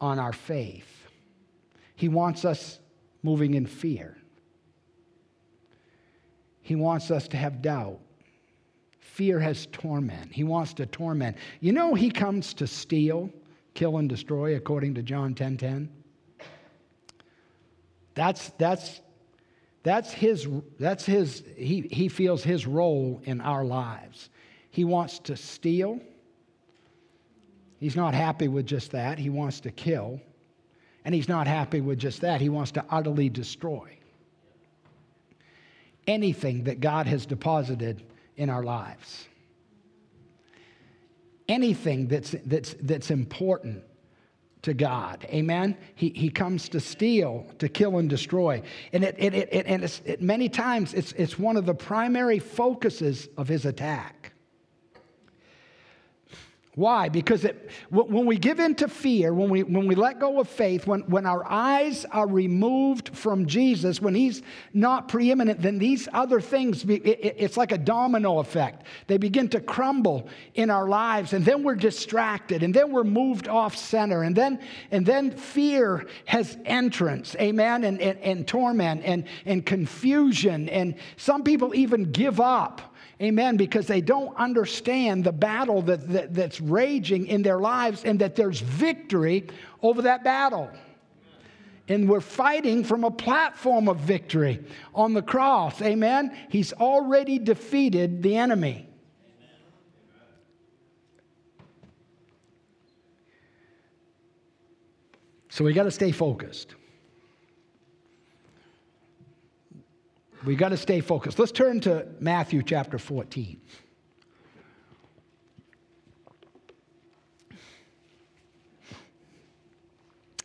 on 0.00 0.18
our 0.18 0.32
faith. 0.32 0.99
He 2.00 2.08
wants 2.08 2.46
us 2.46 2.80
moving 3.22 3.52
in 3.52 3.66
fear. 3.66 4.16
He 6.62 6.74
wants 6.74 7.10
us 7.10 7.28
to 7.28 7.36
have 7.36 7.60
doubt. 7.60 8.00
Fear 9.00 9.38
has 9.40 9.66
torment. 9.70 10.32
He 10.32 10.42
wants 10.42 10.72
to 10.74 10.86
torment. 10.86 11.36
You 11.60 11.72
know, 11.72 11.92
he 11.92 12.10
comes 12.10 12.54
to 12.54 12.66
steal, 12.66 13.28
kill, 13.74 13.98
and 13.98 14.08
destroy, 14.08 14.56
according 14.56 14.94
to 14.94 15.02
John 15.02 15.34
10 15.34 15.58
10. 15.58 15.90
That's, 18.14 18.48
that's, 18.56 19.02
that's 19.82 20.10
his, 20.10 20.48
that's 20.78 21.04
his 21.04 21.44
he, 21.54 21.82
he 21.92 22.08
feels 22.08 22.42
his 22.42 22.66
role 22.66 23.20
in 23.24 23.42
our 23.42 23.62
lives. 23.62 24.30
He 24.70 24.86
wants 24.86 25.18
to 25.18 25.36
steal. 25.36 26.00
He's 27.78 27.94
not 27.94 28.14
happy 28.14 28.48
with 28.48 28.64
just 28.64 28.92
that. 28.92 29.18
He 29.18 29.28
wants 29.28 29.60
to 29.60 29.70
kill. 29.70 30.22
And 31.04 31.14
he's 31.14 31.28
not 31.28 31.46
happy 31.46 31.80
with 31.80 31.98
just 31.98 32.20
that, 32.20 32.40
he 32.40 32.48
wants 32.48 32.72
to 32.72 32.84
utterly 32.90 33.28
destroy 33.28 33.96
anything 36.06 36.64
that 36.64 36.80
God 36.80 37.06
has 37.06 37.26
deposited 37.26 38.02
in 38.36 38.50
our 38.50 38.62
lives. 38.62 39.26
Anything 41.48 42.08
that's, 42.08 42.34
that's, 42.44 42.74
that's 42.80 43.10
important 43.10 43.84
to 44.62 44.74
God. 44.74 45.26
Amen? 45.30 45.76
He, 45.94 46.10
he 46.10 46.30
comes 46.30 46.68
to 46.70 46.80
steal, 46.80 47.46
to 47.58 47.68
kill, 47.68 47.98
and 47.98 48.10
destroy. 48.10 48.62
And, 48.92 49.04
it, 49.04 49.16
it, 49.18 49.34
it, 49.34 49.66
and 49.66 49.82
it's, 49.84 50.02
it, 50.04 50.20
many 50.20 50.48
times 50.48 50.94
it's, 50.94 51.12
it's 51.12 51.38
one 51.38 51.56
of 51.56 51.66
the 51.66 51.74
primary 51.74 52.38
focuses 52.38 53.28
of 53.36 53.48
his 53.48 53.64
attack. 53.64 54.19
Why? 56.76 57.08
Because 57.08 57.44
it, 57.44 57.68
when 57.90 58.26
we 58.26 58.38
give 58.38 58.60
in 58.60 58.76
to 58.76 58.86
fear, 58.86 59.34
when 59.34 59.50
we, 59.50 59.64
when 59.64 59.88
we 59.88 59.96
let 59.96 60.20
go 60.20 60.38
of 60.38 60.48
faith, 60.48 60.86
when, 60.86 61.00
when 61.00 61.26
our 61.26 61.44
eyes 61.44 62.04
are 62.12 62.28
removed 62.28 63.08
from 63.08 63.46
Jesus, 63.46 64.00
when 64.00 64.14
He's 64.14 64.42
not 64.72 65.08
preeminent, 65.08 65.60
then 65.60 65.78
these 65.78 66.08
other 66.12 66.40
things, 66.40 66.84
be, 66.84 66.96
it, 66.98 67.34
it's 67.38 67.56
like 67.56 67.72
a 67.72 67.78
domino 67.78 68.38
effect. 68.38 68.86
They 69.08 69.18
begin 69.18 69.48
to 69.48 69.60
crumble 69.60 70.28
in 70.54 70.70
our 70.70 70.88
lives, 70.88 71.32
and 71.32 71.44
then 71.44 71.64
we're 71.64 71.74
distracted, 71.74 72.62
and 72.62 72.72
then 72.72 72.92
we're 72.92 73.02
moved 73.02 73.48
off 73.48 73.76
center, 73.76 74.22
and 74.22 74.36
then, 74.36 74.60
and 74.92 75.04
then 75.04 75.32
fear 75.32 76.06
has 76.26 76.56
entrance, 76.66 77.34
amen, 77.40 77.82
and, 77.82 78.00
and, 78.00 78.16
and 78.20 78.46
torment 78.46 79.02
and, 79.04 79.24
and 79.44 79.66
confusion. 79.66 80.68
And 80.68 80.94
some 81.16 81.42
people 81.42 81.74
even 81.74 82.12
give 82.12 82.38
up 82.38 82.89
Amen. 83.20 83.56
Because 83.56 83.86
they 83.86 84.00
don't 84.00 84.34
understand 84.36 85.24
the 85.24 85.32
battle 85.32 85.82
that, 85.82 86.08
that, 86.08 86.34
that's 86.34 86.60
raging 86.60 87.26
in 87.26 87.42
their 87.42 87.58
lives 87.58 88.04
and 88.04 88.18
that 88.20 88.34
there's 88.34 88.60
victory 88.60 89.46
over 89.82 90.02
that 90.02 90.24
battle. 90.24 90.70
And 91.88 92.08
we're 92.08 92.20
fighting 92.20 92.84
from 92.84 93.04
a 93.04 93.10
platform 93.10 93.88
of 93.88 93.98
victory 93.98 94.64
on 94.94 95.12
the 95.12 95.22
cross. 95.22 95.82
Amen. 95.82 96.36
He's 96.48 96.72
already 96.72 97.38
defeated 97.38 98.22
the 98.22 98.36
enemy. 98.36 98.86
So 105.48 105.64
we 105.64 105.72
got 105.72 105.82
to 105.82 105.90
stay 105.90 106.12
focused. 106.12 106.76
We 110.44 110.56
got 110.56 110.70
to 110.70 110.76
stay 110.76 111.00
focused. 111.00 111.38
Let's 111.38 111.52
turn 111.52 111.80
to 111.80 112.06
Matthew 112.18 112.62
chapter 112.62 112.98
14. 112.98 113.60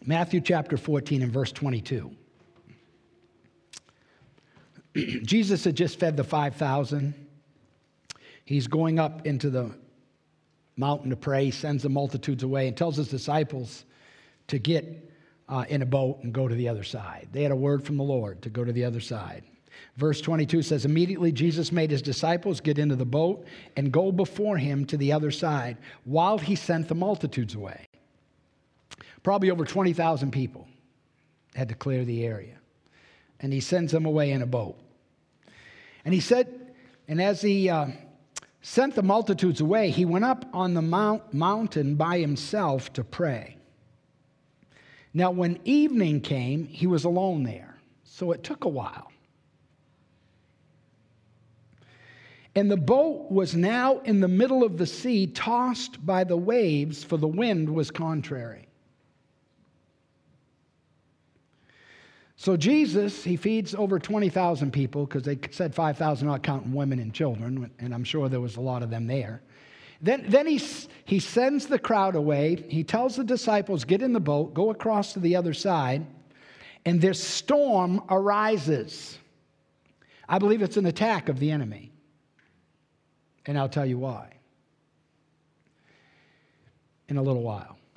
Matthew 0.06 0.42
chapter 0.42 0.78
14 0.78 1.24
and 1.24 1.32
verse 1.32 1.52
22. 1.52 2.12
Jesus 5.24 5.64
had 5.64 5.76
just 5.76 5.98
fed 5.98 6.18
the 6.18 6.24
5,000. 6.24 7.14
He's 8.44 8.68
going 8.68 9.00
up 9.00 9.26
into 9.26 9.50
the 9.50 9.72
mountain 10.76 11.10
to 11.10 11.16
pray, 11.16 11.52
sends 11.52 11.84
the 11.84 11.90
multitudes 11.90 12.44
away, 12.44 12.68
and 12.68 12.76
tells 12.76 12.98
his 12.98 13.08
disciples 13.08 13.86
to 14.48 14.60
get 14.60 15.10
uh, 15.48 15.64
in 15.70 15.82
a 15.82 15.86
boat 15.86 16.20
and 16.22 16.34
go 16.34 16.50
to 16.50 16.56
the 16.56 16.68
other 16.68 16.84
side. 16.84 17.30
They 17.32 17.44
had 17.44 17.52
a 17.52 17.56
word 17.56 17.84
from 17.84 17.96
the 17.98 18.04
Lord 18.04 18.42
to 18.42 18.50
go 18.50 18.66
to 18.66 18.74
the 18.74 18.84
other 18.84 19.00
side. 19.00 19.44
Verse 19.98 20.20
22 20.22 20.62
says, 20.62 20.86
Immediately 20.86 21.32
Jesus 21.32 21.72
made 21.72 21.92
his 21.92 22.02
disciples 22.02 22.60
get 22.60 22.78
into 22.78 22.96
the 22.96 23.06
boat 23.06 23.46
and 23.78 23.92
go 23.92 24.12
before 24.12 24.58
him 24.58 24.86
to 24.86 24.98
the 24.98 25.12
other 25.12 25.32
side 25.32 25.78
while 26.04 26.38
he 26.38 26.56
sent 26.56 26.88
the 26.88 26.96
multitudes 26.96 27.56
away. 27.56 27.88
Probably 29.24 29.50
over 29.52 29.66
20,000 29.66 30.32
people 30.32 30.68
had 31.56 31.70
to 31.70 31.76
clear 31.76 32.06
the 32.06 32.26
area. 32.26 32.58
And 33.40 33.52
he 33.52 33.60
sends 33.60 33.92
them 33.92 34.06
away 34.06 34.32
in 34.32 34.42
a 34.42 34.46
boat. 34.46 34.78
And 36.04 36.14
he 36.14 36.20
said, 36.20 36.74
and 37.08 37.22
as 37.22 37.42
he 37.42 37.70
uh, 37.70 37.88
sent 38.62 38.96
the 38.96 39.04
multitudes 39.04 39.62
away, 39.62 39.90
he 39.90 40.06
went 40.06 40.26
up 40.26 40.46
on 40.54 40.74
the 40.74 40.82
mount, 40.82 41.34
mountain 41.34 41.96
by 41.96 42.20
himself 42.20 42.92
to 42.94 43.04
pray. 43.04 43.58
Now, 45.14 45.32
when 45.32 45.60
evening 45.64 46.22
came, 46.22 46.66
he 46.66 46.88
was 46.88 47.06
alone 47.06 47.44
there. 47.44 47.78
So 48.04 48.32
it 48.32 48.44
took 48.44 48.66
a 48.66 48.70
while. 48.70 49.12
And 52.56 52.72
the 52.72 52.78
boat 52.78 53.30
was 53.30 53.54
now 53.54 54.00
in 54.00 54.22
the 54.22 54.30
middle 54.30 54.64
of 54.64 54.78
the 54.78 54.86
sea, 54.86 55.28
tossed 55.28 56.06
by 56.06 56.24
the 56.24 56.38
waves, 56.38 57.04
for 57.04 57.18
the 57.18 57.28
wind 57.28 57.70
was 57.70 57.92
contrary. 57.92 58.68
So 62.38 62.56
Jesus, 62.56 63.24
he 63.24 63.38
feeds 63.38 63.76
over 63.76 64.00
20,000 64.00 64.72
people 64.72 65.06
because 65.06 65.24
they 65.24 65.38
said 65.52 65.74
5,000, 65.74 66.28
not 66.28 66.44
counting 66.44 66.74
women 66.74 67.00
and 67.00 67.14
children, 67.14 67.72
and 67.80 67.94
I'm 67.94 68.04
sure 68.04 68.30
there 68.30 68.42
was 68.42 68.58
a 68.58 68.62
lot 68.62 68.84
of 68.84 68.90
them 68.90 69.08
there. 69.08 69.42
Then, 70.02 70.26
then 70.28 70.46
he, 70.46 70.62
he 71.06 71.20
sends 71.20 71.66
the 71.68 71.80
crowd 71.80 72.16
away. 72.16 72.64
He 72.70 72.84
tells 72.84 73.16
the 73.16 73.24
disciples, 73.24 73.86
get 73.86 74.02
in 74.02 74.14
the 74.14 74.20
boat, 74.20 74.54
go 74.54 74.70
across 74.70 75.14
to 75.14 75.20
the 75.20 75.36
other 75.36 75.54
side. 75.54 76.06
and 76.86 77.02
this 77.02 77.22
storm 77.22 78.02
arises. 78.10 79.18
I 80.30 80.38
believe 80.38 80.62
it's 80.62 80.78
an 80.78 80.86
attack 80.86 81.30
of 81.30 81.40
the 81.40 81.52
enemy. 81.52 81.92
And 83.46 83.58
I'll 83.58 83.70
tell 83.70 83.86
you 83.86 83.98
why 83.98 84.36
in 87.08 87.18
a 87.18 87.22
little 87.22 87.44
while. 87.44 87.78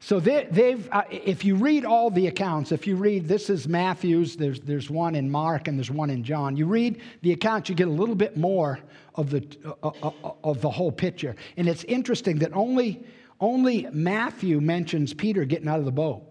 So 0.00 0.20
they, 0.20 0.44
have 0.72 0.88
uh, 0.92 1.02
if 1.10 1.46
you 1.46 1.54
read 1.54 1.86
all 1.86 2.10
the 2.10 2.26
accounts, 2.26 2.72
if 2.72 2.86
you 2.86 2.94
read, 2.94 3.26
this 3.26 3.48
is 3.48 3.66
Matthew's, 3.66 4.36
there's, 4.36 4.60
there's 4.60 4.90
one 4.90 5.14
in 5.14 5.30
Mark 5.30 5.66
and 5.66 5.78
there's 5.78 5.90
one 5.90 6.10
in 6.10 6.22
John. 6.22 6.58
You 6.58 6.66
read 6.66 7.00
the 7.22 7.32
accounts, 7.32 7.70
you 7.70 7.74
get 7.74 7.88
a 7.88 7.90
little 7.90 8.14
bit 8.14 8.36
more 8.36 8.80
of 9.14 9.30
the, 9.30 9.46
uh, 9.64 9.88
uh, 10.02 10.10
uh, 10.22 10.32
of 10.44 10.60
the 10.60 10.68
whole 10.68 10.92
picture. 10.92 11.34
And 11.56 11.66
it's 11.66 11.84
interesting 11.84 12.38
that 12.40 12.52
only, 12.52 13.02
only 13.40 13.88
Matthew 13.92 14.60
mentions 14.60 15.14
Peter 15.14 15.46
getting 15.46 15.68
out 15.68 15.78
of 15.78 15.86
the 15.86 15.90
boat. 15.90 16.22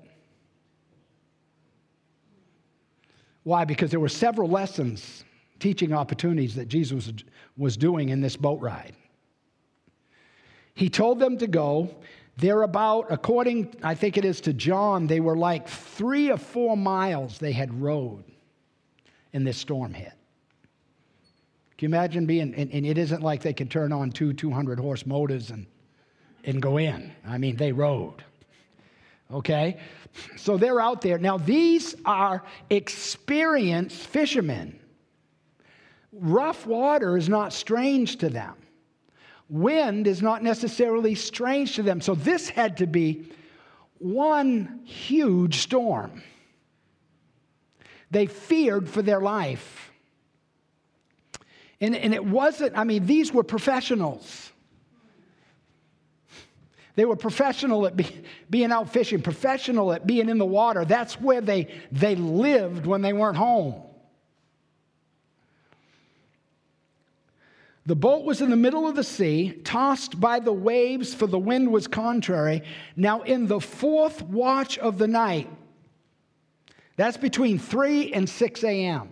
Why? 3.41 3.65
Because 3.65 3.89
there 3.89 3.99
were 3.99 4.08
several 4.08 4.49
lessons, 4.49 5.23
teaching 5.63 5.93
opportunities 5.93 6.56
that 6.56 6.67
Jesus 6.67 7.13
was, 7.56 7.78
doing 7.78 8.10
in 8.10 8.19
this 8.19 8.36
boat 8.36 8.60
ride. 8.60 8.93
He 10.73 10.89
told 10.89 11.19
them 11.19 11.38
to 11.38 11.47
go. 11.47 11.95
They're 12.36 12.63
about, 12.63 13.06
according, 13.10 13.73
I 13.82 13.95
think 13.95 14.17
it 14.17 14.26
is 14.26 14.41
to 14.41 14.52
John, 14.52 15.08
they 15.08 15.21
were 15.21 15.38
like 15.38 15.69
three 15.69 16.30
or 16.30 16.38
four 16.38 16.76
miles 16.76 17.38
they 17.38 17.54
had 17.54 17.82
rowed 17.82 18.26
in 19.32 19.45
this 19.45 19.58
storm 19.58 19.93
hit. 19.93 20.12
Can 21.78 21.89
you 21.89 21.95
imagine 21.95 22.26
being, 22.26 22.54
and, 22.56 22.69
and 22.69 22.86
it 22.86 22.97
isn't 22.97 23.21
like 23.21 23.41
they 23.41 23.54
could 23.54 23.71
turn 23.71 23.93
on 23.93 24.12
two 24.12 24.34
200 24.34 24.78
horse 24.78 25.06
motors 25.06 25.49
and, 25.49 25.65
and 26.43 26.62
go 26.62 26.78
in. 26.78 27.10
I 27.26 27.38
mean, 27.38 27.56
they 27.56 27.71
rowed. 27.71 28.21
Okay? 29.32 29.80
So 30.36 30.58
they're 30.58 30.82
out 30.82 30.99
there. 30.99 31.17
Now, 31.19 31.38
these 31.38 31.95
are 32.04 32.43
experienced 32.69 34.08
fishermen. 34.08 34.82
Rough 36.13 36.65
water 36.65 37.17
is 37.17 37.28
not 37.28 37.54
strange 37.54 38.17
to 38.17 38.30
them 38.30 38.56
wind 39.54 40.08
is 40.08 40.21
not 40.21 40.41
necessarily 40.41 41.13
strange 41.13 41.76
to 41.76 41.84
them. 41.84 42.02
So 42.02 42.15
this 42.15 42.49
had 42.49 42.78
to 42.78 42.88
be 42.88 43.32
one 43.99 44.82
huge 44.84 45.60
storm. 45.60 46.23
They 48.10 48.26
feared 48.26 48.89
for 48.89 49.02
their 49.02 49.21
life. 49.21 49.91
And, 51.80 51.95
and 51.95 52.13
it 52.13 52.26
wasn't, 52.26 52.78
I 52.78 52.84
mean, 52.84 53.06
these 53.06 53.32
were 53.32 53.43
professionals. 53.43 54.52
They 56.95 57.06
were 57.06 57.15
professional 57.15 57.86
at 57.86 57.95
be, 57.95 58.23
being 58.49 58.71
out 58.71 58.91
fishing, 58.91 59.21
professional 59.21 59.93
at 59.93 60.06
being 60.06 60.30
in 60.30 60.38
the 60.38 60.45
water. 60.45 60.86
That's 60.86 61.19
where 61.19 61.41
they, 61.41 61.73
they 61.91 62.15
lived 62.15 62.86
when 62.86 63.02
they 63.02 63.13
weren't 63.13 63.38
home. 63.38 63.82
The 67.86 67.96
boat 67.96 68.24
was 68.24 68.41
in 68.41 68.50
the 68.50 68.56
middle 68.56 68.88
of 68.88 68.96
the 68.96 69.04
sea, 69.04 69.52
tossed 69.63 70.19
by 70.19 70.39
the 70.39 70.54
waves, 70.54 71.13
for 71.13 71.28
the 71.28 71.39
wind 71.39 71.72
was 71.72 71.86
contrary. 71.88 72.63
Now, 72.96 73.22
in 73.24 73.48
the 73.48 73.60
fourth 73.60 74.22
watch 74.22 74.78
of 74.78 74.98
the 74.98 75.08
night, 75.08 75.50
that's 76.96 77.17
between 77.17 77.60
3 77.60 78.13
and 78.13 78.30
6 78.30 78.63
a.m. 78.63 79.10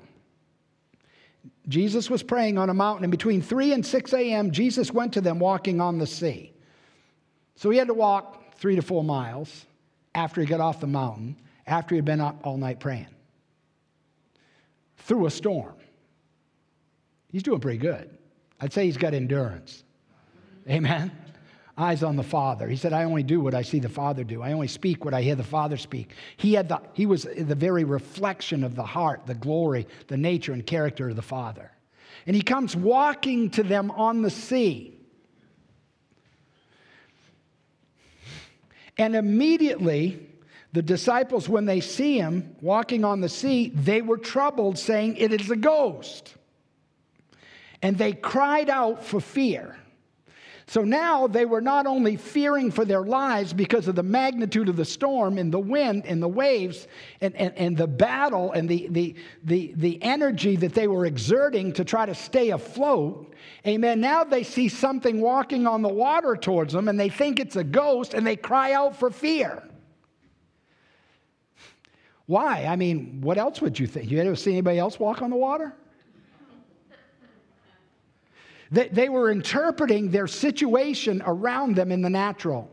Jesus 1.67 2.09
was 2.09 2.23
praying 2.23 2.57
on 2.57 2.69
a 2.69 2.73
mountain, 2.73 3.03
and 3.03 3.11
between 3.11 3.41
3 3.41 3.73
and 3.73 3.85
6 3.85 4.13
a.m., 4.13 4.51
Jesus 4.51 4.91
went 4.91 5.13
to 5.13 5.21
them 5.21 5.39
walking 5.39 5.81
on 5.81 5.97
the 5.97 6.07
sea. 6.07 6.53
So 7.55 7.69
he 7.69 7.77
had 7.77 7.87
to 7.87 7.93
walk 7.93 8.55
three 8.55 8.75
to 8.75 8.81
four 8.81 9.03
miles 9.03 9.65
after 10.15 10.41
he 10.41 10.47
got 10.47 10.59
off 10.59 10.79
the 10.79 10.87
mountain, 10.87 11.35
after 11.67 11.95
he 11.95 11.97
had 11.97 12.05
been 12.05 12.21
up 12.21 12.39
all 12.45 12.57
night 12.57 12.79
praying 12.79 13.07
through 14.97 15.25
a 15.25 15.31
storm. 15.31 15.73
He's 17.31 17.43
doing 17.43 17.59
pretty 17.59 17.79
good. 17.79 18.17
I'd 18.61 18.71
say 18.71 18.85
he's 18.85 18.97
got 18.97 19.13
endurance. 19.13 19.83
Amen. 20.69 21.11
Eyes 21.77 22.03
on 22.03 22.15
the 22.15 22.23
Father. 22.23 22.67
He 22.67 22.75
said, 22.75 22.93
I 22.93 23.05
only 23.05 23.23
do 23.23 23.41
what 23.41 23.55
I 23.55 23.63
see 23.63 23.79
the 23.79 23.89
Father 23.89 24.23
do. 24.23 24.43
I 24.43 24.51
only 24.51 24.67
speak 24.67 25.03
what 25.03 25.15
I 25.15 25.23
hear 25.23 25.35
the 25.35 25.43
Father 25.43 25.77
speak. 25.77 26.11
He, 26.37 26.53
had 26.53 26.69
the, 26.69 26.79
he 26.93 27.07
was 27.07 27.23
the 27.23 27.55
very 27.55 27.83
reflection 27.85 28.63
of 28.63 28.75
the 28.75 28.83
heart, 28.83 29.25
the 29.25 29.33
glory, 29.33 29.87
the 30.07 30.17
nature, 30.17 30.53
and 30.53 30.65
character 30.65 31.09
of 31.09 31.15
the 31.15 31.23
Father. 31.23 31.71
And 32.27 32.35
he 32.35 32.43
comes 32.43 32.75
walking 32.75 33.49
to 33.51 33.63
them 33.63 33.89
on 33.89 34.21
the 34.21 34.29
sea. 34.29 34.95
And 38.97 39.15
immediately, 39.15 40.27
the 40.73 40.83
disciples, 40.83 41.49
when 41.49 41.65
they 41.65 41.79
see 41.79 42.19
him 42.19 42.55
walking 42.61 43.03
on 43.03 43.21
the 43.21 43.29
sea, 43.29 43.69
they 43.69 44.03
were 44.03 44.17
troubled, 44.17 44.77
saying, 44.77 45.17
It 45.17 45.33
is 45.33 45.49
a 45.49 45.55
ghost 45.55 46.35
and 47.81 47.97
they 47.97 48.13
cried 48.13 48.69
out 48.69 49.03
for 49.03 49.19
fear. 49.19 49.75
So 50.71 50.85
now 50.85 51.27
they 51.27 51.43
were 51.43 51.59
not 51.59 51.85
only 51.85 52.15
fearing 52.15 52.71
for 52.71 52.85
their 52.85 53.03
lives 53.03 53.51
because 53.51 53.89
of 53.89 53.95
the 53.95 54.03
magnitude 54.03 54.69
of 54.69 54.77
the 54.77 54.85
storm 54.85 55.37
and 55.37 55.51
the 55.51 55.59
wind 55.59 56.05
and 56.05 56.23
the 56.23 56.29
waves 56.29 56.87
and, 57.19 57.35
and, 57.35 57.53
and 57.57 57.75
the 57.75 57.87
battle 57.87 58.53
and 58.53 58.69
the, 58.69 58.87
the, 58.89 59.15
the, 59.43 59.73
the 59.75 60.01
energy 60.01 60.55
that 60.55 60.73
they 60.73 60.87
were 60.87 61.05
exerting 61.05 61.73
to 61.73 61.83
try 61.83 62.05
to 62.05 62.15
stay 62.15 62.51
afloat. 62.51 63.33
Amen. 63.67 63.99
Now 63.99 64.23
they 64.23 64.43
see 64.43 64.69
something 64.69 65.19
walking 65.19 65.67
on 65.67 65.81
the 65.81 65.89
water 65.89 66.37
towards 66.37 66.71
them 66.71 66.87
and 66.87 66.97
they 66.97 67.09
think 67.09 67.41
it's 67.41 67.57
a 67.57 67.65
ghost 67.65 68.13
and 68.13 68.25
they 68.25 68.37
cry 68.37 68.71
out 68.71 68.95
for 68.95 69.09
fear. 69.11 69.61
Why? 72.27 72.63
I 72.63 72.77
mean, 72.77 73.19
what 73.19 73.37
else 73.37 73.59
would 73.59 73.77
you 73.77 73.87
think? 73.87 74.09
You 74.09 74.19
ever 74.19 74.37
see 74.37 74.51
anybody 74.51 74.79
else 74.79 74.97
walk 74.97 75.21
on 75.21 75.31
the 75.31 75.35
water? 75.35 75.75
They, 78.71 78.87
they 78.87 79.09
were 79.09 79.29
interpreting 79.29 80.11
their 80.11 80.27
situation 80.27 81.21
around 81.25 81.75
them 81.75 81.91
in 81.91 82.01
the 82.01 82.09
natural. 82.09 82.71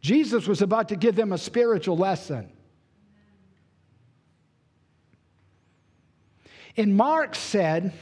Jesus 0.00 0.46
was 0.46 0.62
about 0.62 0.88
to 0.88 0.96
give 0.96 1.14
them 1.14 1.32
a 1.32 1.38
spiritual 1.38 1.96
lesson. 1.96 2.50
And 6.76 6.96
Mark 6.96 7.34
said 7.34 7.92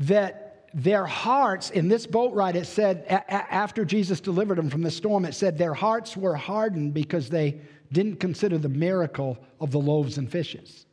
that 0.00 0.68
their 0.74 1.06
hearts, 1.06 1.70
in 1.70 1.88
this 1.88 2.06
boat 2.06 2.34
ride, 2.34 2.54
it 2.54 2.66
said, 2.66 3.04
a- 3.08 3.32
after 3.32 3.84
Jesus 3.84 4.20
delivered 4.20 4.58
them 4.58 4.70
from 4.70 4.82
the 4.82 4.90
storm, 4.90 5.24
it 5.24 5.34
said 5.34 5.56
their 5.56 5.74
hearts 5.74 6.16
were 6.16 6.36
hardened 6.36 6.94
because 6.94 7.28
they 7.28 7.60
didn't 7.90 8.20
consider 8.20 8.58
the 8.58 8.68
miracle 8.68 9.38
of 9.60 9.70
the 9.70 9.78
loaves 9.78 10.18
and 10.18 10.30
fishes. 10.30 10.84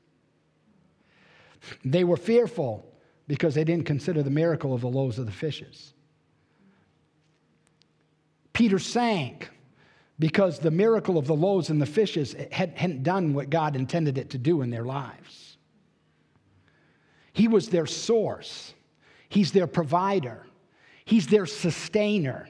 They 1.84 2.04
were 2.04 2.18
fearful 2.18 2.86
because 3.28 3.56
they 3.56 3.64
didn't 3.64 3.86
consider 3.86 4.24
the 4.24 4.30
miracle 4.30 4.74
of 4.74 4.82
the 4.82 4.88
loaves 4.88 5.20
of 5.20 5.26
the 5.26 5.32
fishes. 5.32 5.94
Peter 8.54 8.80
sank 8.80 9.50
because 10.18 10.60
the 10.60 10.72
miracle 10.72 11.18
of 11.18 11.28
the 11.28 11.36
loaves 11.36 11.70
and 11.70 11.82
the 11.82 11.86
fishes 11.86 12.36
hadn't 12.52 13.04
done 13.04 13.34
what 13.34 13.50
God 13.50 13.76
intended 13.76 14.18
it 14.18 14.30
to 14.30 14.38
do 14.38 14.62
in 14.62 14.70
their 14.70 14.86
lives. 14.86 15.58
He 17.34 17.48
was 17.48 17.70
their 17.70 17.86
source, 17.86 18.74
He's 19.28 19.52
their 19.52 19.68
provider, 19.68 20.48
He's 21.04 21.28
their 21.28 21.46
sustainer. 21.46 22.48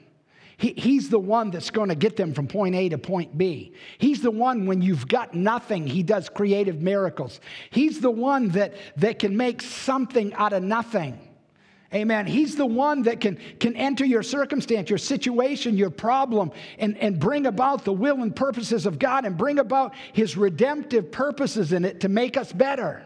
He, 0.58 0.74
he's 0.78 1.10
the 1.10 1.20
one 1.20 1.52
that's 1.52 1.70
going 1.70 1.90
to 1.90 1.96
get 1.96 2.16
them 2.16 2.34
from 2.34 2.48
point 2.48 2.76
A 2.76 2.90
to 2.90 2.98
point 2.98 3.38
B. 3.38 3.74
He's 3.98 4.22
the 4.22 4.32
one 4.32 4.66
when 4.66 4.82
you've 4.82 5.08
got 5.08 5.34
nothing, 5.34 5.86
he 5.86 6.04
does 6.04 6.30
creative 6.30 6.82
miracles. 6.82 7.40
He's 7.70 8.00
the 8.00 8.12
one 8.12 8.50
that, 8.50 8.74
that 8.98 9.20
can 9.20 9.36
make 9.36 9.62
something 9.62 10.34
out 10.34 10.54
of 10.54 10.64
nothing. 10.64 11.20
Amen. 11.94 12.26
He's 12.26 12.56
the 12.56 12.66
one 12.66 13.04
that 13.04 13.22
can, 13.22 13.38
can 13.60 13.76
enter 13.76 14.04
your 14.04 14.24
circumstance, 14.24 14.90
your 14.90 14.98
situation, 14.98 15.78
your 15.78 15.90
problem, 15.90 16.52
and, 16.78 16.98
and 16.98 17.20
bring 17.20 17.46
about 17.46 17.86
the 17.86 17.94
will 17.94 18.22
and 18.22 18.36
purposes 18.36 18.86
of 18.86 19.00
God 19.00 19.24
and 19.24 19.38
bring 19.38 19.60
about 19.60 19.94
his 20.12 20.36
redemptive 20.36 21.12
purposes 21.12 21.72
in 21.72 21.86
it 21.86 22.02
to 22.02 22.10
make 22.10 22.36
us 22.36 22.52
better. 22.52 23.06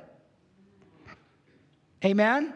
Amen. 2.04 2.54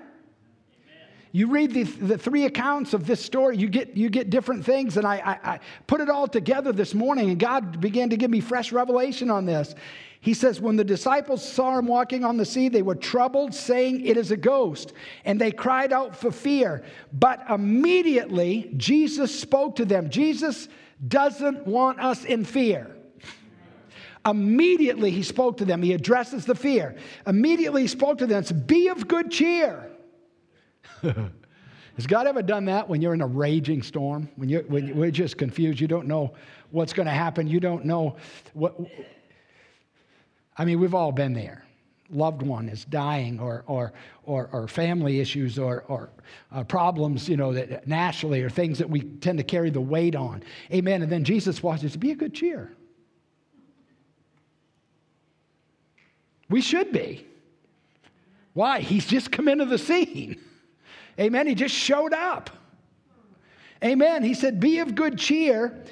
You 1.36 1.48
read 1.48 1.74
the, 1.74 1.82
the 1.84 2.17
three 2.17 2.46
accounts 2.46 2.93
of 2.93 3.08
this 3.08 3.19
story, 3.19 3.58
you 3.58 3.67
get, 3.67 3.98
you 3.98 4.12
get 4.12 4.30
different 4.30 4.63
things. 4.63 4.98
And 4.98 5.06
I, 5.06 5.15
I, 5.15 5.54
I 5.54 5.60
put 5.88 6.00
it 6.00 6.08
all 6.08 6.28
together 6.28 6.72
this 6.72 6.93
morning, 6.93 7.32
and 7.32 7.39
God 7.39 7.82
began 7.82 8.12
to 8.12 8.17
give 8.17 8.30
me 8.30 8.39
fresh 8.39 8.72
revelation 8.72 9.32
on 9.32 9.46
this. 9.46 9.74
He 10.22 10.36
says, 10.36 10.62
When 10.62 10.76
the 10.76 10.84
disciples 10.84 11.43
saw 11.43 11.80
him 11.80 11.88
walking 11.88 12.24
on 12.24 12.38
the 12.38 12.46
sea, 12.46 12.69
they 12.69 12.84
were 12.84 12.93
troubled, 12.93 13.56
saying, 13.56 14.06
It 14.06 14.15
is 14.15 14.30
a 14.30 14.38
ghost. 14.38 14.93
And 15.26 15.41
they 15.41 15.52
cried 15.52 15.91
out 15.91 16.15
for 16.15 16.32
fear. 16.32 16.84
But 17.12 17.43
immediately, 17.50 18.72
Jesus 18.78 19.38
spoke 19.38 19.76
to 19.78 19.86
them. 19.86 20.12
Jesus 20.12 20.69
doesn't 21.08 21.65
want 21.65 22.00
us 22.00 22.26
in 22.26 22.46
fear. 22.46 22.96
Immediately, 24.24 25.10
he 25.10 25.24
spoke 25.24 25.58
to 25.58 25.65
them. 25.65 25.82
He 25.82 25.93
addresses 25.93 26.46
the 26.46 26.56
fear. 26.56 26.96
Immediately, 27.26 27.82
he 27.82 27.88
spoke 27.88 28.19
to 28.19 28.28
them. 28.28 28.39
It's, 28.39 28.52
Be 28.52 28.89
of 28.89 29.08
good 29.08 29.32
cheer. 29.32 29.89
Has 31.96 32.08
God 32.08 32.26
ever 32.26 32.42
done 32.42 32.66
that 32.66 32.89
when 32.89 33.02
you're 33.02 33.13
in 33.13 33.22
a 33.22 33.28
raging 33.28 33.84
storm? 33.84 34.30
When 34.36 34.50
you're, 34.50 34.63
when 34.63 34.88
you're 34.88 35.12
just 35.12 35.38
confused, 35.38 35.80
you 35.80 35.88
don't 35.88 36.08
know 36.08 36.34
what's 36.72 36.94
going 36.94 37.06
to 37.06 37.13
happen, 37.13 37.48
you 37.48 37.60
don't 37.60 37.86
know 37.86 38.16
what. 38.54 38.76
I 40.58 40.66
mean, 40.66 40.80
we've 40.80 40.96
all 40.96 41.12
been 41.12 41.34
there. 41.34 41.66
Loved 42.10 42.42
one 42.42 42.70
is 42.70 42.86
dying, 42.86 43.39
or, 43.39 43.63
or, 43.66 43.94
or, 44.24 44.50
or 44.52 44.68
family 44.68 45.20
issues, 45.20 45.58
or, 45.58 45.84
or 45.88 46.10
uh, 46.52 46.63
problems, 46.63 47.28
you 47.28 47.38
know, 47.38 47.54
that 47.54 47.88
nationally, 47.88 48.42
or 48.42 48.50
things 48.50 48.78
that 48.78 48.89
we 48.89 49.02
tend 49.02 49.38
to 49.39 49.44
carry 49.44 49.70
the 49.70 49.82
weight 49.82 50.16
on. 50.16 50.44
Amen. 50.72 51.02
And 51.02 51.12
then 51.12 51.24
Jesus 51.24 51.63
watches, 51.63 51.96
be 51.96 52.12
a 52.12 52.16
good 52.16 52.34
cheer. 52.34 52.72
We 56.50 56.62
should 56.62 56.92
be. 56.92 57.26
Why? 58.54 58.80
He's 58.80 59.08
just 59.08 59.32
come 59.32 59.48
into 59.48 59.66
the 59.66 59.78
scene. 59.78 60.39
Amen. 61.19 61.47
He 61.47 61.56
just 61.56 61.76
showed 61.76 62.13
up. 62.13 62.49
Amen. 63.84 64.23
He 64.23 64.34
said, 64.34 64.60
Be 64.60 64.80
of 64.80 64.95
good 64.95 65.17
cheer. 65.17 65.84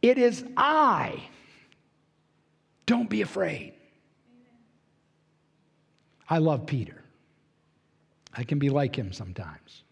It 0.00 0.18
is 0.18 0.44
I. 0.56 1.22
Don't 2.86 3.08
be 3.08 3.22
afraid. 3.22 3.74
I 6.28 6.38
love 6.38 6.66
Peter. 6.66 7.02
I 8.34 8.44
can 8.44 8.58
be 8.58 8.70
like 8.70 8.96
him 8.96 9.12
sometimes. 9.12 9.82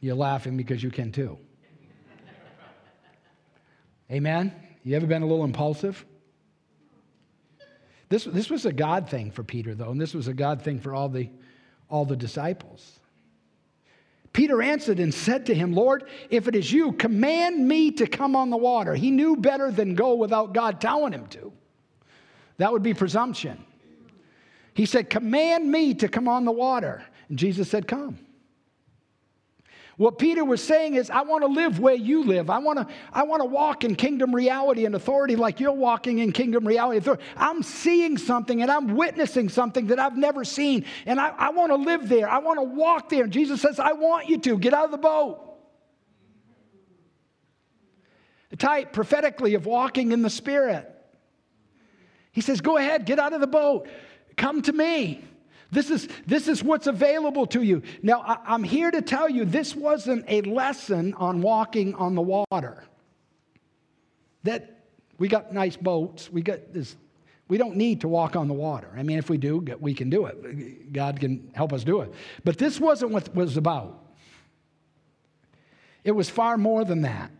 You're 0.00 0.14
laughing 0.14 0.56
because 0.56 0.82
you 0.82 0.90
can 0.90 1.10
too. 1.10 1.38
Amen? 4.10 4.52
You 4.84 4.94
ever 4.94 5.06
been 5.06 5.22
a 5.22 5.26
little 5.26 5.44
impulsive? 5.44 6.04
This, 8.08 8.24
this 8.24 8.48
was 8.48 8.66
a 8.66 8.72
God 8.72 9.08
thing 9.08 9.32
for 9.32 9.42
Peter, 9.42 9.74
though, 9.74 9.90
and 9.90 10.00
this 10.00 10.14
was 10.14 10.28
a 10.28 10.34
God 10.34 10.62
thing 10.62 10.78
for 10.78 10.94
all 10.94 11.08
the, 11.08 11.28
all 11.88 12.04
the 12.04 12.16
disciples. 12.16 12.98
Peter 14.32 14.60
answered 14.60 15.00
and 15.00 15.14
said 15.14 15.46
to 15.46 15.54
him, 15.54 15.72
Lord, 15.72 16.04
if 16.28 16.46
it 16.46 16.54
is 16.54 16.70
you, 16.70 16.92
command 16.92 17.66
me 17.66 17.90
to 17.92 18.06
come 18.06 18.36
on 18.36 18.50
the 18.50 18.56
water. 18.56 18.94
He 18.94 19.10
knew 19.10 19.36
better 19.36 19.70
than 19.70 19.94
go 19.94 20.14
without 20.14 20.52
God 20.52 20.78
telling 20.78 21.12
him 21.12 21.26
to. 21.28 21.52
That 22.58 22.70
would 22.70 22.82
be 22.82 22.92
presumption. 22.92 23.64
He 24.74 24.84
said, 24.84 25.08
Command 25.08 25.70
me 25.70 25.94
to 25.94 26.08
come 26.08 26.28
on 26.28 26.44
the 26.44 26.52
water. 26.52 27.02
And 27.30 27.38
Jesus 27.38 27.70
said, 27.70 27.88
Come. 27.88 28.18
What 29.96 30.18
Peter 30.18 30.44
was 30.44 30.62
saying 30.62 30.94
is, 30.94 31.08
I 31.08 31.22
want 31.22 31.42
to 31.42 31.48
live 31.48 31.80
where 31.80 31.94
you 31.94 32.22
live. 32.22 32.50
I 32.50 32.58
want 32.58 32.78
to, 32.78 32.86
I 33.14 33.22
want 33.22 33.40
to 33.40 33.46
walk 33.46 33.82
in 33.82 33.96
kingdom 33.96 34.34
reality 34.34 34.84
and 34.84 34.94
authority 34.94 35.36
like 35.36 35.58
you're 35.58 35.72
walking 35.72 36.18
in 36.18 36.32
kingdom 36.32 36.66
reality. 36.66 37.10
I'm 37.34 37.62
seeing 37.62 38.18
something 38.18 38.60
and 38.60 38.70
I'm 38.70 38.94
witnessing 38.94 39.48
something 39.48 39.86
that 39.86 39.98
I've 39.98 40.18
never 40.18 40.44
seen. 40.44 40.84
And 41.06 41.18
I, 41.18 41.28
I 41.28 41.50
want 41.50 41.70
to 41.70 41.76
live 41.76 42.10
there. 42.10 42.28
I 42.28 42.38
want 42.38 42.58
to 42.58 42.64
walk 42.64 43.08
there. 43.08 43.24
And 43.24 43.32
Jesus 43.32 43.62
says, 43.62 43.78
I 43.78 43.92
want 43.92 44.28
you 44.28 44.38
to. 44.38 44.58
Get 44.58 44.74
out 44.74 44.84
of 44.84 44.90
the 44.90 44.98
boat. 44.98 45.42
The 48.50 48.56
type 48.56 48.92
prophetically 48.92 49.54
of 49.54 49.64
walking 49.64 50.12
in 50.12 50.20
the 50.20 50.30
Spirit. 50.30 50.92
He 52.32 52.42
says, 52.42 52.60
Go 52.60 52.76
ahead, 52.76 53.06
get 53.06 53.18
out 53.18 53.32
of 53.32 53.40
the 53.40 53.46
boat. 53.46 53.88
Come 54.36 54.60
to 54.62 54.72
me. 54.72 55.24
This 55.70 55.90
is, 55.90 56.08
this 56.26 56.48
is 56.48 56.62
what's 56.62 56.86
available 56.86 57.46
to 57.48 57.62
you. 57.62 57.82
Now, 58.02 58.20
I, 58.20 58.54
am 58.54 58.62
here 58.62 58.90
to 58.90 59.02
tell 59.02 59.28
you 59.28 59.44
this 59.44 59.74
wasn't 59.74 60.24
a 60.28 60.42
lesson 60.42 61.14
on 61.14 61.42
walking 61.42 61.94
on 61.94 62.14
the 62.14 62.22
water. 62.22 62.84
That 64.44 64.84
we 65.18 65.28
got 65.28 65.52
nice 65.52 65.76
boats, 65.76 66.30
we 66.30 66.42
got 66.42 66.72
this, 66.72 66.96
we 67.48 67.58
don't 67.58 67.76
need 67.76 68.02
to 68.02 68.08
walk 68.08 68.36
on 68.36 68.46
the 68.46 68.54
water. 68.54 68.88
I 68.96 69.02
mean, 69.02 69.18
if 69.18 69.28
we 69.28 69.38
do, 69.38 69.64
we 69.80 69.94
can 69.94 70.08
do 70.08 70.26
it. 70.26 70.92
God 70.92 71.18
can 71.18 71.50
help 71.52 71.72
us 71.72 71.82
do 71.82 72.00
it. 72.00 72.12
But 72.44 72.58
this 72.58 72.78
wasn't 72.78 73.10
what 73.12 73.34
was 73.34 73.56
about. 73.56 74.04
It 76.04 76.12
was 76.12 76.30
far 76.30 76.56
more 76.56 76.84
than 76.84 77.02
that. 77.02 77.32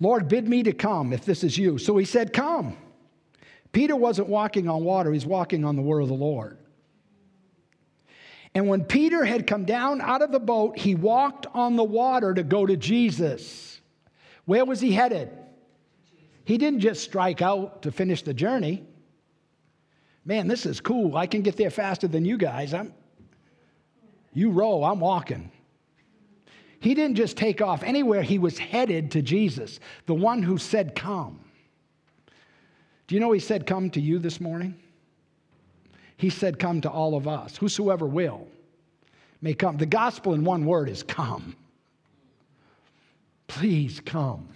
Lord, 0.00 0.26
bid 0.26 0.48
me 0.48 0.64
to 0.64 0.72
come 0.72 1.12
if 1.12 1.24
this 1.24 1.44
is 1.44 1.56
you. 1.56 1.78
So 1.78 1.96
he 1.96 2.04
said, 2.04 2.32
Come. 2.32 2.76
Peter 3.70 3.96
wasn't 3.96 4.28
walking 4.28 4.68
on 4.68 4.84
water, 4.84 5.12
he's 5.12 5.26
walking 5.26 5.64
on 5.64 5.76
the 5.76 5.82
word 5.82 6.00
of 6.00 6.08
the 6.08 6.14
Lord. 6.14 6.58
And 8.54 8.68
when 8.68 8.84
Peter 8.84 9.24
had 9.24 9.46
come 9.46 9.64
down 9.64 10.00
out 10.00 10.22
of 10.22 10.30
the 10.30 10.38
boat, 10.38 10.78
he 10.78 10.94
walked 10.94 11.46
on 11.54 11.74
the 11.74 11.84
water 11.84 12.32
to 12.32 12.42
go 12.44 12.64
to 12.64 12.76
Jesus. 12.76 13.80
Where 14.44 14.64
was 14.64 14.80
he 14.80 14.92
headed? 14.92 15.30
He 16.44 16.58
didn't 16.58 16.80
just 16.80 17.02
strike 17.02 17.42
out 17.42 17.82
to 17.82 17.90
finish 17.90 18.22
the 18.22 18.34
journey. 18.34 18.84
Man, 20.24 20.46
this 20.46 20.66
is 20.66 20.80
cool. 20.80 21.16
I 21.16 21.26
can 21.26 21.42
get 21.42 21.56
there 21.56 21.70
faster 21.70 22.06
than 22.06 22.24
you 22.24 22.38
guys. 22.38 22.72
I'm, 22.72 22.94
you 24.32 24.50
row, 24.50 24.84
I'm 24.84 25.00
walking. 25.00 25.50
He 26.78 26.94
didn't 26.94 27.16
just 27.16 27.36
take 27.36 27.62
off 27.62 27.82
anywhere, 27.82 28.22
he 28.22 28.38
was 28.38 28.58
headed 28.58 29.10
to 29.12 29.22
Jesus, 29.22 29.80
the 30.06 30.14
one 30.14 30.42
who 30.42 30.58
said, 30.58 30.94
Come. 30.94 31.40
Do 33.06 33.14
you 33.14 33.20
know 33.20 33.32
he 33.32 33.40
said, 33.40 33.66
Come 33.66 33.90
to 33.90 34.00
you 34.00 34.18
this 34.18 34.40
morning? 34.40 34.78
He 36.16 36.30
said, 36.30 36.58
Come 36.58 36.80
to 36.82 36.90
all 36.90 37.16
of 37.16 37.26
us. 37.26 37.56
Whosoever 37.56 38.06
will 38.06 38.46
may 39.40 39.54
come. 39.54 39.76
The 39.76 39.86
gospel 39.86 40.34
in 40.34 40.44
one 40.44 40.64
word 40.64 40.88
is 40.88 41.02
come. 41.02 41.56
Please 43.46 44.00
come. 44.00 44.48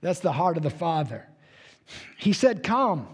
That's 0.00 0.20
the 0.20 0.32
heart 0.32 0.56
of 0.56 0.62
the 0.62 0.70
Father. 0.70 1.26
He 2.18 2.32
said, 2.32 2.62
Come. 2.62 3.08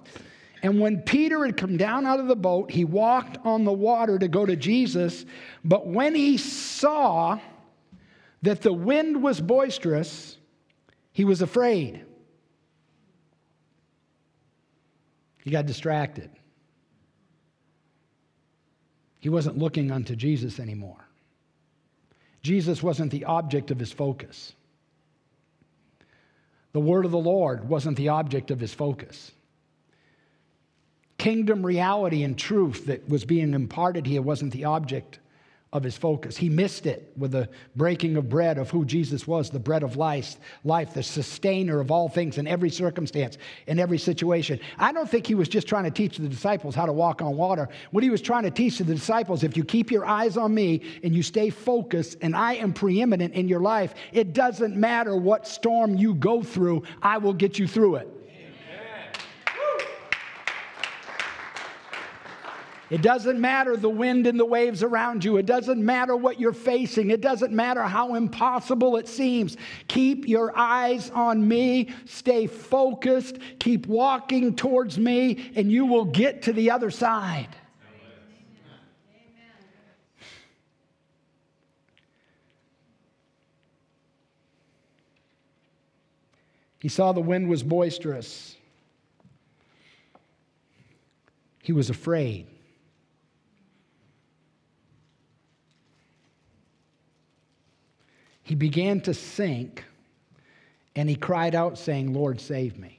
And 0.63 0.79
when 0.79 1.01
Peter 1.03 1.45
had 1.47 1.57
come 1.57 1.77
down 1.77 2.05
out 2.05 2.21
of 2.21 2.27
the 2.27 2.37
boat, 2.37 2.71
he 2.71 2.85
walked 2.85 3.39
on 3.47 3.65
the 3.65 3.73
water 3.73 4.19
to 4.19 4.29
go 4.29 4.45
to 4.45 4.57
Jesus. 4.57 5.25
But 5.65 5.87
when 5.87 6.15
he 6.15 6.37
saw 6.37 7.39
that 8.43 8.61
the 8.61 8.73
wind 8.73 9.23
was 9.23 9.41
boisterous, 9.41 10.37
he 11.13 11.25
was 11.25 11.41
afraid. 11.41 12.05
He 15.45 15.51
got 15.51 15.65
distracted. 15.65 16.31
He 19.21 19.29
wasn't 19.29 19.59
looking 19.59 19.93
unto 19.93 20.17
Jesus 20.17 20.59
anymore. 20.59 21.07
Jesus 22.43 22.83
wasn't 22.83 23.13
the 23.13 23.27
object 23.27 23.71
of 23.71 23.79
his 23.79 23.93
focus. 23.93 24.55
The 26.73 26.81
word 26.81 27.05
of 27.05 27.11
the 27.11 27.19
Lord 27.19 27.69
wasn't 27.69 27.97
the 27.97 28.09
object 28.09 28.51
of 28.51 28.61
his 28.61 28.73
focus. 28.73 29.31
Kingdom 31.19 31.65
reality 31.65 32.23
and 32.23 32.39
truth 32.39 32.87
that 32.87 33.09
was 33.09 33.25
being 33.25 33.53
imparted 33.53 34.07
here 34.07 34.23
wasn't 34.23 34.53
the 34.53 34.65
object 34.65 35.20
of 35.73 35.85
his 35.85 35.97
focus. 35.97 36.37
He 36.37 36.49
missed 36.49 36.85
it 36.85 37.13
with 37.17 37.31
the 37.31 37.49
breaking 37.77 38.17
of 38.17 38.29
bread 38.29 38.59
of 38.59 38.71
who 38.71 38.85
Jesus 38.85 39.27
was, 39.27 39.51
the 39.51 39.61
bread 39.61 39.85
of 39.85 39.97
life, 39.97 40.37
life, 40.65 40.95
the 40.95 41.03
sustainer 41.03 41.79
of 41.79 41.93
all 41.93 42.09
things 42.09 42.39
in 42.39 42.49
every 42.49 42.71
circumstance, 42.71 43.39
in 43.69 43.79
every 43.79 43.99
situation. 43.99 44.59
I 44.79 44.91
don't 44.91 45.09
think 45.09 45.29
he 45.29 45.37
was 45.37 45.49
just 45.49 45.69
trying 45.69 45.85
to 45.85 45.91
teach 45.93 46.19
the 46.19 46.29
disciples 46.29 46.75
how 46.75 46.87
to 46.87 46.93
walk 46.93 47.23
on 47.23 47.37
water. 47.37 47.69
What 47.93 48.03
he 48.03 48.11
was 48.11 48.21
trying 48.21 48.43
to 48.43 48.51
teach 48.51 48.79
the 48.79 48.85
disciples, 48.85 49.45
if 49.45 49.57
you 49.57 49.63
keep 49.63 49.93
your 49.93 50.05
eyes 50.05 50.37
on 50.37 50.53
me 50.53 50.83
and 51.05 51.15
you 51.15 51.23
stay 51.23 51.51
focused 51.51 52.19
and 52.21 52.35
I 52.35 52.55
am 52.55 52.73
preeminent 52.73 53.35
in 53.35 53.47
your 53.49 53.61
life, 53.61 53.95
it 54.13 54.33
doesn't 54.33 54.75
matter 54.75 55.15
what 55.15 55.47
storm 55.47 55.97
you 55.97 56.15
go 56.15 56.43
through, 56.43 56.83
I 57.01 57.19
will 57.19 57.35
get 57.35 57.61
you 57.61 57.69
through 57.69 57.97
it. 57.97 58.20
It 62.91 63.03
doesn't 63.03 63.41
matter 63.41 63.77
the 63.77 63.89
wind 63.89 64.27
and 64.27 64.39
the 64.39 64.45
waves 64.45 64.83
around 64.83 65.25
you. 65.25 65.37
It 65.37 65.47
doesn't 65.47 65.83
matter 65.83 66.17
what 66.17 66.41
you're 66.41 66.53
facing. 66.53 67.11
It 67.11 67.21
doesn't 67.21 67.53
matter 67.53 67.85
how 67.85 68.17
impossible 68.17 68.97
it 68.97 69.07
seems. 69.07 69.57
Keep 69.87 70.27
your 70.27 70.57
eyes 70.59 71.09
on 71.11 71.47
me. 71.47 71.91
Stay 72.05 72.49
focused. 72.49 73.39
Keep 73.61 73.87
walking 73.87 74.57
towards 74.57 74.99
me, 74.99 75.53
and 75.55 75.71
you 75.71 75.87
will 75.87 76.05
get 76.05 76.43
to 76.43 76.53
the 76.53 76.73
other 76.73 76.91
side. 76.91 77.49
He 86.81 86.89
saw 86.89 87.13
the 87.13 87.21
wind 87.21 87.49
was 87.49 87.63
boisterous. 87.63 88.57
He 91.63 91.73
was 91.73 91.91
afraid. 91.91 92.47
He 98.51 98.57
began 98.57 99.01
to 99.01 99.15
sink 99.15 99.85
and 100.97 101.09
he 101.09 101.15
cried 101.15 101.55
out, 101.55 101.79
saying, 101.79 102.13
Lord, 102.13 102.41
save 102.41 102.77
me. 102.77 102.99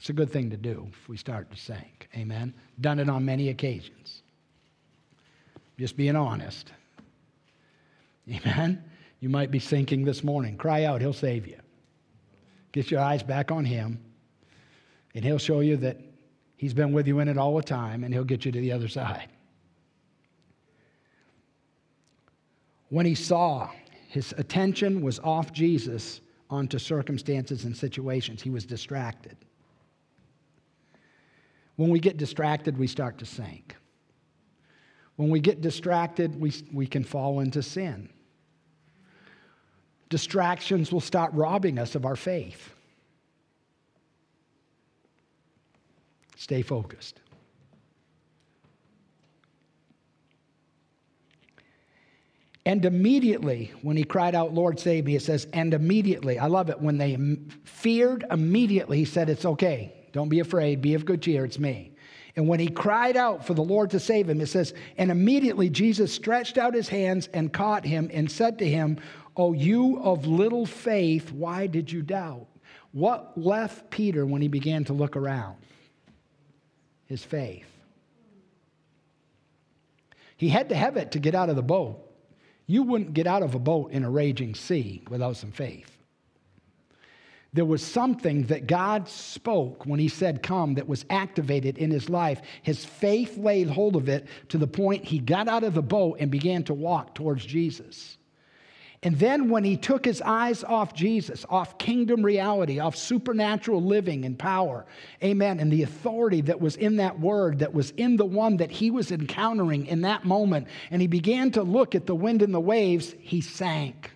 It's 0.00 0.08
a 0.08 0.12
good 0.12 0.32
thing 0.32 0.50
to 0.50 0.56
do 0.56 0.88
if 0.90 1.08
we 1.08 1.16
start 1.16 1.48
to 1.52 1.56
sink. 1.56 2.08
Amen. 2.16 2.52
Done 2.80 2.98
it 2.98 3.08
on 3.08 3.24
many 3.24 3.50
occasions. 3.50 4.24
Just 5.78 5.96
being 5.96 6.16
honest. 6.16 6.72
Amen. 8.28 8.82
You 9.20 9.28
might 9.28 9.52
be 9.52 9.60
sinking 9.60 10.04
this 10.04 10.24
morning. 10.24 10.56
Cry 10.56 10.86
out, 10.86 11.00
he'll 11.00 11.12
save 11.12 11.46
you. 11.46 11.60
Get 12.72 12.90
your 12.90 12.98
eyes 12.98 13.22
back 13.22 13.52
on 13.52 13.64
him, 13.64 14.00
and 15.14 15.24
he'll 15.24 15.38
show 15.38 15.60
you 15.60 15.76
that 15.76 15.98
he's 16.56 16.74
been 16.74 16.92
with 16.92 17.06
you 17.06 17.20
in 17.20 17.28
it 17.28 17.38
all 17.38 17.54
the 17.54 17.62
time, 17.62 18.02
and 18.02 18.12
he'll 18.12 18.24
get 18.24 18.44
you 18.44 18.50
to 18.50 18.60
the 18.60 18.72
other 18.72 18.88
side. 18.88 19.28
When 22.88 23.06
he 23.06 23.14
saw 23.14 23.70
his 24.08 24.32
attention 24.38 25.02
was 25.02 25.18
off 25.20 25.52
Jesus 25.52 26.22
onto 26.48 26.78
circumstances 26.78 27.64
and 27.64 27.76
situations, 27.76 28.40
he 28.40 28.48
was 28.48 28.64
distracted. 28.64 29.36
When 31.76 31.90
we 31.90 32.00
get 32.00 32.16
distracted, 32.16 32.78
we 32.78 32.86
start 32.86 33.18
to 33.18 33.26
sink. 33.26 33.76
When 35.16 35.28
we 35.28 35.40
get 35.40 35.60
distracted, 35.60 36.40
we, 36.40 36.52
we 36.72 36.86
can 36.86 37.04
fall 37.04 37.40
into 37.40 37.62
sin. 37.62 38.08
Distractions 40.08 40.90
will 40.90 41.02
start 41.02 41.30
robbing 41.34 41.78
us 41.78 41.94
of 41.94 42.06
our 42.06 42.16
faith. 42.16 42.72
Stay 46.34 46.62
focused. 46.62 47.20
And 52.68 52.84
immediately, 52.84 53.72
when 53.80 53.96
he 53.96 54.04
cried 54.04 54.34
out, 54.34 54.52
Lord, 54.52 54.78
save 54.78 55.06
me, 55.06 55.16
it 55.16 55.22
says, 55.22 55.46
and 55.54 55.72
immediately. 55.72 56.38
I 56.38 56.48
love 56.48 56.68
it. 56.68 56.78
When 56.78 56.98
they 56.98 57.16
feared, 57.64 58.26
immediately, 58.30 58.98
he 58.98 59.04
said, 59.06 59.30
It's 59.30 59.46
okay. 59.46 59.94
Don't 60.12 60.28
be 60.28 60.40
afraid. 60.40 60.82
Be 60.82 60.92
of 60.92 61.06
good 61.06 61.22
cheer. 61.22 61.46
It's 61.46 61.58
me. 61.58 61.92
And 62.36 62.46
when 62.46 62.60
he 62.60 62.68
cried 62.68 63.16
out 63.16 63.46
for 63.46 63.54
the 63.54 63.62
Lord 63.62 63.88
to 63.92 63.98
save 63.98 64.28
him, 64.28 64.42
it 64.42 64.48
says, 64.48 64.74
And 64.98 65.10
immediately 65.10 65.70
Jesus 65.70 66.12
stretched 66.12 66.58
out 66.58 66.74
his 66.74 66.90
hands 66.90 67.30
and 67.32 67.50
caught 67.50 67.86
him 67.86 68.10
and 68.12 68.30
said 68.30 68.58
to 68.58 68.68
him, 68.68 68.98
Oh, 69.34 69.54
you 69.54 70.02
of 70.02 70.26
little 70.26 70.66
faith, 70.66 71.32
why 71.32 71.68
did 71.68 71.90
you 71.90 72.02
doubt? 72.02 72.48
What 72.92 73.32
left 73.40 73.88
Peter 73.88 74.26
when 74.26 74.42
he 74.42 74.48
began 74.48 74.84
to 74.84 74.92
look 74.92 75.16
around? 75.16 75.56
His 77.06 77.24
faith. 77.24 77.64
He 80.36 80.50
had 80.50 80.68
to 80.68 80.74
have 80.74 80.98
it 80.98 81.12
to 81.12 81.18
get 81.18 81.34
out 81.34 81.48
of 81.48 81.56
the 81.56 81.62
boat. 81.62 82.04
You 82.68 82.82
wouldn't 82.84 83.14
get 83.14 83.26
out 83.26 83.42
of 83.42 83.54
a 83.54 83.58
boat 83.58 83.90
in 83.92 84.04
a 84.04 84.10
raging 84.10 84.54
sea 84.54 85.02
without 85.08 85.36
some 85.36 85.50
faith. 85.50 85.90
There 87.54 87.64
was 87.64 87.82
something 87.82 88.44
that 88.44 88.66
God 88.66 89.08
spoke 89.08 89.86
when 89.86 89.98
He 89.98 90.08
said, 90.08 90.42
Come, 90.42 90.74
that 90.74 90.86
was 90.86 91.06
activated 91.08 91.78
in 91.78 91.90
his 91.90 92.10
life. 92.10 92.42
His 92.62 92.84
faith 92.84 93.38
laid 93.38 93.70
hold 93.70 93.96
of 93.96 94.10
it 94.10 94.26
to 94.50 94.58
the 94.58 94.66
point 94.66 95.06
he 95.06 95.18
got 95.18 95.48
out 95.48 95.64
of 95.64 95.72
the 95.72 95.82
boat 95.82 96.18
and 96.20 96.30
began 96.30 96.62
to 96.64 96.74
walk 96.74 97.14
towards 97.14 97.46
Jesus. 97.46 98.17
And 99.04 99.16
then 99.16 99.48
when 99.48 99.62
he 99.62 99.76
took 99.76 100.04
his 100.04 100.20
eyes 100.22 100.64
off 100.64 100.92
Jesus, 100.92 101.46
off 101.48 101.78
kingdom 101.78 102.24
reality, 102.24 102.80
off 102.80 102.96
supernatural 102.96 103.80
living 103.80 104.24
and 104.24 104.36
power, 104.36 104.86
amen, 105.22 105.60
and 105.60 105.72
the 105.72 105.84
authority 105.84 106.40
that 106.42 106.60
was 106.60 106.74
in 106.74 106.96
that 106.96 107.20
word, 107.20 107.60
that 107.60 107.72
was 107.72 107.92
in 107.92 108.16
the 108.16 108.24
one 108.24 108.56
that 108.56 108.72
he 108.72 108.90
was 108.90 109.12
encountering 109.12 109.86
in 109.86 110.00
that 110.00 110.24
moment, 110.24 110.66
and 110.90 111.00
he 111.00 111.06
began 111.06 111.52
to 111.52 111.62
look 111.62 111.94
at 111.94 112.06
the 112.06 112.14
wind 112.14 112.42
and 112.42 112.52
the 112.52 112.60
waves, 112.60 113.14
he 113.20 113.40
sank. 113.40 114.10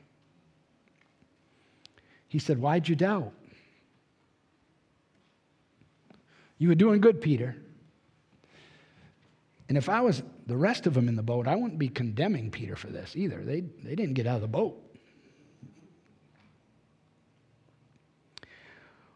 He 2.26 2.40
said, 2.40 2.58
Why'd 2.58 2.88
you 2.88 2.96
doubt? 2.96 3.32
You 6.58 6.68
were 6.68 6.74
doing 6.74 7.00
good, 7.00 7.20
Peter. 7.20 7.54
And 9.72 9.78
if 9.78 9.88
I 9.88 10.02
was 10.02 10.22
the 10.46 10.56
rest 10.58 10.86
of 10.86 10.92
them 10.92 11.08
in 11.08 11.16
the 11.16 11.22
boat, 11.22 11.48
I 11.48 11.56
wouldn't 11.56 11.78
be 11.78 11.88
condemning 11.88 12.50
Peter 12.50 12.76
for 12.76 12.88
this 12.88 13.16
either. 13.16 13.42
They, 13.42 13.62
they 13.82 13.94
didn't 13.94 14.12
get 14.12 14.26
out 14.26 14.34
of 14.34 14.42
the 14.42 14.46
boat. 14.46 14.78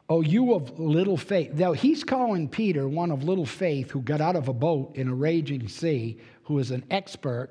Oh, 0.09 0.23
you 0.23 0.55
of 0.55 0.81
little 0.81 1.19
faith. 1.19 1.53
Now, 1.53 1.75
he's 1.75 2.03
calling 2.03 2.49
Peter 2.49 2.89
one 2.89 3.11
of 3.11 3.23
little 3.23 3.45
faith 3.45 3.91
who 3.91 4.01
got 4.01 4.23
out 4.23 4.35
of 4.35 4.49
a 4.49 4.55
boat 4.55 4.97
in 4.97 5.09
a 5.09 5.15
raging 5.15 5.69
sea, 5.69 6.17
who 6.45 6.59
is 6.59 6.71
an 6.71 6.85
expert 6.91 7.51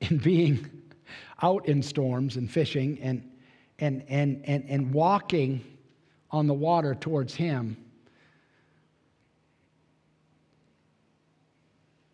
in 0.00 0.18
being 0.18 0.68
out 1.42 1.68
in 1.68 1.80
storms 1.80 2.34
and 2.34 2.50
fishing 2.50 2.98
and, 3.00 3.22
and, 3.78 4.02
and, 4.08 4.42
and, 4.46 4.64
and 4.68 4.92
walking 4.92 5.64
on 6.32 6.48
the 6.48 6.54
water 6.54 6.96
towards 6.96 7.36
him. 7.36 7.76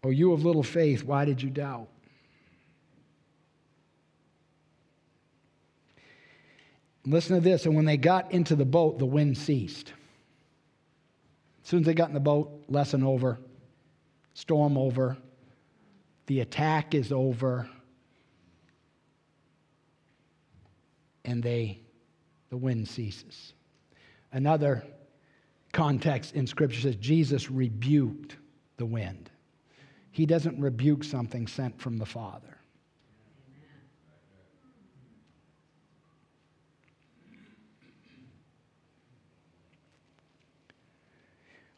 Oh, 0.05 0.11
you 0.11 0.33
of 0.33 0.45
little 0.45 0.63
faith, 0.63 1.05
why 1.05 1.25
did 1.25 1.41
you 1.41 1.51
doubt? 1.51 1.89
Listen 7.05 7.37
to 7.37 7.41
this. 7.41 7.67
And 7.67 7.75
when 7.75 7.85
they 7.85 7.97
got 7.97 8.33
into 8.33 8.57
the 8.57 8.65
boat, 8.65 8.99
the 8.99 9.07
wind 9.07 9.37
ceased. 9.37 9.93
As 11.63 11.69
soon 11.69 11.81
as 11.81 11.87
they 11.87 11.95
got 11.95 12.09
in 12.09 12.15
the 12.15 12.21
boat, 12.21 12.65
lesson 12.69 13.05
over, 13.05 13.39
storm 14.35 14.77
over, 14.77 15.17
the 16.27 16.41
attack 16.41 16.95
is 16.95 17.13
over, 17.13 17.69
and 21.25 21.43
they, 21.43 21.81
the 22.51 22.57
wind 22.57 22.89
ceases. 22.89 23.55
Another 24.33 24.85
context 25.73 26.35
in 26.35 26.47
Scripture 26.47 26.81
says 26.81 26.97
Jesus 26.97 27.51
rebuked 27.51 28.37
the 28.77 28.87
wind. 28.87 29.31
He 30.13 30.27
doesn't 30.27 30.61
rebuke 30.61 31.05
something 31.05 31.47
sent 31.47 31.81
from 31.81 31.97
the 31.97 32.07
Father. 32.07 32.59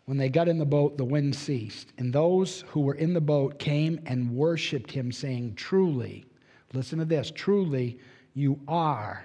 When 0.06 0.18
they 0.18 0.28
got 0.28 0.48
in 0.48 0.58
the 0.58 0.66
boat, 0.66 0.98
the 0.98 1.04
wind 1.04 1.34
ceased, 1.34 1.92
and 1.96 2.12
those 2.12 2.62
who 2.68 2.80
were 2.80 2.96
in 2.96 3.14
the 3.14 3.20
boat 3.22 3.58
came 3.58 4.00
and 4.04 4.34
worshiped 4.34 4.90
him, 4.90 5.10
saying, 5.10 5.54
Truly, 5.54 6.26
listen 6.74 6.98
to 6.98 7.06
this, 7.06 7.30
truly, 7.30 7.98
you 8.34 8.60
are 8.68 9.24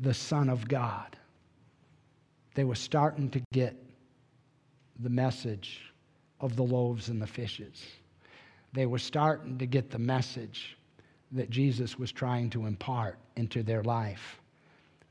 the 0.00 0.14
Son 0.14 0.48
of 0.48 0.66
God. 0.66 1.16
They 2.54 2.64
were 2.64 2.76
starting 2.76 3.28
to 3.30 3.42
get 3.52 3.76
the 5.00 5.10
message 5.10 5.92
of 6.40 6.56
the 6.56 6.62
loaves 6.62 7.08
and 7.08 7.20
the 7.20 7.26
fishes 7.26 7.84
they 8.72 8.86
were 8.86 8.98
starting 8.98 9.58
to 9.58 9.66
get 9.66 9.90
the 9.90 9.98
message 9.98 10.76
that 11.32 11.50
Jesus 11.50 11.98
was 11.98 12.12
trying 12.12 12.50
to 12.50 12.66
impart 12.66 13.18
into 13.36 13.62
their 13.62 13.82
life 13.82 14.40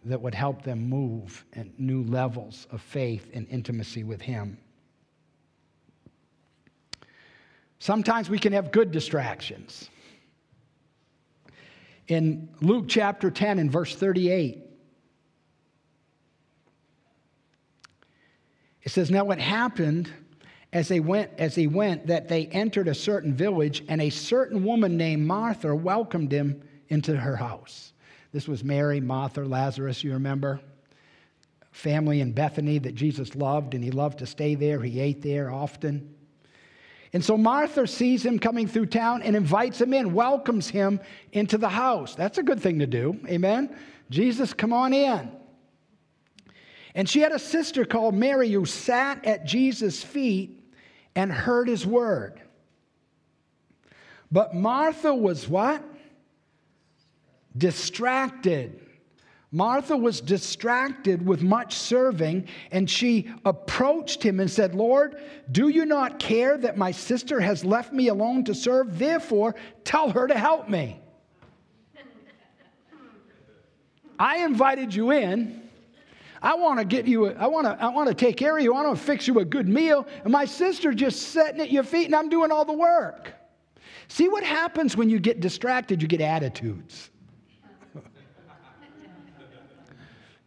that 0.05 0.21
would 0.21 0.33
help 0.33 0.61
them 0.61 0.89
move 0.89 1.45
at 1.53 1.79
new 1.79 2.03
levels 2.03 2.67
of 2.71 2.81
faith 2.81 3.29
and 3.33 3.47
intimacy 3.49 4.03
with 4.03 4.21
Him. 4.21 4.57
Sometimes 7.79 8.29
we 8.29 8.39
can 8.39 8.53
have 8.53 8.71
good 8.71 8.91
distractions. 8.91 9.89
In 12.07 12.49
Luke 12.61 12.85
chapter 12.87 13.29
10 13.29 13.59
and 13.59 13.71
verse 13.71 13.95
38, 13.95 14.63
it 18.81 18.89
says, 18.89 19.11
Now 19.11 19.25
what 19.25 19.39
happened 19.39 20.11
as 20.73 20.87
they 20.87 20.99
went 20.99 21.31
as 21.37 21.55
he 21.55 21.67
went 21.67 22.07
that 22.07 22.27
they 22.27 22.47
entered 22.47 22.87
a 22.87 22.95
certain 22.95 23.33
village 23.33 23.83
and 23.87 24.01
a 24.01 24.09
certain 24.09 24.63
woman 24.63 24.97
named 24.97 25.25
Martha 25.25 25.73
welcomed 25.73 26.31
him 26.31 26.61
into 26.89 27.15
her 27.15 27.35
house. 27.35 27.93
This 28.31 28.47
was 28.47 28.63
Mary, 28.63 28.99
Martha, 28.99 29.41
Lazarus, 29.41 30.03
you 30.03 30.13
remember? 30.13 30.59
Family 31.71 32.21
in 32.21 32.33
Bethany 32.33 32.79
that 32.79 32.95
Jesus 32.95 33.35
loved 33.35 33.73
and 33.73 33.83
he 33.83 33.91
loved 33.91 34.19
to 34.19 34.25
stay 34.25 34.55
there. 34.55 34.81
He 34.81 34.99
ate 34.99 35.21
there 35.21 35.51
often. 35.51 36.13
And 37.13 37.23
so 37.23 37.37
Martha 37.37 37.87
sees 37.87 38.25
him 38.25 38.37
coming 38.37 38.67
through 38.67 38.87
town 38.87 39.21
and 39.21 39.35
invites 39.35 39.79
him 39.79 39.93
in, 39.93 40.13
welcomes 40.13 40.69
him 40.69 40.99
into 41.31 41.57
the 41.57 41.69
house. 41.69 42.15
That's 42.15 42.37
a 42.37 42.43
good 42.43 42.59
thing 42.59 42.79
to 42.79 42.87
do. 42.87 43.17
Amen. 43.27 43.75
Jesus, 44.09 44.53
come 44.53 44.73
on 44.73 44.93
in. 44.93 45.31
And 46.97 47.07
she 47.07 47.19
had 47.19 47.31
a 47.31 47.37
sister 47.37 47.85
called 47.85 48.15
Mary 48.15 48.51
who 48.51 48.65
sat 48.65 49.23
at 49.23 49.45
Jesus' 49.45 50.03
feet 50.03 50.59
and 51.15 51.31
heard 51.31 51.67
his 51.67 51.85
word. 51.85 52.41
But 54.31 54.55
Martha 54.55 55.13
was 55.13 55.47
what? 55.47 55.83
Distracted. 57.55 58.81
Martha 59.51 59.95
was 59.95 60.21
distracted 60.21 61.23
with 61.23 61.43
much 61.43 61.75
serving, 61.75 62.47
and 62.71 62.89
she 62.89 63.31
approached 63.45 64.23
him 64.23 64.39
and 64.39 64.49
said, 64.49 64.73
Lord, 64.73 65.21
do 65.51 65.67
you 65.67 65.85
not 65.85 66.17
care 66.17 66.57
that 66.57 66.77
my 66.77 66.89
sister 66.89 67.39
has 67.39 67.63
left 67.63 67.93
me 67.93 68.07
alone 68.07 68.43
to 68.45 68.55
serve? 68.55 68.97
Therefore, 68.97 69.53
tell 69.83 70.09
her 70.09 70.27
to 70.27 70.37
help 70.37 70.67
me. 70.67 70.99
I 74.19 74.37
invited 74.39 74.95
you 74.95 75.11
in 75.11 75.66
I 76.41 76.55
want 76.55 76.79
to 76.79 76.85
get 76.85 77.07
you, 77.07 77.27
a, 77.27 77.33
I 77.33 77.47
want 77.47 77.65
to, 77.65 77.83
I 77.83 77.89
want 77.89 78.07
to 78.09 78.13
take 78.13 78.37
care 78.37 78.57
of 78.57 78.63
you. 78.63 78.73
I 78.73 78.83
want 78.83 78.97
to 78.97 79.03
fix 79.03 79.27
you 79.27 79.39
a 79.39 79.45
good 79.45 79.67
meal. 79.67 80.07
And 80.23 80.31
my 80.31 80.45
sister 80.45 80.93
just 80.93 81.29
sitting 81.29 81.59
at 81.61 81.71
your 81.71 81.83
feet 81.83 82.05
and 82.05 82.15
I'm 82.15 82.29
doing 82.29 82.51
all 82.51 82.65
the 82.65 82.73
work. 82.73 83.33
See 84.07 84.29
what 84.29 84.43
happens 84.43 84.95
when 84.95 85.09
you 85.09 85.19
get 85.19 85.39
distracted? 85.39 86.01
You 86.01 86.07
get 86.07 86.21
attitudes. 86.21 87.09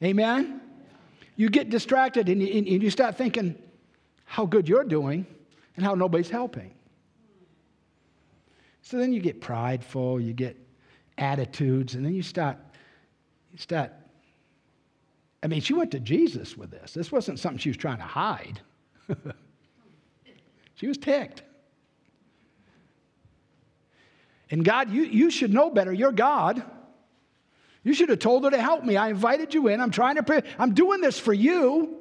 Amen? 0.03 0.61
You 1.37 1.49
get 1.49 1.71
distracted 1.71 2.29
and 2.29 2.43
you, 2.43 2.49
and 2.49 2.83
you 2.83 2.91
start 2.91 3.17
thinking 3.17 3.57
how 4.25 4.47
good 4.47 4.69
you're 4.69 4.85
doing 4.85 5.27
and 5.77 5.85
how 5.85 5.95
nobody's 5.95 6.31
helping. 6.31 6.73
So 8.83 8.99
then 8.99 9.13
you 9.13 9.21
get 9.21 9.41
prideful, 9.41 10.21
you 10.21 10.33
get 10.33 10.57
attitudes, 11.19 11.95
and 11.95 12.05
then 12.05 12.15
you 12.15 12.23
start, 12.23 12.57
you 13.53 13.59
start. 13.59 13.93
I 15.43 15.47
mean, 15.47 15.61
she 15.61 15.73
went 15.73 15.91
to 15.93 16.01
Jesus 16.01 16.57
with 16.57 16.71
this. 16.71 16.93
This 16.93 17.11
wasn't 17.11 17.39
something 17.39 17.59
she 17.59 17.71
was 17.71 17.77
trying 17.77 17.99
to 17.99 18.05
hide. 18.05 18.61
she 20.75 20.87
was 20.87 20.99
ticked. 20.99 21.43
And 24.51 24.65
God, 24.65 24.91
you, 24.91 25.05
you 25.05 25.31
should 25.31 25.53
know 25.53 25.71
better. 25.71 25.93
You're 25.93 26.13
God. 26.13 26.63
You 27.83 27.95
should 27.95 28.11
have 28.11 28.19
told 28.19 28.45
her 28.45 28.51
to 28.51 28.61
help 28.61 28.85
me. 28.85 28.97
I 28.97 29.09
invited 29.09 29.55
you 29.55 29.69
in. 29.69 29.81
I'm 29.81 29.91
trying 29.91 30.17
to 30.17 30.23
pray. 30.23 30.43
I'm 30.59 30.75
doing 30.75 31.01
this 31.01 31.19
for 31.19 31.33
you. 31.33 31.97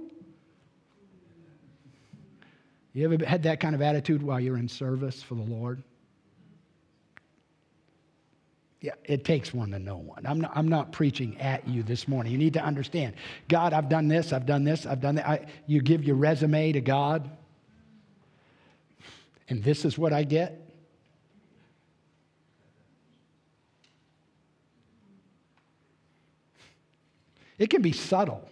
You 2.94 3.12
ever 3.12 3.24
had 3.24 3.44
that 3.44 3.60
kind 3.60 3.76
of 3.76 3.82
attitude 3.82 4.22
while 4.22 4.40
you're 4.40 4.58
in 4.58 4.68
service 4.68 5.24
for 5.24 5.36
the 5.36 5.44
Lord? 5.44 5.84
Yeah, 8.82 8.94
it 9.04 9.26
takes 9.26 9.54
one 9.54 9.72
to 9.72 9.80
know 9.80 9.98
one. 9.98 10.26
I'm 10.26 10.40
not, 10.40 10.52
I'm 10.56 10.70
not 10.70 10.94
preaching 10.94 11.38
at 11.42 11.68
you 11.68 11.84
this 11.84 12.08
morning. 12.08 12.32
You 12.32 12.38
need 12.38 12.54
to 12.54 12.64
understand 12.64 13.16
God, 13.50 13.74
I've 13.74 13.90
done 13.90 14.08
this, 14.08 14.32
I've 14.32 14.46
done 14.46 14.64
this, 14.64 14.86
I've 14.86 15.02
done 15.02 15.16
that. 15.16 15.28
I, 15.28 15.46
you 15.68 15.82
give 15.82 16.06
your 16.06 16.16
resume 16.16 16.72
to 16.72 16.80
God, 16.80 17.30
and 19.50 19.62
this 19.62 19.84
is 19.84 19.98
what 19.98 20.14
I 20.14 20.24
get. 20.24 20.66
It 27.58 27.70
can 27.70 27.82
be 27.82 27.92
subtle. 27.92 28.48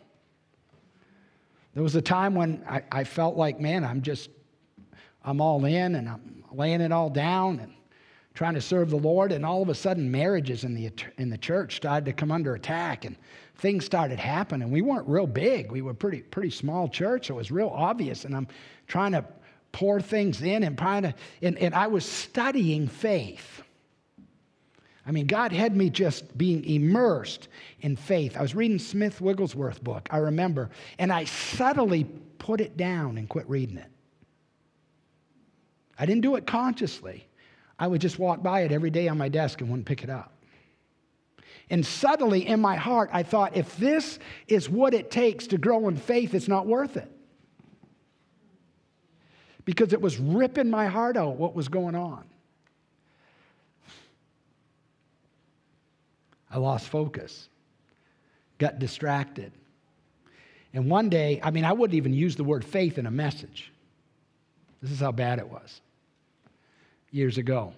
There 1.73 1.83
was 1.83 1.95
a 1.95 2.01
time 2.01 2.35
when 2.35 2.65
I, 2.67 2.83
I 2.91 3.03
felt 3.05 3.37
like, 3.37 3.61
man, 3.61 3.85
I'm 3.85 4.01
just, 4.01 4.29
I'm 5.23 5.39
all 5.39 5.63
in 5.63 5.95
and 5.95 6.09
I'm 6.09 6.43
laying 6.51 6.81
it 6.81 6.91
all 6.91 7.09
down 7.09 7.59
and 7.59 7.71
trying 8.37 8.53
to 8.53 8.61
serve 8.61 8.91
the 8.91 8.97
Lord. 8.97 9.31
And 9.31 9.43
all 9.43 9.63
of 9.63 9.69
a 9.69 9.75
sudden, 9.75 10.11
marriages 10.11 10.63
in 10.63 10.75
the, 10.75 10.91
in 11.17 11.31
the 11.31 11.39
church 11.39 11.77
started 11.77 12.05
to 12.05 12.13
come 12.13 12.31
under 12.31 12.53
attack 12.53 13.03
and 13.03 13.15
things 13.55 13.83
started 13.83 14.19
happening. 14.19 14.69
We 14.69 14.83
weren't 14.83 15.07
real 15.07 15.25
big. 15.25 15.71
We 15.71 15.81
were 15.81 15.95
pretty, 15.95 16.19
pretty 16.19 16.51
small 16.51 16.87
church. 16.87 17.27
So 17.27 17.33
it 17.33 17.37
was 17.37 17.51
real 17.51 17.69
obvious. 17.73 18.25
And 18.25 18.35
I'm 18.35 18.47
trying 18.87 19.13
to 19.13 19.25
pour 19.71 19.99
things 19.99 20.43
in 20.43 20.63
and 20.63 20.77
trying 20.77 21.01
to, 21.01 21.15
and, 21.41 21.57
and 21.57 21.73
I 21.73 21.87
was 21.87 22.05
studying 22.05 22.87
faith. 22.87 23.63
I 25.07 25.11
mean, 25.11 25.25
God 25.25 25.51
had 25.51 25.75
me 25.75 25.89
just 25.89 26.37
being 26.37 26.63
immersed 26.63 27.47
in 27.81 27.95
faith. 27.95 28.37
I 28.37 28.43
was 28.43 28.53
reading 28.53 28.77
Smith 28.77 29.19
Wigglesworth 29.19 29.83
book, 29.83 30.07
I 30.11 30.17
remember, 30.17 30.69
and 30.99 31.11
I 31.11 31.23
subtly 31.23 32.03
put 32.37 32.61
it 32.61 32.77
down 32.77 33.17
and 33.17 33.27
quit 33.27 33.49
reading 33.49 33.77
it. 33.77 33.89
I 35.97 36.05
didn't 36.05 36.21
do 36.21 36.35
it 36.35 36.45
consciously. 36.45 37.26
I 37.79 37.87
would 37.87 38.01
just 38.01 38.17
walk 38.17 38.41
by 38.41 38.61
it 38.61 38.71
every 38.71 38.89
day 38.89 39.07
on 39.07 39.17
my 39.17 39.29
desk 39.29 39.61
and 39.61 39.69
wouldn't 39.69 39.85
pick 39.85 40.03
it 40.03 40.09
up. 40.09 40.33
And 41.69 41.85
suddenly 41.85 42.47
in 42.47 42.59
my 42.59 42.75
heart, 42.75 43.09
I 43.11 43.23
thought, 43.23 43.55
if 43.55 43.75
this 43.77 44.19
is 44.47 44.69
what 44.69 44.93
it 44.93 45.11
takes 45.11 45.47
to 45.47 45.57
grow 45.57 45.87
in 45.89 45.97
faith, 45.97 46.33
it's 46.33 46.47
not 46.47 46.65
worth 46.65 46.97
it. 46.97 47.11
Because 49.65 49.91
it 49.91 50.01
was 50.01 50.17
ripping 50.17 50.69
my 50.69 50.87
heart 50.87 51.17
out 51.17 51.35
what 51.35 51.53
was 51.53 51.67
going 51.67 51.93
on. 51.93 52.23
I 56.49 56.57
lost 56.57 56.87
focus, 56.87 57.49
got 58.57 58.79
distracted. 58.79 59.51
And 60.73 60.89
one 60.89 61.09
day, 61.09 61.41
I 61.43 61.51
mean, 61.51 61.65
I 61.65 61.73
wouldn't 61.73 61.97
even 61.97 62.13
use 62.13 62.37
the 62.37 62.45
word 62.45 62.63
faith 62.63 62.97
in 62.97 63.05
a 63.05 63.11
message. 63.11 63.73
This 64.81 64.91
is 64.91 65.01
how 65.01 65.11
bad 65.11 65.39
it 65.39 65.49
was 65.49 65.81
years 67.11 67.37
ago. 67.37 67.73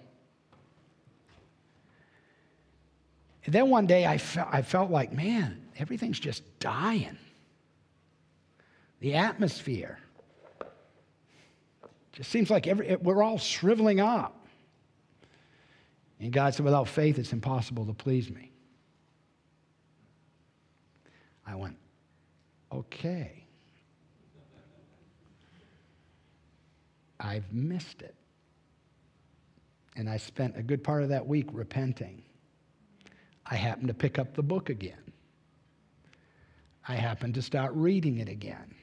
And 3.44 3.54
then 3.54 3.70
one 3.70 3.86
day 3.86 4.06
I, 4.06 4.18
fe- 4.18 4.44
I 4.50 4.62
felt 4.62 4.90
like, 4.90 5.12
man, 5.12 5.60
everything's 5.78 6.20
just 6.20 6.42
dying. 6.60 7.16
The 9.00 9.14
atmosphere 9.14 9.98
just 12.12 12.30
seems 12.30 12.50
like 12.50 12.66
every, 12.66 12.96
we're 12.96 13.22
all 13.22 13.38
shriveling 13.38 13.98
up. 13.98 14.36
And 16.20 16.32
God 16.32 16.54
said, 16.54 16.64
without 16.64 16.86
faith, 16.86 17.18
it's 17.18 17.32
impossible 17.32 17.86
to 17.86 17.94
please 17.94 18.30
me. 18.30 18.52
I 21.46 21.54
went, 21.54 21.76
okay. 22.70 23.44
I've 27.18 27.50
missed 27.52 28.02
it. 28.02 28.14
And 29.96 30.08
I 30.08 30.16
spent 30.16 30.56
a 30.56 30.62
good 30.62 30.82
part 30.82 31.02
of 31.02 31.08
that 31.08 31.26
week 31.26 31.48
repenting. 31.52 32.22
I 33.46 33.56
happened 33.56 33.88
to 33.88 33.94
pick 33.94 34.18
up 34.18 34.34
the 34.34 34.42
book 34.42 34.70
again. 34.70 35.12
I 36.86 36.94
happened 36.94 37.34
to 37.34 37.42
start 37.42 37.72
reading 37.74 38.18
it 38.18 38.28
again, 38.28 38.74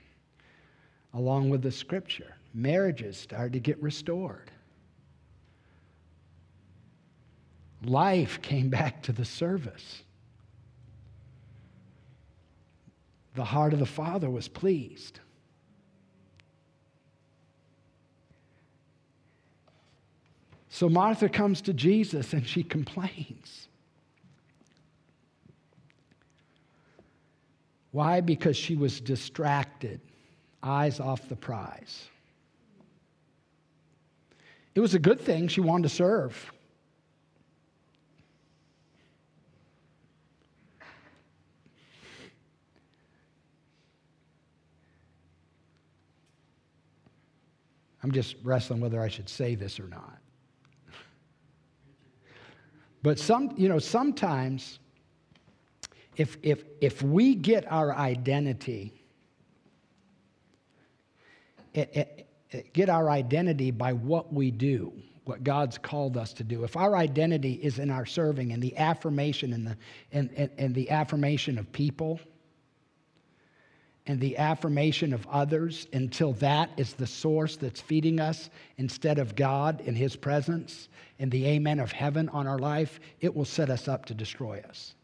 along 1.14 1.50
with 1.50 1.62
the 1.62 1.72
scripture. 1.72 2.36
Marriages 2.54 3.18
started 3.18 3.54
to 3.54 3.60
get 3.60 3.82
restored. 3.82 4.52
Life 7.84 8.42
came 8.42 8.70
back 8.70 9.04
to 9.04 9.12
the 9.12 9.26
service. 9.26 10.04
the 13.38 13.46
heart 13.46 13.72
of 13.72 13.80
the 13.80 13.86
Father 13.86 14.30
was 14.30 14.50
pleased. 14.50 15.22
So 20.78 20.88
Martha 20.88 21.28
comes 21.28 21.62
to 21.62 21.74
Jesus 21.74 22.34
and 22.34 22.48
she 22.48 22.62
complains. 22.62 23.68
Why? 27.90 28.22
Because 28.22 28.56
she 28.56 28.76
was 28.76 29.02
distracted, 29.02 30.00
eyes 30.62 31.00
off 31.00 31.28
the 31.30 31.36
prize. 31.36 32.06
It 34.76 34.80
was 34.80 34.94
a 34.94 35.00
good 35.00 35.20
thing 35.20 35.48
she 35.48 35.62
wanted 35.62 35.90
to 35.90 35.90
serve. 35.90 36.54
I'm 48.04 48.12
just 48.12 48.36
wrestling 48.44 48.80
whether 48.80 49.02
I 49.02 49.08
should 49.08 49.28
say 49.28 49.56
this 49.56 49.80
or 49.80 49.88
not. 49.88 50.20
But 53.08 53.20
some, 53.20 53.54
you 53.56 53.70
know, 53.70 53.80
sometimes 53.80 54.80
if, 56.18 56.38
if, 56.44 56.66
if 56.82 57.02
we 57.02 57.36
get 57.36 57.64
our 57.72 57.96
identity, 57.96 59.02
it, 61.74 61.90
it, 61.94 62.30
it 62.52 62.74
get 62.74 62.90
our 62.90 63.10
identity 63.10 63.72
by 63.72 63.94
what 63.94 64.34
we 64.34 64.52
do, 64.52 64.92
what 65.24 65.46
God's 65.46 65.78
called 65.78 66.18
us 66.18 66.34
to 66.34 66.44
do. 66.44 66.66
If 66.66 66.76
our 66.76 66.98
identity 66.98 67.54
is 67.54 67.80
in 67.80 67.90
our 67.92 68.06
serving 68.06 68.52
and 68.52 68.62
the 68.62 68.76
affirmation 68.76 69.54
and 69.54 69.68
the, 69.68 69.78
and, 70.12 70.30
and, 70.36 70.50
and 70.58 70.76
the 70.76 70.90
affirmation 70.90 71.58
of 71.58 71.72
people, 71.72 72.20
and 74.08 74.20
the 74.20 74.38
affirmation 74.38 75.14
of 75.14 75.28
others 75.28 75.88
until 75.94 76.34
that 76.34 76.72
is 76.78 76.94
the 76.94 77.06
source 77.06 77.58
that's 77.58 77.82
feeding 77.82 78.20
us 78.20 78.50
instead 78.78 79.20
of 79.20 79.36
God 79.36 79.82
in 79.82 79.96
His 79.96 80.16
presence 80.16 80.88
and 81.20 81.30
the 81.30 81.46
amen 81.46 81.80
of 81.80 81.92
heaven 81.92 82.30
on 82.30 82.48
our 82.48 82.58
life, 82.58 83.00
it 83.20 83.36
will 83.36 83.46
set 83.46 83.70
us 83.70 83.88
up 83.88 84.06
to 84.06 84.14
destroy 84.14 84.64
us. 84.68 84.96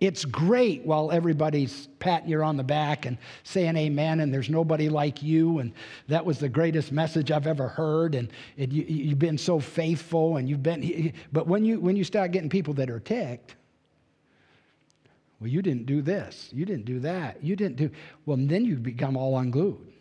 It's 0.00 0.24
great 0.24 0.84
while 0.84 1.12
everybody's 1.12 1.88
patting 1.98 2.28
you 2.28 2.42
on 2.42 2.56
the 2.56 2.64
back 2.64 3.06
and 3.06 3.16
saying 3.44 3.76
amen, 3.76 4.20
and 4.20 4.34
there's 4.34 4.50
nobody 4.50 4.88
like 4.88 5.22
you, 5.22 5.60
and 5.60 5.72
that 6.08 6.24
was 6.24 6.38
the 6.38 6.48
greatest 6.48 6.90
message 6.90 7.30
I've 7.30 7.46
ever 7.46 7.68
heard, 7.68 8.14
and, 8.14 8.28
and 8.58 8.72
you, 8.72 9.10
have 9.10 9.18
been 9.18 9.38
so 9.38 9.60
faithful, 9.60 10.36
and 10.36 10.48
you've 10.48 10.62
been. 10.62 11.12
But 11.32 11.46
when 11.46 11.64
you 11.64 11.80
when 11.80 11.94
you 11.94 12.02
start 12.02 12.32
getting 12.32 12.50
people 12.50 12.74
that 12.74 12.90
are 12.90 12.98
ticked, 12.98 13.54
well, 15.44 15.52
you 15.52 15.60
didn't 15.60 15.84
do 15.84 16.00
this. 16.00 16.48
You 16.54 16.64
didn't 16.64 16.86
do 16.86 17.00
that. 17.00 17.44
You 17.44 17.54
didn't 17.54 17.76
do. 17.76 17.90
Well, 18.24 18.38
then 18.40 18.64
you 18.64 18.76
become 18.76 19.14
all 19.14 19.36
unglued. 19.36 19.92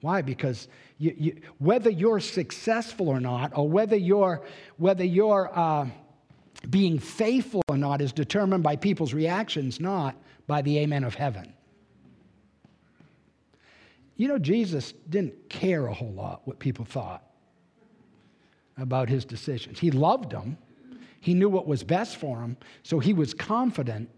Why? 0.00 0.22
Because 0.22 0.68
you, 0.96 1.14
you, 1.14 1.40
whether 1.58 1.90
you're 1.90 2.20
successful 2.20 3.10
or 3.10 3.20
not, 3.20 3.52
or 3.54 3.68
whether 3.68 3.96
you're, 3.96 4.46
whether 4.78 5.04
you're 5.04 5.50
uh, 5.52 5.88
being 6.70 6.98
faithful 6.98 7.60
or 7.68 7.76
not, 7.76 8.00
is 8.00 8.14
determined 8.14 8.62
by 8.62 8.76
people's 8.76 9.12
reactions, 9.12 9.78
not 9.78 10.16
by 10.46 10.62
the 10.62 10.78
amen 10.78 11.04
of 11.04 11.14
heaven. 11.14 11.52
You 14.16 14.28
know, 14.28 14.38
Jesus 14.38 14.94
didn't 15.10 15.50
care 15.50 15.86
a 15.88 15.92
whole 15.92 16.12
lot 16.12 16.40
what 16.46 16.58
people 16.58 16.86
thought 16.86 17.22
about 18.78 19.10
his 19.10 19.26
decisions. 19.26 19.78
He 19.78 19.90
loved 19.90 20.30
them, 20.30 20.56
he 21.20 21.34
knew 21.34 21.50
what 21.50 21.66
was 21.66 21.84
best 21.84 22.16
for 22.16 22.38
them, 22.38 22.56
so 22.82 22.98
he 22.98 23.12
was 23.12 23.34
confident 23.34 24.08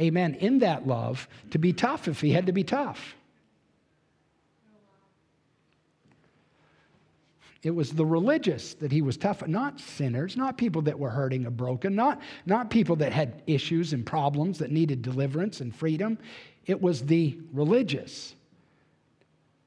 amen, 0.00 0.34
in 0.34 0.58
that 0.60 0.86
love 0.86 1.28
to 1.50 1.58
be 1.58 1.72
tough 1.72 2.08
if 2.08 2.20
he 2.20 2.32
had 2.32 2.46
to 2.46 2.52
be 2.52 2.64
tough. 2.64 3.16
It 7.62 7.74
was 7.74 7.90
the 7.90 8.06
religious 8.06 8.74
that 8.74 8.92
he 8.92 9.02
was 9.02 9.16
tough, 9.16 9.44
not 9.48 9.80
sinners, 9.80 10.36
not 10.36 10.56
people 10.56 10.82
that 10.82 10.96
were 10.96 11.10
hurting 11.10 11.46
or 11.46 11.50
broken, 11.50 11.96
not, 11.96 12.20
not 12.44 12.70
people 12.70 12.94
that 12.96 13.12
had 13.12 13.42
issues 13.48 13.92
and 13.92 14.06
problems 14.06 14.58
that 14.58 14.70
needed 14.70 15.02
deliverance 15.02 15.60
and 15.60 15.74
freedom. 15.74 16.16
It 16.66 16.80
was 16.80 17.02
the 17.02 17.36
religious 17.52 18.36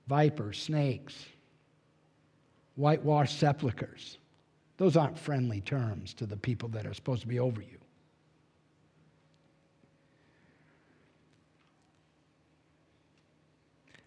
vipers, 0.08 0.62
snakes, 0.62 1.26
whitewashed 2.76 3.38
sepulchres. 3.38 4.18
Those 4.78 4.96
aren't 4.96 5.20
friendly 5.20 5.60
terms 5.60 6.14
to 6.14 6.26
the 6.26 6.38
people 6.38 6.70
that 6.70 6.86
are 6.86 6.94
supposed 6.94 7.24
to 7.24 7.28
be 7.28 7.40
over 7.40 7.62
you. 7.62 7.79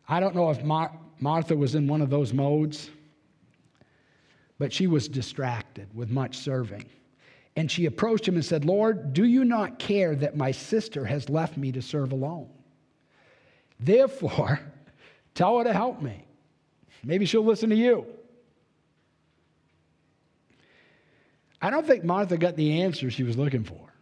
I 0.09 0.21
don't 0.21 0.35
know 0.35 0.51
if 0.51 0.63
Mar- 0.63 0.99
Martha 1.21 1.57
was 1.57 1.75
in 1.75 1.87
one 1.87 2.03
of 2.03 2.11
those 2.11 2.33
modes, 2.33 2.91
but 4.59 4.73
she 4.73 4.87
was 4.87 5.09
distracted 5.09 5.89
with 5.95 6.11
much 6.11 6.37
serving. 6.39 6.87
And 7.57 7.71
she 7.71 7.87
approached 7.87 8.27
him 8.27 8.35
and 8.35 8.45
said, 8.45 8.65
Lord, 8.65 9.13
do 9.13 9.25
you 9.25 9.45
not 9.45 9.79
care 9.79 10.15
that 10.17 10.37
my 10.37 10.51
sister 10.51 11.05
has 11.05 11.29
left 11.29 11.57
me 11.57 11.71
to 11.73 11.83
serve 11.83 12.13
alone? 12.13 12.49
Therefore, 13.79 14.61
tell 15.35 15.59
her 15.59 15.65
to 15.65 15.73
help 15.73 16.01
me. 16.01 16.25
Maybe 17.05 17.27
she'll 17.27 17.45
listen 17.45 17.71
to 17.71 17.77
you. 17.77 18.07
I 21.61 21.71
don't 21.71 21.87
think 21.87 22.05
Martha 22.05 22.37
got 22.37 22.57
the 22.57 22.83
answer 22.83 23.11
she 23.11 23.23
was 23.23 23.37
looking 23.37 23.65
for. 23.65 23.93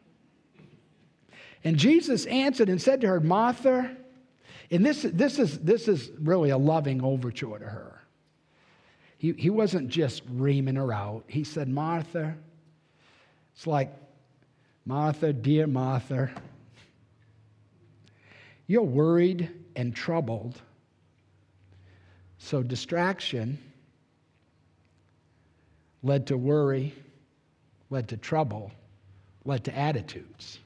And 1.62 1.76
Jesus 1.76 2.24
answered 2.26 2.70
and 2.70 2.80
said 2.80 3.03
to 3.03 3.07
her, 3.09 3.20
Martha, 3.20 3.96
and 4.71 4.85
this, 4.85 5.03
this, 5.03 5.39
is, 5.39 5.59
this 5.59 5.89
is 5.89 6.11
really 6.21 6.51
a 6.51 6.59
loving 6.59 7.03
overture 7.03 7.59
to 7.59 7.64
her. 7.64 8.03
He, 9.18 9.33
he 9.33 9.51
wasn't 9.51 9.89
just 9.89 10.23
reaming 10.31 10.77
her 10.77 10.93
out. 10.93 11.25
He 11.27 11.45
said, 11.45 11.68
Martha, 11.68 12.35
it's 13.55 13.66
like, 13.66 13.93
Martha, 14.87 15.33
dear 15.33 15.66
Martha, 15.66 16.31
you're 18.66 18.83
worried 18.83 19.51
and 19.77 19.95
troubled. 19.95 20.61
So 22.39 22.62
distraction 22.62 23.59
led 26.03 26.27
to 26.29 26.39
worry 26.39 26.95
led 27.91 28.09
to 28.09 28.16
trouble, 28.16 28.71
led 29.45 29.64
to 29.64 29.77
attitudes. 29.77 30.61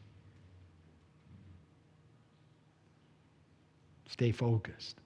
Stay 4.15 4.31
focused. 4.31 5.01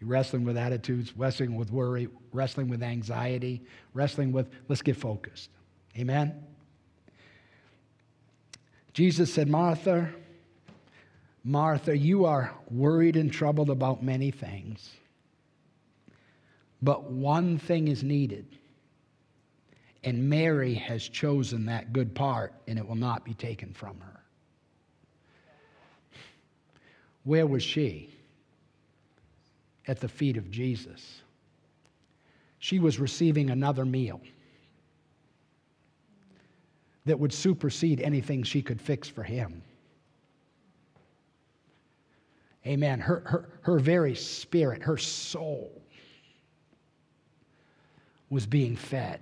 You're 0.00 0.08
wrestling 0.08 0.44
with 0.44 0.56
attitudes, 0.56 1.12
wrestling 1.14 1.56
with 1.56 1.70
worry, 1.70 2.08
wrestling 2.32 2.68
with 2.68 2.82
anxiety, 2.82 3.66
wrestling 3.92 4.32
with, 4.32 4.48
let's 4.66 4.80
get 4.80 4.96
focused. 4.96 5.50
Amen? 5.98 6.42
Jesus 8.94 9.30
said, 9.30 9.46
Martha, 9.46 10.08
Martha, 11.44 11.94
you 11.94 12.24
are 12.24 12.54
worried 12.70 13.14
and 13.14 13.30
troubled 13.30 13.68
about 13.68 14.02
many 14.02 14.30
things, 14.30 14.92
but 16.80 17.10
one 17.10 17.58
thing 17.58 17.88
is 17.88 18.02
needed. 18.02 18.46
And 20.02 20.30
Mary 20.30 20.72
has 20.72 21.06
chosen 21.06 21.66
that 21.66 21.92
good 21.92 22.14
part, 22.14 22.54
and 22.66 22.78
it 22.78 22.88
will 22.88 22.94
not 22.94 23.22
be 23.22 23.34
taken 23.34 23.74
from 23.74 24.00
her. 24.00 24.22
Where 27.26 27.46
was 27.46 27.64
she? 27.64 28.08
At 29.88 30.00
the 30.00 30.08
feet 30.08 30.36
of 30.36 30.48
Jesus. 30.48 31.22
She 32.60 32.78
was 32.78 33.00
receiving 33.00 33.50
another 33.50 33.84
meal 33.84 34.20
that 37.04 37.18
would 37.18 37.32
supersede 37.32 38.00
anything 38.00 38.44
she 38.44 38.62
could 38.62 38.80
fix 38.80 39.08
for 39.08 39.24
him. 39.24 39.62
Amen. 42.64 43.00
Her, 43.00 43.22
her, 43.26 43.48
her 43.62 43.78
very 43.80 44.14
spirit, 44.14 44.82
her 44.82 44.96
soul 44.96 45.82
was 48.30 48.46
being 48.46 48.76
fed. 48.76 49.20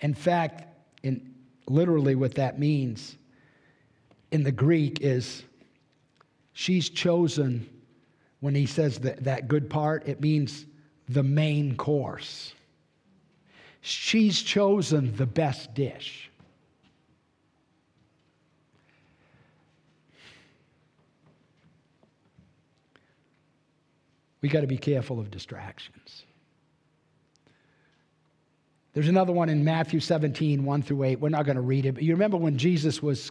In 0.00 0.14
fact, 0.14 0.72
in 1.02 1.34
literally 1.66 2.14
what 2.14 2.36
that 2.36 2.60
means 2.60 3.16
in 4.30 4.44
the 4.44 4.52
Greek 4.52 5.00
is 5.00 5.42
she's 6.56 6.88
chosen 6.88 7.68
when 8.40 8.54
he 8.54 8.64
says 8.64 8.98
that, 9.00 9.24
that 9.24 9.46
good 9.46 9.68
part, 9.68 10.08
it 10.08 10.22
means 10.22 10.64
the 11.06 11.22
main 11.22 11.76
course. 11.76 12.54
She's 13.82 14.40
chosen 14.40 15.14
the 15.16 15.26
best 15.26 15.74
dish. 15.74 16.30
We 24.40 24.48
got 24.48 24.62
to 24.62 24.66
be 24.66 24.78
careful 24.78 25.20
of 25.20 25.30
distractions. 25.30 26.24
There's 28.94 29.08
another 29.08 29.32
one 29.32 29.50
in 29.50 29.62
Matthew 29.62 30.00
17, 30.00 30.64
1 30.64 30.82
through 30.82 31.02
8. 31.02 31.20
We're 31.20 31.28
not 31.28 31.44
going 31.44 31.56
to 31.56 31.62
read 31.62 31.84
it, 31.84 31.92
but 31.92 32.02
you 32.02 32.14
remember 32.14 32.38
when 32.38 32.56
Jesus 32.56 33.02
was, 33.02 33.30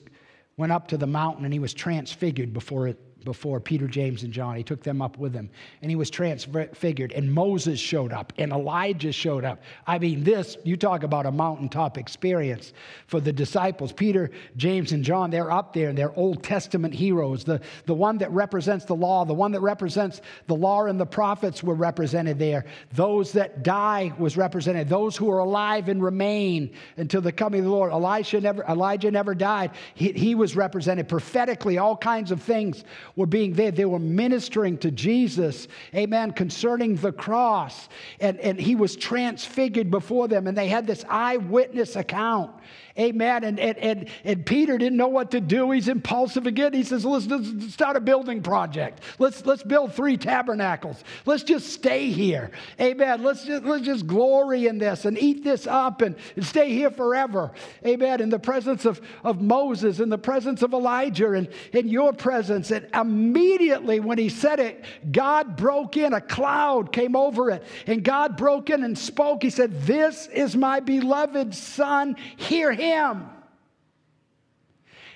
went 0.57 0.71
up 0.71 0.89
to 0.89 0.97
the 0.97 1.07
mountain 1.07 1.43
and 1.43 1.51
he 1.51 1.59
was 1.59 1.73
transfigured 1.73 2.53
before 2.53 2.87
it, 2.87 2.99
before 3.25 3.59
Peter, 3.59 3.87
James, 3.87 4.23
and 4.23 4.31
John. 4.31 4.55
He 4.55 4.63
took 4.63 4.83
them 4.83 5.01
up 5.01 5.17
with 5.17 5.33
him, 5.33 5.49
and 5.81 5.91
he 5.91 5.97
was 5.97 6.09
transfigured. 6.09 7.11
And 7.11 7.33
Moses 7.33 7.79
showed 7.79 8.13
up, 8.13 8.31
and 8.37 8.53
Elijah 8.53 9.11
showed 9.11 9.43
up. 9.43 9.61
I 9.85 9.99
mean, 9.99 10.23
this, 10.23 10.57
you 10.63 10.77
talk 10.77 11.03
about 11.03 11.25
a 11.25 11.31
mountaintop 11.31 11.97
experience 11.97 12.71
for 13.07 13.19
the 13.19 13.33
disciples. 13.33 13.91
Peter, 13.91 14.31
James, 14.55 14.93
and 14.93 15.03
John, 15.03 15.29
they're 15.29 15.51
up 15.51 15.73
there, 15.73 15.89
and 15.89 15.97
they're 15.97 16.17
Old 16.17 16.43
Testament 16.43 16.93
heroes. 16.93 17.43
The, 17.43 17.59
the 17.85 17.93
one 17.93 18.17
that 18.19 18.31
represents 18.31 18.85
the 18.85 18.95
law, 18.95 19.25
the 19.25 19.33
one 19.33 19.51
that 19.51 19.61
represents 19.61 20.21
the 20.47 20.55
law 20.55 20.85
and 20.85 20.99
the 20.99 21.05
prophets 21.05 21.63
were 21.63 21.73
represented 21.73 22.37
there. 22.37 22.65
Those 22.93 23.31
that 23.33 23.63
die 23.63 24.13
was 24.19 24.37
represented. 24.37 24.89
Those 24.89 25.15
who 25.15 25.29
are 25.31 25.39
alive 25.39 25.89
and 25.89 26.03
remain 26.03 26.71
until 26.97 27.21
the 27.21 27.31
coming 27.31 27.61
of 27.61 27.65
the 27.65 27.71
Lord. 27.71 27.91
Elijah 27.91 28.41
never, 28.41 28.63
Elijah 28.65 29.09
never 29.09 29.33
died. 29.33 29.71
He, 29.93 30.11
he 30.11 30.35
was 30.35 30.55
represented 30.55 31.07
prophetically, 31.07 31.77
all 31.77 31.97
kinds 31.97 32.31
of 32.31 32.41
things 32.41 32.83
were 33.15 33.25
being 33.25 33.53
there. 33.53 33.71
They 33.71 33.85
were 33.85 33.99
ministering 33.99 34.77
to 34.79 34.91
Jesus, 34.91 35.67
amen, 35.93 36.31
concerning 36.31 36.95
the 36.95 37.11
cross. 37.11 37.89
And, 38.19 38.39
and 38.39 38.59
he 38.59 38.75
was 38.75 38.95
transfigured 38.95 39.89
before 39.89 40.27
them, 40.27 40.47
and 40.47 40.57
they 40.57 40.67
had 40.67 40.85
this 40.85 41.05
eyewitness 41.09 41.95
account. 41.95 42.51
Amen. 42.97 43.43
And, 43.43 43.59
and, 43.59 43.77
and, 43.77 44.09
and 44.23 44.45
Peter 44.45 44.77
didn't 44.77 44.97
know 44.97 45.09
what 45.09 45.31
to 45.31 45.41
do. 45.41 45.69
He's 45.71 45.89
impulsive 45.89 46.47
again. 46.47 46.71
He 46.71 46.83
says, 46.83 47.03
let's, 47.03 47.25
let's 47.27 47.73
start 47.73 47.97
a 47.97 47.99
building 47.99 48.41
project. 48.41 49.01
Let's, 49.19 49.45
let's 49.45 49.63
build 49.63 49.93
three 49.93 50.15
tabernacles. 50.15 51.03
Let's 51.25 51.43
just 51.43 51.73
stay 51.73 52.09
here. 52.09 52.51
Amen. 52.79 53.21
Let's 53.21 53.43
just, 53.43 53.65
let's 53.65 53.85
just 53.85 54.07
glory 54.07 54.67
in 54.67 54.77
this 54.77 55.03
and 55.03 55.17
eat 55.17 55.43
this 55.43 55.67
up 55.67 56.01
and, 56.01 56.15
and 56.37 56.45
stay 56.45 56.69
here 56.69 56.89
forever. 56.89 57.51
Amen. 57.85 58.21
In 58.21 58.29
the 58.29 58.39
presence 58.39 58.85
of, 58.85 59.01
of 59.25 59.41
Moses, 59.41 59.99
in 59.99 60.07
the 60.07 60.17
presence 60.17 60.61
of 60.61 60.71
Elijah, 60.73 61.33
and 61.33 61.49
in 61.73 61.89
your 61.89 62.13
presence. 62.13 62.71
And 62.71 62.87
immediately 63.05 63.99
when 63.99 64.17
he 64.17 64.29
said 64.29 64.59
it, 64.59 64.83
God 65.11 65.55
broke 65.55 65.97
in. 65.97 66.13
A 66.13 66.21
cloud 66.21 66.91
came 66.91 67.15
over 67.15 67.51
it. 67.51 67.63
And 67.87 68.03
God 68.03 68.37
broke 68.37 68.69
in 68.69 68.83
and 68.83 68.97
spoke. 68.97 69.43
He 69.43 69.49
said, 69.49 69.81
This 69.83 70.27
is 70.27 70.55
my 70.55 70.79
beloved 70.79 71.53
Son. 71.53 72.15
Hear 72.37 72.73
him. 72.73 73.29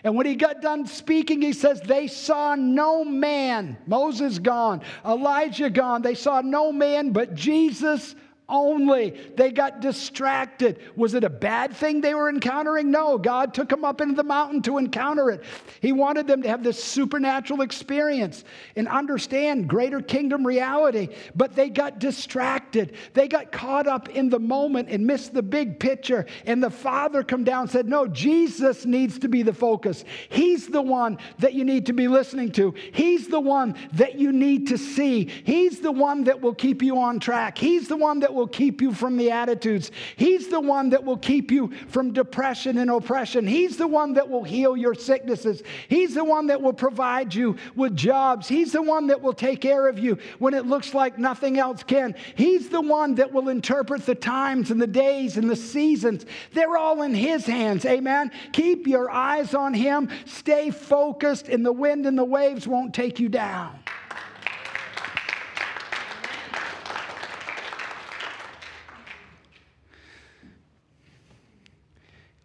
And 0.03 0.15
when 0.15 0.25
he 0.25 0.35
got 0.35 0.61
done 0.61 0.85
speaking, 0.85 1.41
he 1.41 1.53
says, 1.53 1.81
They 1.81 2.07
saw 2.07 2.55
no 2.55 3.03
man. 3.03 3.77
Moses 3.85 4.39
gone, 4.39 4.81
Elijah 5.05 5.69
gone. 5.69 6.01
They 6.01 6.15
saw 6.15 6.41
no 6.41 6.71
man 6.71 7.11
but 7.11 7.35
Jesus 7.35 8.15
only. 8.49 9.11
They 9.35 9.51
got 9.51 9.79
distracted. 9.79 10.79
Was 10.95 11.13
it 11.13 11.23
a 11.23 11.29
bad 11.29 11.73
thing 11.75 12.01
they 12.01 12.15
were 12.15 12.29
encountering? 12.29 12.91
No. 12.91 13.17
God 13.17 13.53
took 13.53 13.69
them 13.69 13.85
up 13.85 14.01
into 14.01 14.15
the 14.15 14.23
mountain 14.23 14.61
to 14.63 14.77
encounter 14.77 15.29
it. 15.29 15.43
He 15.81 15.91
wanted 15.91 16.27
them 16.27 16.41
to 16.41 16.49
have 16.49 16.63
this 16.63 16.83
supernatural 16.83 17.61
experience 17.61 18.43
and 18.75 18.87
understand 18.87 19.67
greater 19.67 20.01
kingdom 20.01 20.45
reality. 20.45 21.09
But 21.35 21.55
they 21.55 21.69
got 21.69 21.99
distracted. 21.99 22.95
They 23.13 23.27
got 23.27 23.51
caught 23.51 23.87
up 23.87 24.09
in 24.09 24.29
the 24.29 24.39
moment 24.39 24.89
and 24.89 25.05
missed 25.05 25.33
the 25.33 25.43
big 25.43 25.79
picture. 25.79 26.25
And 26.45 26.61
the 26.61 26.69
Father 26.69 27.23
come 27.23 27.43
down 27.43 27.61
and 27.63 27.71
said, 27.71 27.87
No, 27.87 28.07
Jesus 28.07 28.85
needs 28.85 29.19
to 29.19 29.27
be 29.27 29.43
the 29.43 29.53
focus. 29.53 30.03
He's 30.29 30.67
the 30.67 30.81
one 30.81 31.17
that 31.39 31.53
you 31.53 31.63
need 31.63 31.85
to 31.85 31.93
be 31.93 32.07
listening 32.07 32.51
to. 32.53 32.73
He's 32.93 33.27
the 33.27 33.39
one 33.39 33.75
that 33.93 34.15
you 34.15 34.31
need 34.31 34.67
to 34.67 34.77
see. 34.77 35.25
He's 35.25 35.79
the 35.79 35.91
one 35.91 36.23
that 36.25 36.41
will 36.41 36.55
keep 36.55 36.81
you 36.81 36.99
on 36.99 37.19
track. 37.19 37.57
He's 37.57 37.87
the 37.87 37.97
one 37.97 38.19
that 38.21 38.33
will 38.33 38.38
keep 38.47 38.81
you 38.81 38.93
from 38.93 39.17
the 39.17 39.31
attitudes. 39.31 39.91
He's 40.15 40.47
the 40.47 40.59
one 40.59 40.89
that 40.89 41.03
will 41.03 41.17
keep 41.17 41.51
you 41.51 41.71
from 41.87 42.13
depression 42.13 42.77
and 42.77 42.89
oppression. 42.89 43.47
He's 43.47 43.77
the 43.77 43.87
one 43.87 44.13
that 44.13 44.29
will 44.29 44.43
heal 44.43 44.75
your 44.75 44.95
sicknesses. 44.95 45.63
He's 45.87 46.13
the 46.13 46.23
one 46.23 46.47
that 46.47 46.61
will 46.61 46.73
provide 46.73 47.33
you 47.33 47.57
with 47.75 47.95
jobs. 47.95 48.47
He's 48.47 48.71
the 48.71 48.81
one 48.81 49.07
that 49.07 49.21
will 49.21 49.33
take 49.33 49.61
care 49.61 49.87
of 49.87 49.99
you 49.99 50.17
when 50.39 50.53
it 50.53 50.65
looks 50.65 50.93
like 50.93 51.17
nothing 51.17 51.59
else 51.59 51.83
can. 51.83 52.15
He's 52.35 52.69
the 52.69 52.81
one 52.81 53.15
that 53.15 53.31
will 53.31 53.49
interpret 53.49 54.05
the 54.05 54.15
times 54.15 54.71
and 54.71 54.81
the 54.81 54.87
days 54.87 55.37
and 55.37 55.49
the 55.49 55.55
seasons. 55.55 56.25
They're 56.53 56.77
all 56.77 57.01
in 57.01 57.13
His 57.13 57.45
hands. 57.45 57.85
Amen. 57.85 58.31
Keep 58.51 58.87
your 58.87 59.09
eyes 59.09 59.53
on 59.53 59.73
Him. 59.73 60.09
Stay 60.25 60.71
focused, 60.71 61.49
and 61.49 61.65
the 61.65 61.71
wind 61.71 62.05
and 62.05 62.17
the 62.17 62.25
waves 62.25 62.67
won't 62.67 62.93
take 62.93 63.19
you 63.19 63.29
down. 63.29 63.77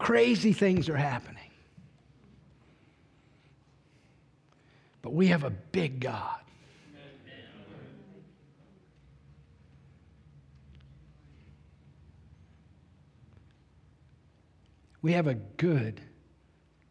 Crazy 0.05 0.53
things 0.53 0.91
are 0.91 0.99
happening. 0.99 1.51
But 5.01 5.15
we 5.15 5.29
have 5.29 5.45
a 5.45 5.49
big 5.49 5.99
God. 5.99 6.41
We 15.01 15.13
have 15.13 15.27
a 15.27 15.37
good, 15.37 16.03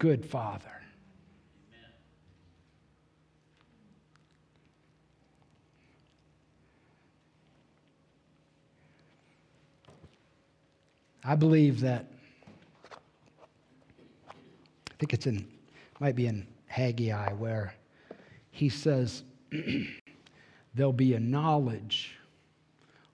good 0.00 0.26
Father. 0.26 0.82
I 11.22 11.36
believe 11.36 11.82
that 11.82 12.13
I 14.94 14.96
think 14.98 15.12
it's 15.12 15.26
in, 15.26 15.46
might 15.98 16.14
be 16.14 16.26
in 16.26 16.46
Haggai, 16.66 17.32
where 17.32 17.74
he 18.50 18.68
says, 18.68 19.24
There'll 20.74 20.92
be 20.92 21.14
a 21.14 21.20
knowledge 21.20 22.16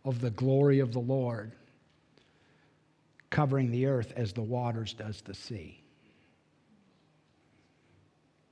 of 0.05 0.20
the 0.20 0.31
glory 0.31 0.81
of 0.81 0.93
the 0.93 1.01
Lord 1.01 1.53
covering 3.31 3.70
the 3.70 3.87
earth 3.87 4.12
as 4.16 4.33
the 4.33 4.43
waters 4.43 4.93
does 4.93 5.22
the 5.22 5.35
sea. 5.35 5.83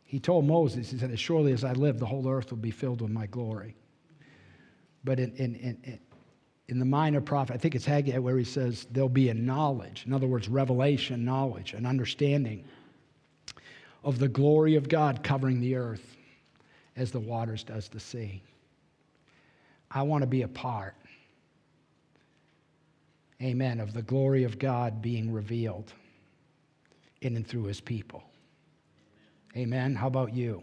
He 0.05 0.19
told 0.19 0.47
Moses, 0.47 0.91
he 0.91 0.99
said, 0.99 1.11
As 1.11 1.21
surely 1.21 1.53
as 1.53 1.65
I 1.65 1.73
live, 1.73 1.99
the 1.99 2.07
whole 2.07 2.27
earth 2.29 2.51
will 2.51 2.59
be 2.59 2.71
filled 2.71 3.03
with 3.03 3.11
my 3.11 3.27
glory. 3.27 3.77
But 5.05 5.21
in, 5.21 5.35
in, 5.37 5.55
in, 5.55 5.99
in 6.69 6.79
the 6.79 6.85
minor 6.85 7.21
prophet, 7.21 7.55
I 7.55 7.59
think 7.59 7.75
it's 7.75 7.85
Haggai, 7.85 8.19
where 8.19 8.39
he 8.39 8.45
says, 8.45 8.87
There'll 8.91 9.11
be 9.11 9.29
a 9.29 9.35
knowledge. 9.35 10.05
In 10.07 10.15
other 10.15 10.27
words, 10.27 10.49
revelation, 10.49 11.25
knowledge, 11.25 11.75
an 11.75 11.85
understanding 11.85 12.65
of 14.09 14.19
the 14.19 14.27
glory 14.27 14.75
of 14.75 14.89
God 14.89 15.23
covering 15.23 15.61
the 15.61 15.75
earth 15.75 16.17
as 16.97 17.11
the 17.11 17.21
waters 17.21 17.63
does 17.63 17.91
the 17.91 18.01
sea. 18.01 18.43
I 19.91 20.01
want 20.01 20.23
to 20.23 20.27
be 20.27 20.41
a 20.41 20.49
part, 20.49 20.95
amen, 23.43 23.81
of 23.81 23.93
the 23.93 24.01
glory 24.01 24.45
of 24.45 24.59
God 24.59 25.03
being 25.03 25.31
revealed 25.31 25.93
in 27.21 27.37
and 27.37 27.47
through 27.47 27.65
his 27.65 27.83
people. 27.83 28.23
Amen. 29.55 29.95
How 29.95 30.07
about 30.07 30.33
you? 30.33 30.63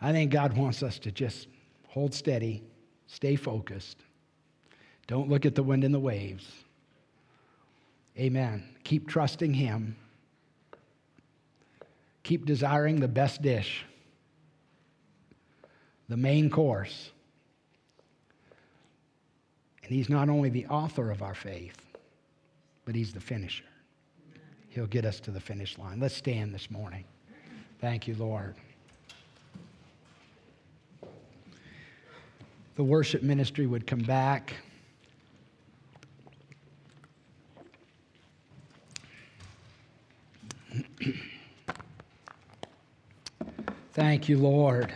I 0.00 0.10
think 0.10 0.32
God 0.32 0.56
wants 0.56 0.82
us 0.82 0.98
to 1.00 1.12
just 1.12 1.48
hold 1.86 2.14
steady, 2.14 2.62
stay 3.08 3.36
focused. 3.36 3.98
Don't 5.06 5.28
look 5.28 5.44
at 5.44 5.54
the 5.54 5.62
wind 5.62 5.84
and 5.84 5.94
the 5.94 6.00
waves. 6.00 6.50
Amen. 8.18 8.64
Keep 8.84 9.06
trusting 9.06 9.52
him 9.52 9.96
keep 12.24 12.46
desiring 12.46 12.98
the 12.98 13.06
best 13.06 13.40
dish, 13.42 13.84
the 16.08 16.16
main 16.16 16.50
course. 16.50 17.10
And 19.84 19.92
He's 19.92 20.08
not 20.08 20.28
only 20.28 20.48
the 20.48 20.66
author 20.66 21.10
of 21.10 21.22
our 21.22 21.34
faith, 21.34 21.80
but 22.84 22.94
He's 22.94 23.12
the 23.12 23.20
finisher. 23.20 23.64
He'll 24.70 24.86
get 24.86 25.04
us 25.04 25.20
to 25.20 25.30
the 25.30 25.38
finish 25.38 25.78
line. 25.78 26.00
Let's 26.00 26.16
stand 26.16 26.52
this 26.52 26.70
morning. 26.70 27.04
Thank 27.80 28.08
you, 28.08 28.16
Lord. 28.16 28.56
The 32.76 32.82
worship 32.82 33.22
ministry 33.22 33.66
would 33.66 33.86
come 33.86 34.00
back. 34.00 34.54
Thank 43.94 44.28
you, 44.28 44.38
Lord. 44.38 44.92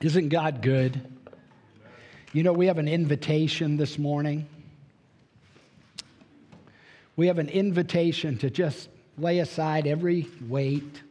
Isn't 0.00 0.28
God 0.28 0.62
good? 0.62 1.04
You 2.32 2.44
know, 2.44 2.52
we 2.52 2.66
have 2.66 2.78
an 2.78 2.86
invitation 2.86 3.76
this 3.76 3.98
morning. 3.98 4.46
We 7.16 7.26
have 7.26 7.40
an 7.40 7.48
invitation 7.48 8.38
to 8.38 8.50
just 8.50 8.88
lay 9.18 9.40
aside 9.40 9.88
every 9.88 10.28
weight, 10.48 11.02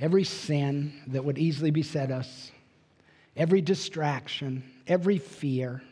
every 0.00 0.24
sin 0.24 0.94
that 1.08 1.22
would 1.22 1.36
easily 1.36 1.70
beset 1.70 2.10
us, 2.10 2.50
every 3.36 3.60
distraction, 3.60 4.64
every 4.86 5.18
fear, 5.18 5.82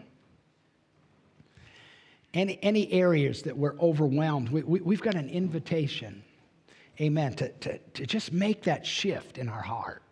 any, 2.33 2.59
any 2.63 2.91
areas 2.91 3.43
that 3.43 3.55
we're 3.55 3.79
overwhelmed. 3.79 4.49
We, 4.49 4.63
we, 4.63 4.81
we've 4.81 5.03
got 5.03 5.15
an 5.15 5.29
invitation 5.29 6.23
amen, 7.03 7.35
to, 7.35 7.49
to, 7.49 7.79
to 7.79 8.07
just 8.07 8.33
make 8.33 8.63
that 8.63 8.87
shift 8.87 9.37
in 9.37 9.49
our 9.49 9.63
heart. 9.63 10.03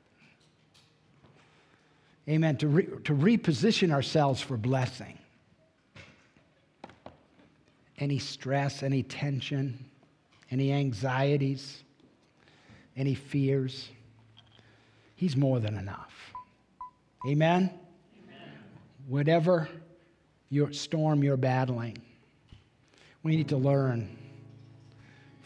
Amen, 2.29 2.57
to, 2.59 2.69
re, 2.69 2.87
to 3.05 3.15
reposition 3.15 3.91
ourselves 3.93 4.41
for 4.41 4.57
blessing. 4.57 5.19
Any 7.99 8.19
stress, 8.19 8.83
any 8.83 9.03
tension, 9.03 9.85
any 10.51 10.73
anxieties, 10.73 11.85
any 12.97 13.15
fears, 13.15 13.89
He's 15.21 15.37
more 15.37 15.61
than 15.61 15.77
enough. 15.77 16.33
Amen? 17.29 17.71
Amen. 18.25 18.49
Whatever 19.07 19.69
your 20.49 20.73
storm 20.73 21.23
you're 21.23 21.37
battling, 21.37 21.99
we 23.23 23.37
need 23.37 23.49
to 23.49 23.59
learn 23.59 24.17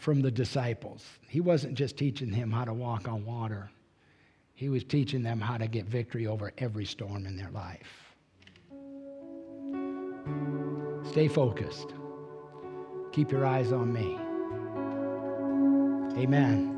from 0.05 0.21
the 0.21 0.29
disciples. 0.29 1.03
He 1.27 1.41
wasn't 1.41 1.73
just 1.73 1.97
teaching 1.97 2.31
him 2.31 2.51
how 2.51 2.63
to 2.63 2.73
walk 2.73 3.07
on 3.07 3.25
water, 3.25 3.71
he 4.53 4.69
was 4.69 4.83
teaching 4.83 5.23
them 5.23 5.41
how 5.41 5.57
to 5.57 5.67
get 5.67 5.85
victory 5.85 6.27
over 6.27 6.53
every 6.59 6.85
storm 6.85 7.25
in 7.25 7.35
their 7.35 7.49
life. 7.49 8.13
Stay 11.09 11.27
focused. 11.27 11.95
Keep 13.13 13.31
your 13.31 13.47
eyes 13.47 13.71
on 13.71 13.91
me. 13.91 14.15
Amen. 16.21 16.71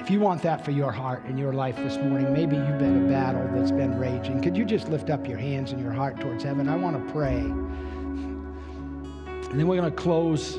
If 0.00 0.10
you 0.10 0.18
want 0.18 0.42
that 0.42 0.64
for 0.64 0.72
your 0.72 0.90
heart 0.90 1.22
and 1.26 1.38
your 1.38 1.52
life 1.52 1.76
this 1.76 1.96
morning, 1.98 2.32
maybe 2.32 2.56
you've 2.56 2.78
been 2.78 3.06
a 3.06 3.08
battle 3.08 3.48
that's 3.54 3.70
been 3.70 3.96
raging. 4.00 4.42
Could 4.42 4.56
you 4.56 4.64
just 4.64 4.88
lift 4.88 5.10
up 5.10 5.28
your 5.28 5.38
hands 5.38 5.70
and 5.70 5.80
your 5.80 5.92
heart 5.92 6.20
towards 6.20 6.42
heaven? 6.42 6.68
I 6.68 6.74
want 6.74 7.06
to 7.06 7.12
pray. 7.12 7.40
And 9.50 9.60
then 9.60 9.66
we're 9.68 9.76
going 9.76 9.90
to 9.90 9.96
close 9.96 10.56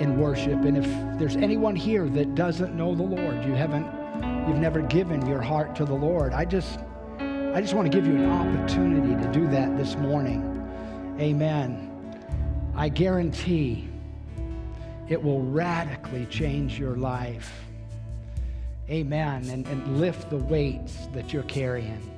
in 0.00 0.18
worship. 0.18 0.64
And 0.64 0.78
if 0.78 1.18
there's 1.18 1.36
anyone 1.36 1.76
here 1.76 2.08
that 2.08 2.34
doesn't 2.34 2.74
know 2.74 2.94
the 2.94 3.02
Lord, 3.02 3.44
you 3.44 3.52
haven't, 3.52 3.86
you've 4.48 4.58
never 4.58 4.80
given 4.82 5.24
your 5.26 5.40
heart 5.40 5.76
to 5.76 5.84
the 5.84 5.94
Lord, 5.94 6.32
I 6.32 6.44
just, 6.44 6.80
I 7.18 7.60
just 7.60 7.74
want 7.74 7.90
to 7.90 7.96
give 7.96 8.06
you 8.06 8.14
an 8.14 8.30
opportunity 8.30 9.14
to 9.22 9.32
do 9.32 9.46
that 9.48 9.76
this 9.76 9.96
morning. 9.96 10.48
Amen. 11.20 11.88
I 12.74 12.88
guarantee 12.88 13.88
it 15.08 15.22
will 15.22 15.42
radically 15.42 16.26
change 16.26 16.78
your 16.78 16.96
life. 16.96 17.52
Amen. 18.88 19.48
And, 19.50 19.66
and 19.66 20.00
lift 20.00 20.30
the 20.30 20.38
weights 20.38 21.06
that 21.12 21.32
you're 21.32 21.42
carrying. 21.44 22.10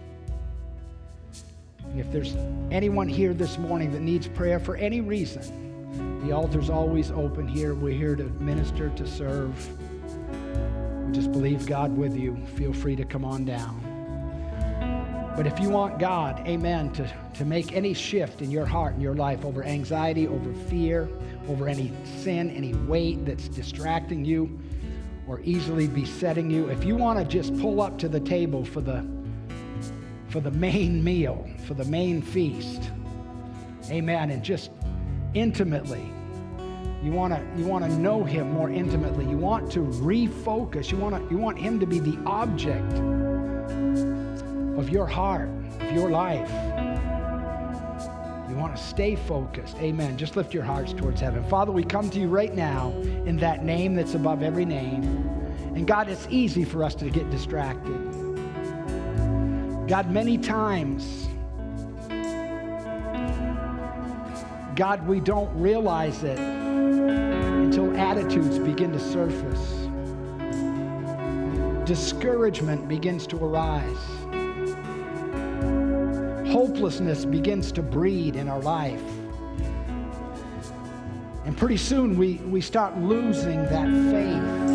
And 1.85 2.01
if 2.01 2.11
there's 2.11 2.35
anyone 2.71 3.09
here 3.09 3.35
this 3.35 3.59
morning 3.59 3.93
that 3.93 4.01
needs 4.01 4.27
prayer 4.27 4.59
for 4.59 4.77
any 4.77 5.01
reason, 5.01 5.64
the 6.25 6.33
altar's 6.33 6.71
always 6.71 7.11
open 7.11 7.47
here. 7.47 7.75
We're 7.75 7.97
here 7.97 8.17
to 8.17 8.25
minister, 8.25 8.89
to 8.91 9.07
serve. 9.07 9.55
We 11.07 11.13
just 11.13 11.33
believe 11.33 11.67
God 11.67 11.97
with 11.97 12.17
you. 12.17 12.37
Feel 12.57 12.73
free 12.73 12.97
to 12.97 13.05
come 13.05 13.25
on 13.25 13.45
down. 13.45 13.91
But 15.37 15.47
if 15.47 15.59
you 15.59 15.69
want 15.69 15.99
God, 15.99 16.47
amen, 16.47 16.93
to, 16.93 17.13
to 17.35 17.45
make 17.45 17.73
any 17.73 17.93
shift 17.93 18.41
in 18.41 18.51
your 18.51 18.67
heart 18.67 18.95
and 18.95 19.03
your 19.03 19.15
life 19.15 19.45
over 19.45 19.65
anxiety, 19.65 20.29
over 20.29 20.53
fear, 20.69 21.09
over 21.49 21.69
any 21.69 21.93
sin, 22.21 22.51
any 22.51 22.73
weight 22.73 23.25
that's 23.25 23.49
distracting 23.49 24.25
you 24.25 24.59
or 25.27 25.41
easily 25.41 25.89
besetting 25.89 26.51
you, 26.51 26.69
if 26.69 26.85
you 26.85 26.95
want 26.95 27.19
to 27.19 27.25
just 27.25 27.59
pull 27.61 27.81
up 27.81 27.99
to 27.99 28.09
the 28.09 28.21
table 28.21 28.65
for 28.65 28.81
the 28.81 29.05
for 30.29 30.41
the 30.41 30.51
main 30.51 31.03
meal, 31.05 31.49
for 31.65 31.75
the 31.75 31.85
main 31.85 32.21
feast. 32.21 32.91
Amen. 33.89 34.31
And 34.31 34.43
just 34.43 34.73
intimately, 35.35 36.13
you 37.03 37.13
want 37.13 37.35
to 37.35 37.61
you 37.61 37.67
want 37.67 37.85
to 37.85 37.91
know 37.99 38.25
him 38.25 38.51
more 38.53 38.71
intimately. 38.71 39.27
You 39.27 39.37
want 39.37 39.71
to 39.73 39.81
refocus. 39.81 40.91
You 40.91 40.97
want 40.97 41.15
to 41.15 41.31
you 41.31 41.37
want 41.37 41.59
him 41.59 41.79
to 41.81 41.87
be 41.87 41.99
the 41.99 42.19
object 42.25 42.95
of 44.79 44.89
your 44.89 45.07
heart, 45.07 45.51
of 45.81 45.93
your 45.93 46.11
life. 46.11 46.51
You 48.49 48.57
want 48.57 48.77
to 48.77 48.83
stay 48.83 49.17
focused. 49.17 49.77
Amen. 49.79 50.17
Just 50.17 50.37
lift 50.37 50.55
your 50.55 50.63
hearts 50.63 50.93
towards 50.93 51.21
heaven. 51.21 51.45
Father, 51.45 51.73
we 51.73 51.83
come 51.83 52.09
to 52.11 52.21
you 52.21 52.29
right 52.29 52.55
now 52.55 52.93
in 53.27 53.37
that 53.39 53.65
name 53.65 53.95
that's 53.95 54.15
above 54.15 54.43
every 54.43 54.65
name. 54.65 55.03
And 55.75 55.87
God, 55.87 56.09
it's 56.09 56.27
easy 56.31 56.65
for 56.65 56.85
us 56.85 56.95
to 56.97 57.11
get 57.11 57.29
distracted. 57.31 57.99
God, 59.89 60.11
many 60.11 60.39
times, 60.39 61.24
God, 64.75 65.07
we 65.07 65.21
don't 65.21 65.51
realize 65.59 66.25
it 66.25 66.39
until 66.39 67.97
attitudes 67.97 68.59
begin 68.59 68.93
to 68.93 69.01
surface. 69.01 69.71
Discouragement 71.87 72.89
begins 72.89 73.27
to 73.29 73.37
arise 73.45 74.25
hopelessness 76.55 77.25
begins 77.25 77.73
to 77.73 77.83
breed 77.83 78.37
in 78.37 78.49
our 78.49 78.61
life. 78.61 79.03
And 81.45 81.59
pretty 81.59 81.79
soon 81.79 82.17
we, 82.17 82.35
we 82.35 82.61
start 82.61 82.97
losing 82.97 83.61
that 83.65 83.89
faith. 84.13 84.71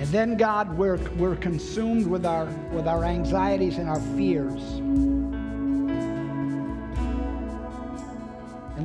And 0.00 0.08
then, 0.08 0.36
God, 0.36 0.76
we're, 0.76 0.96
we're 1.12 1.36
consumed 1.36 2.08
with 2.08 2.26
our, 2.26 2.46
with 2.72 2.88
our 2.88 3.04
anxieties 3.04 3.78
and 3.78 3.88
our 3.88 4.00
fears. 4.16 4.80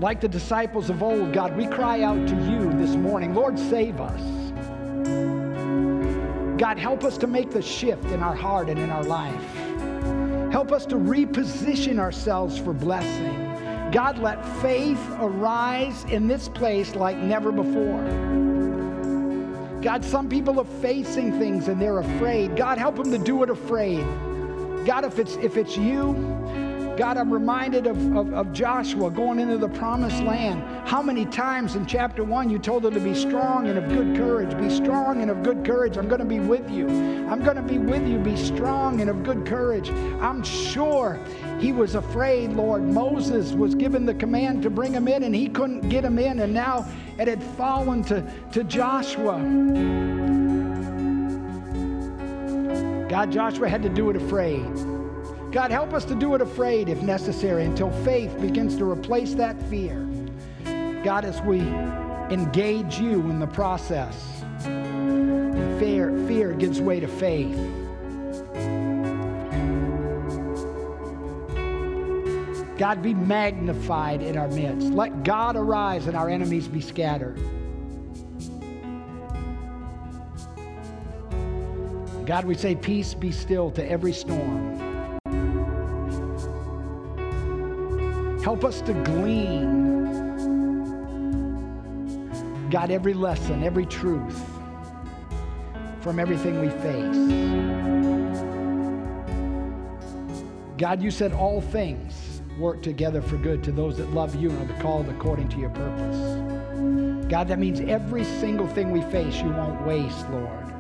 Like 0.02 0.20
the 0.20 0.28
disciples 0.28 0.89
of 0.89 1.04
old, 1.04 1.32
God, 1.32 1.56
we 1.56 1.68
cry 1.68 2.02
out 2.02 2.28
to 2.28 2.34
you 2.34 2.74
this 2.74 2.95
morning 2.95 3.36
Lord, 3.36 3.60
save 3.60 4.02
us. 4.02 4.20
God, 6.60 6.80
help 6.80 7.04
us 7.04 7.20
to 7.20 7.28
make 7.28 7.52
the 7.52 7.62
shift 7.62 8.06
in 8.06 8.24
our 8.24 8.34
heart 8.34 8.68
and 8.68 8.80
in 8.80 8.89
our 8.89 9.04
life. 9.04 10.52
Help 10.52 10.72
us 10.72 10.88
to 10.88 10.95
reposition 10.95 11.99
ourselves 11.99 12.58
for 12.58 12.74
blessing. 12.74 13.91
God, 13.91 14.18
let 14.18 14.43
faith 14.60 14.99
arise 15.20 16.04
in 16.06 16.28
this 16.28 16.49
place 16.49 16.95
like 16.95 17.18
never 17.18 17.52
before. 17.52 18.02
God, 19.84 20.04
some 20.04 20.28
people 20.28 20.60
are 20.60 20.82
facing 20.82 21.38
things 21.38 21.68
and 21.68 21.80
they're 21.80 21.99
afraid. 21.99 22.56
God, 22.56 22.80
help 22.80 22.95
them 22.95 23.12
to 23.12 23.20
do 23.20 23.43
it 23.43 23.52
afraid. 23.52 24.04
God, 24.84 25.06
if 25.06 25.20
it's 25.20 25.36
if 25.36 25.58
it's 25.58 25.78
you, 25.78 26.16
God, 26.98 27.18
I'm 27.18 27.32
reminded 27.32 27.88
of, 27.88 27.98
of, 28.16 28.34
of, 28.34 28.52
Joshua 28.52 29.10
going 29.10 29.39
into 29.39 29.58
the 29.58 29.70
promised 29.70 30.22
land. 30.24 30.62
How 30.88 31.02
many 31.02 31.26
times 31.26 31.76
in 31.76 31.86
chapter 31.86 32.24
one 32.24 32.50
you 32.50 32.60
told 32.60 32.86
him 32.86 32.94
to 32.94 33.00
be 33.00 33.16
strong 33.16 33.68
and 33.68 33.78
of 33.78 33.88
good 33.88 34.16
courage? 34.16 34.56
Be 34.58 34.70
strong 34.70 35.22
and 35.22 35.32
of 35.32 35.42
good 35.42 35.66
courage. 35.66 35.98
I'm 35.98 36.10
going 36.10 36.20
to 36.20 36.26
be 36.26 36.39
with 36.39 36.70
you. 36.70 36.88
I'm 37.30 37.42
going 37.44 37.56
to 37.56 37.62
be 37.62 37.78
with 37.78 38.06
you. 38.08 38.20
Be 38.20 38.36
strong 38.36 39.00
and 39.00 39.10
of 39.10 39.24
good 39.24 39.46
courage. 39.46 39.89
I'm 39.89 40.44
sure 40.44 41.18
he 41.60 41.72
was 41.72 41.96
afraid, 41.96 42.52
Lord. 42.52 42.84
Moses 42.84 43.54
was 43.54 43.74
given 43.74 44.06
the 44.06 44.14
command 44.14 44.62
to 44.64 44.70
bring 44.70 44.94
him 44.94 45.08
in, 45.08 45.24
and 45.24 45.34
he 45.34 45.48
couldn't 45.48 45.88
get 45.88 46.04
him 46.04 46.20
in, 46.20 46.39
and 46.39 46.54
now 46.54 46.86
it 47.18 47.28
had 47.28 47.42
fallen 47.42 48.04
to, 48.06 48.22
to 48.52 48.64
Joshua. 48.66 49.38
God, 53.10 53.32
Joshua 53.32 53.70
had 53.70 53.82
to 53.84 53.89
do 53.89 54.10
it 54.10 54.16
afraid. 54.16 54.66
God, 55.52 55.70
help 55.70 55.93
us 55.93 56.06
to 56.06 56.16
do 56.16 56.34
it 56.34 56.41
afraid 56.41 56.88
if 56.88 57.02
necessary 57.02 57.66
until 57.66 57.91
faith 58.06 58.39
begins 58.39 58.78
to 58.78 58.89
replace 58.89 59.34
that 59.34 59.62
fear. 59.64 60.08
God, 61.04 61.26
as 61.26 61.41
we 61.41 61.60
engage 61.60 62.99
you 62.99 63.20
in 63.30 63.38
the 63.39 63.47
process, 63.47 64.16
fear, 65.78 66.26
fear 66.26 66.54
gives 66.54 66.80
way 66.80 67.02
to 67.02 67.08
faith. 67.08 67.58
God, 72.78 73.04
be 73.04 73.14
magnified 73.14 74.22
in 74.22 74.38
our 74.38 74.47
midst. 74.47 74.88
Let 74.88 75.24
God 75.24 75.58
arise 75.58 76.08
and 76.08 76.16
our 76.16 76.30
enemies 76.30 76.70
be 76.70 76.80
scattered. 76.80 77.38
God, 82.26 82.45
we 82.45 82.56
say, 82.56 82.74
Peace 82.74 83.14
be 83.14 83.34
still 83.34 83.70
to 83.72 83.86
every 83.86 84.14
storm. 84.14 84.91
Help 88.44 88.66
us 88.66 88.82
to 88.82 88.94
glean, 88.94 89.92
God, 92.72 92.89
every 92.89 93.14
lesson, 93.14 93.64
every 93.64 93.86
truth 93.86 94.42
from 96.00 96.20
everything 96.20 96.60
we 96.60 96.70
face. 96.70 97.16
God, 100.80 101.04
you 101.04 101.12
said 101.12 101.34
all 101.34 101.62
things 101.62 102.42
work 102.58 102.82
together 102.82 103.22
for 103.22 103.38
good 103.38 103.64
to 103.64 103.72
those 103.72 103.98
that 103.98 104.10
love 104.12 104.34
you 104.34 104.50
and 104.50 104.72
are 104.72 104.82
called 104.82 105.08
according 105.10 105.48
to 105.50 105.60
your 105.60 105.70
purpose. 105.70 107.28
God, 107.30 107.48
that 107.48 107.60
means 107.60 107.80
every 107.82 108.24
single 108.24 108.68
thing 108.68 108.89
we 108.89 109.02
face, 109.12 109.36
you 109.39 109.50
won't 109.50 109.86
waste, 109.86 110.28
Lord. 110.32 110.74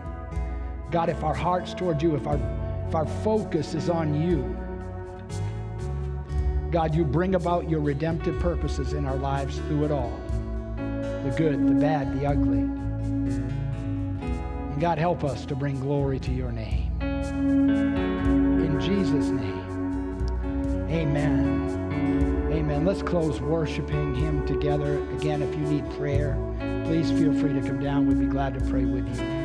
God, 0.89 1.09
if 1.09 1.23
our 1.23 1.35
heart's 1.35 1.75
toward 1.75 2.01
you, 2.01 2.15
if 2.15 2.25
our, 2.25 2.39
if 2.87 2.95
our 2.95 3.05
focus 3.23 3.75
is 3.75 3.87
on 3.87 4.19
you, 4.19 4.57
God, 6.71 6.95
you 6.95 7.03
bring 7.03 7.35
about 7.35 7.69
your 7.69 7.81
redemptive 7.81 8.39
purposes 8.39 8.93
in 8.93 9.05
our 9.05 9.17
lives 9.17 9.57
through 9.67 9.85
it 9.85 9.91
all 9.91 10.17
the 10.77 11.33
good, 11.37 11.67
the 11.67 11.73
bad, 11.73 12.19
the 12.19 12.25
ugly. 12.25 12.59
And 14.71 14.79
God, 14.79 14.97
help 14.97 15.23
us 15.23 15.45
to 15.45 15.55
bring 15.55 15.79
glory 15.79 16.19
to 16.19 16.31
your 16.31 16.51
name. 16.51 16.91
In 17.01 18.79
Jesus' 18.79 19.27
name, 19.27 20.27
amen. 20.89 22.49
Amen. 22.51 22.85
Let's 22.85 23.03
close 23.03 23.39
worshiping 23.39 24.15
Him 24.15 24.45
together. 24.47 25.03
Again, 25.11 25.41
if 25.41 25.53
you 25.55 25.61
need 25.61 25.89
prayer, 25.91 26.35
please 26.85 27.11
feel 27.11 27.33
free 27.33 27.53
to 27.53 27.61
come 27.61 27.79
down. 27.79 28.07
We'd 28.07 28.19
be 28.19 28.25
glad 28.25 28.53
to 28.55 28.61
pray 28.61 28.85
with 28.85 29.07
you. 29.07 29.40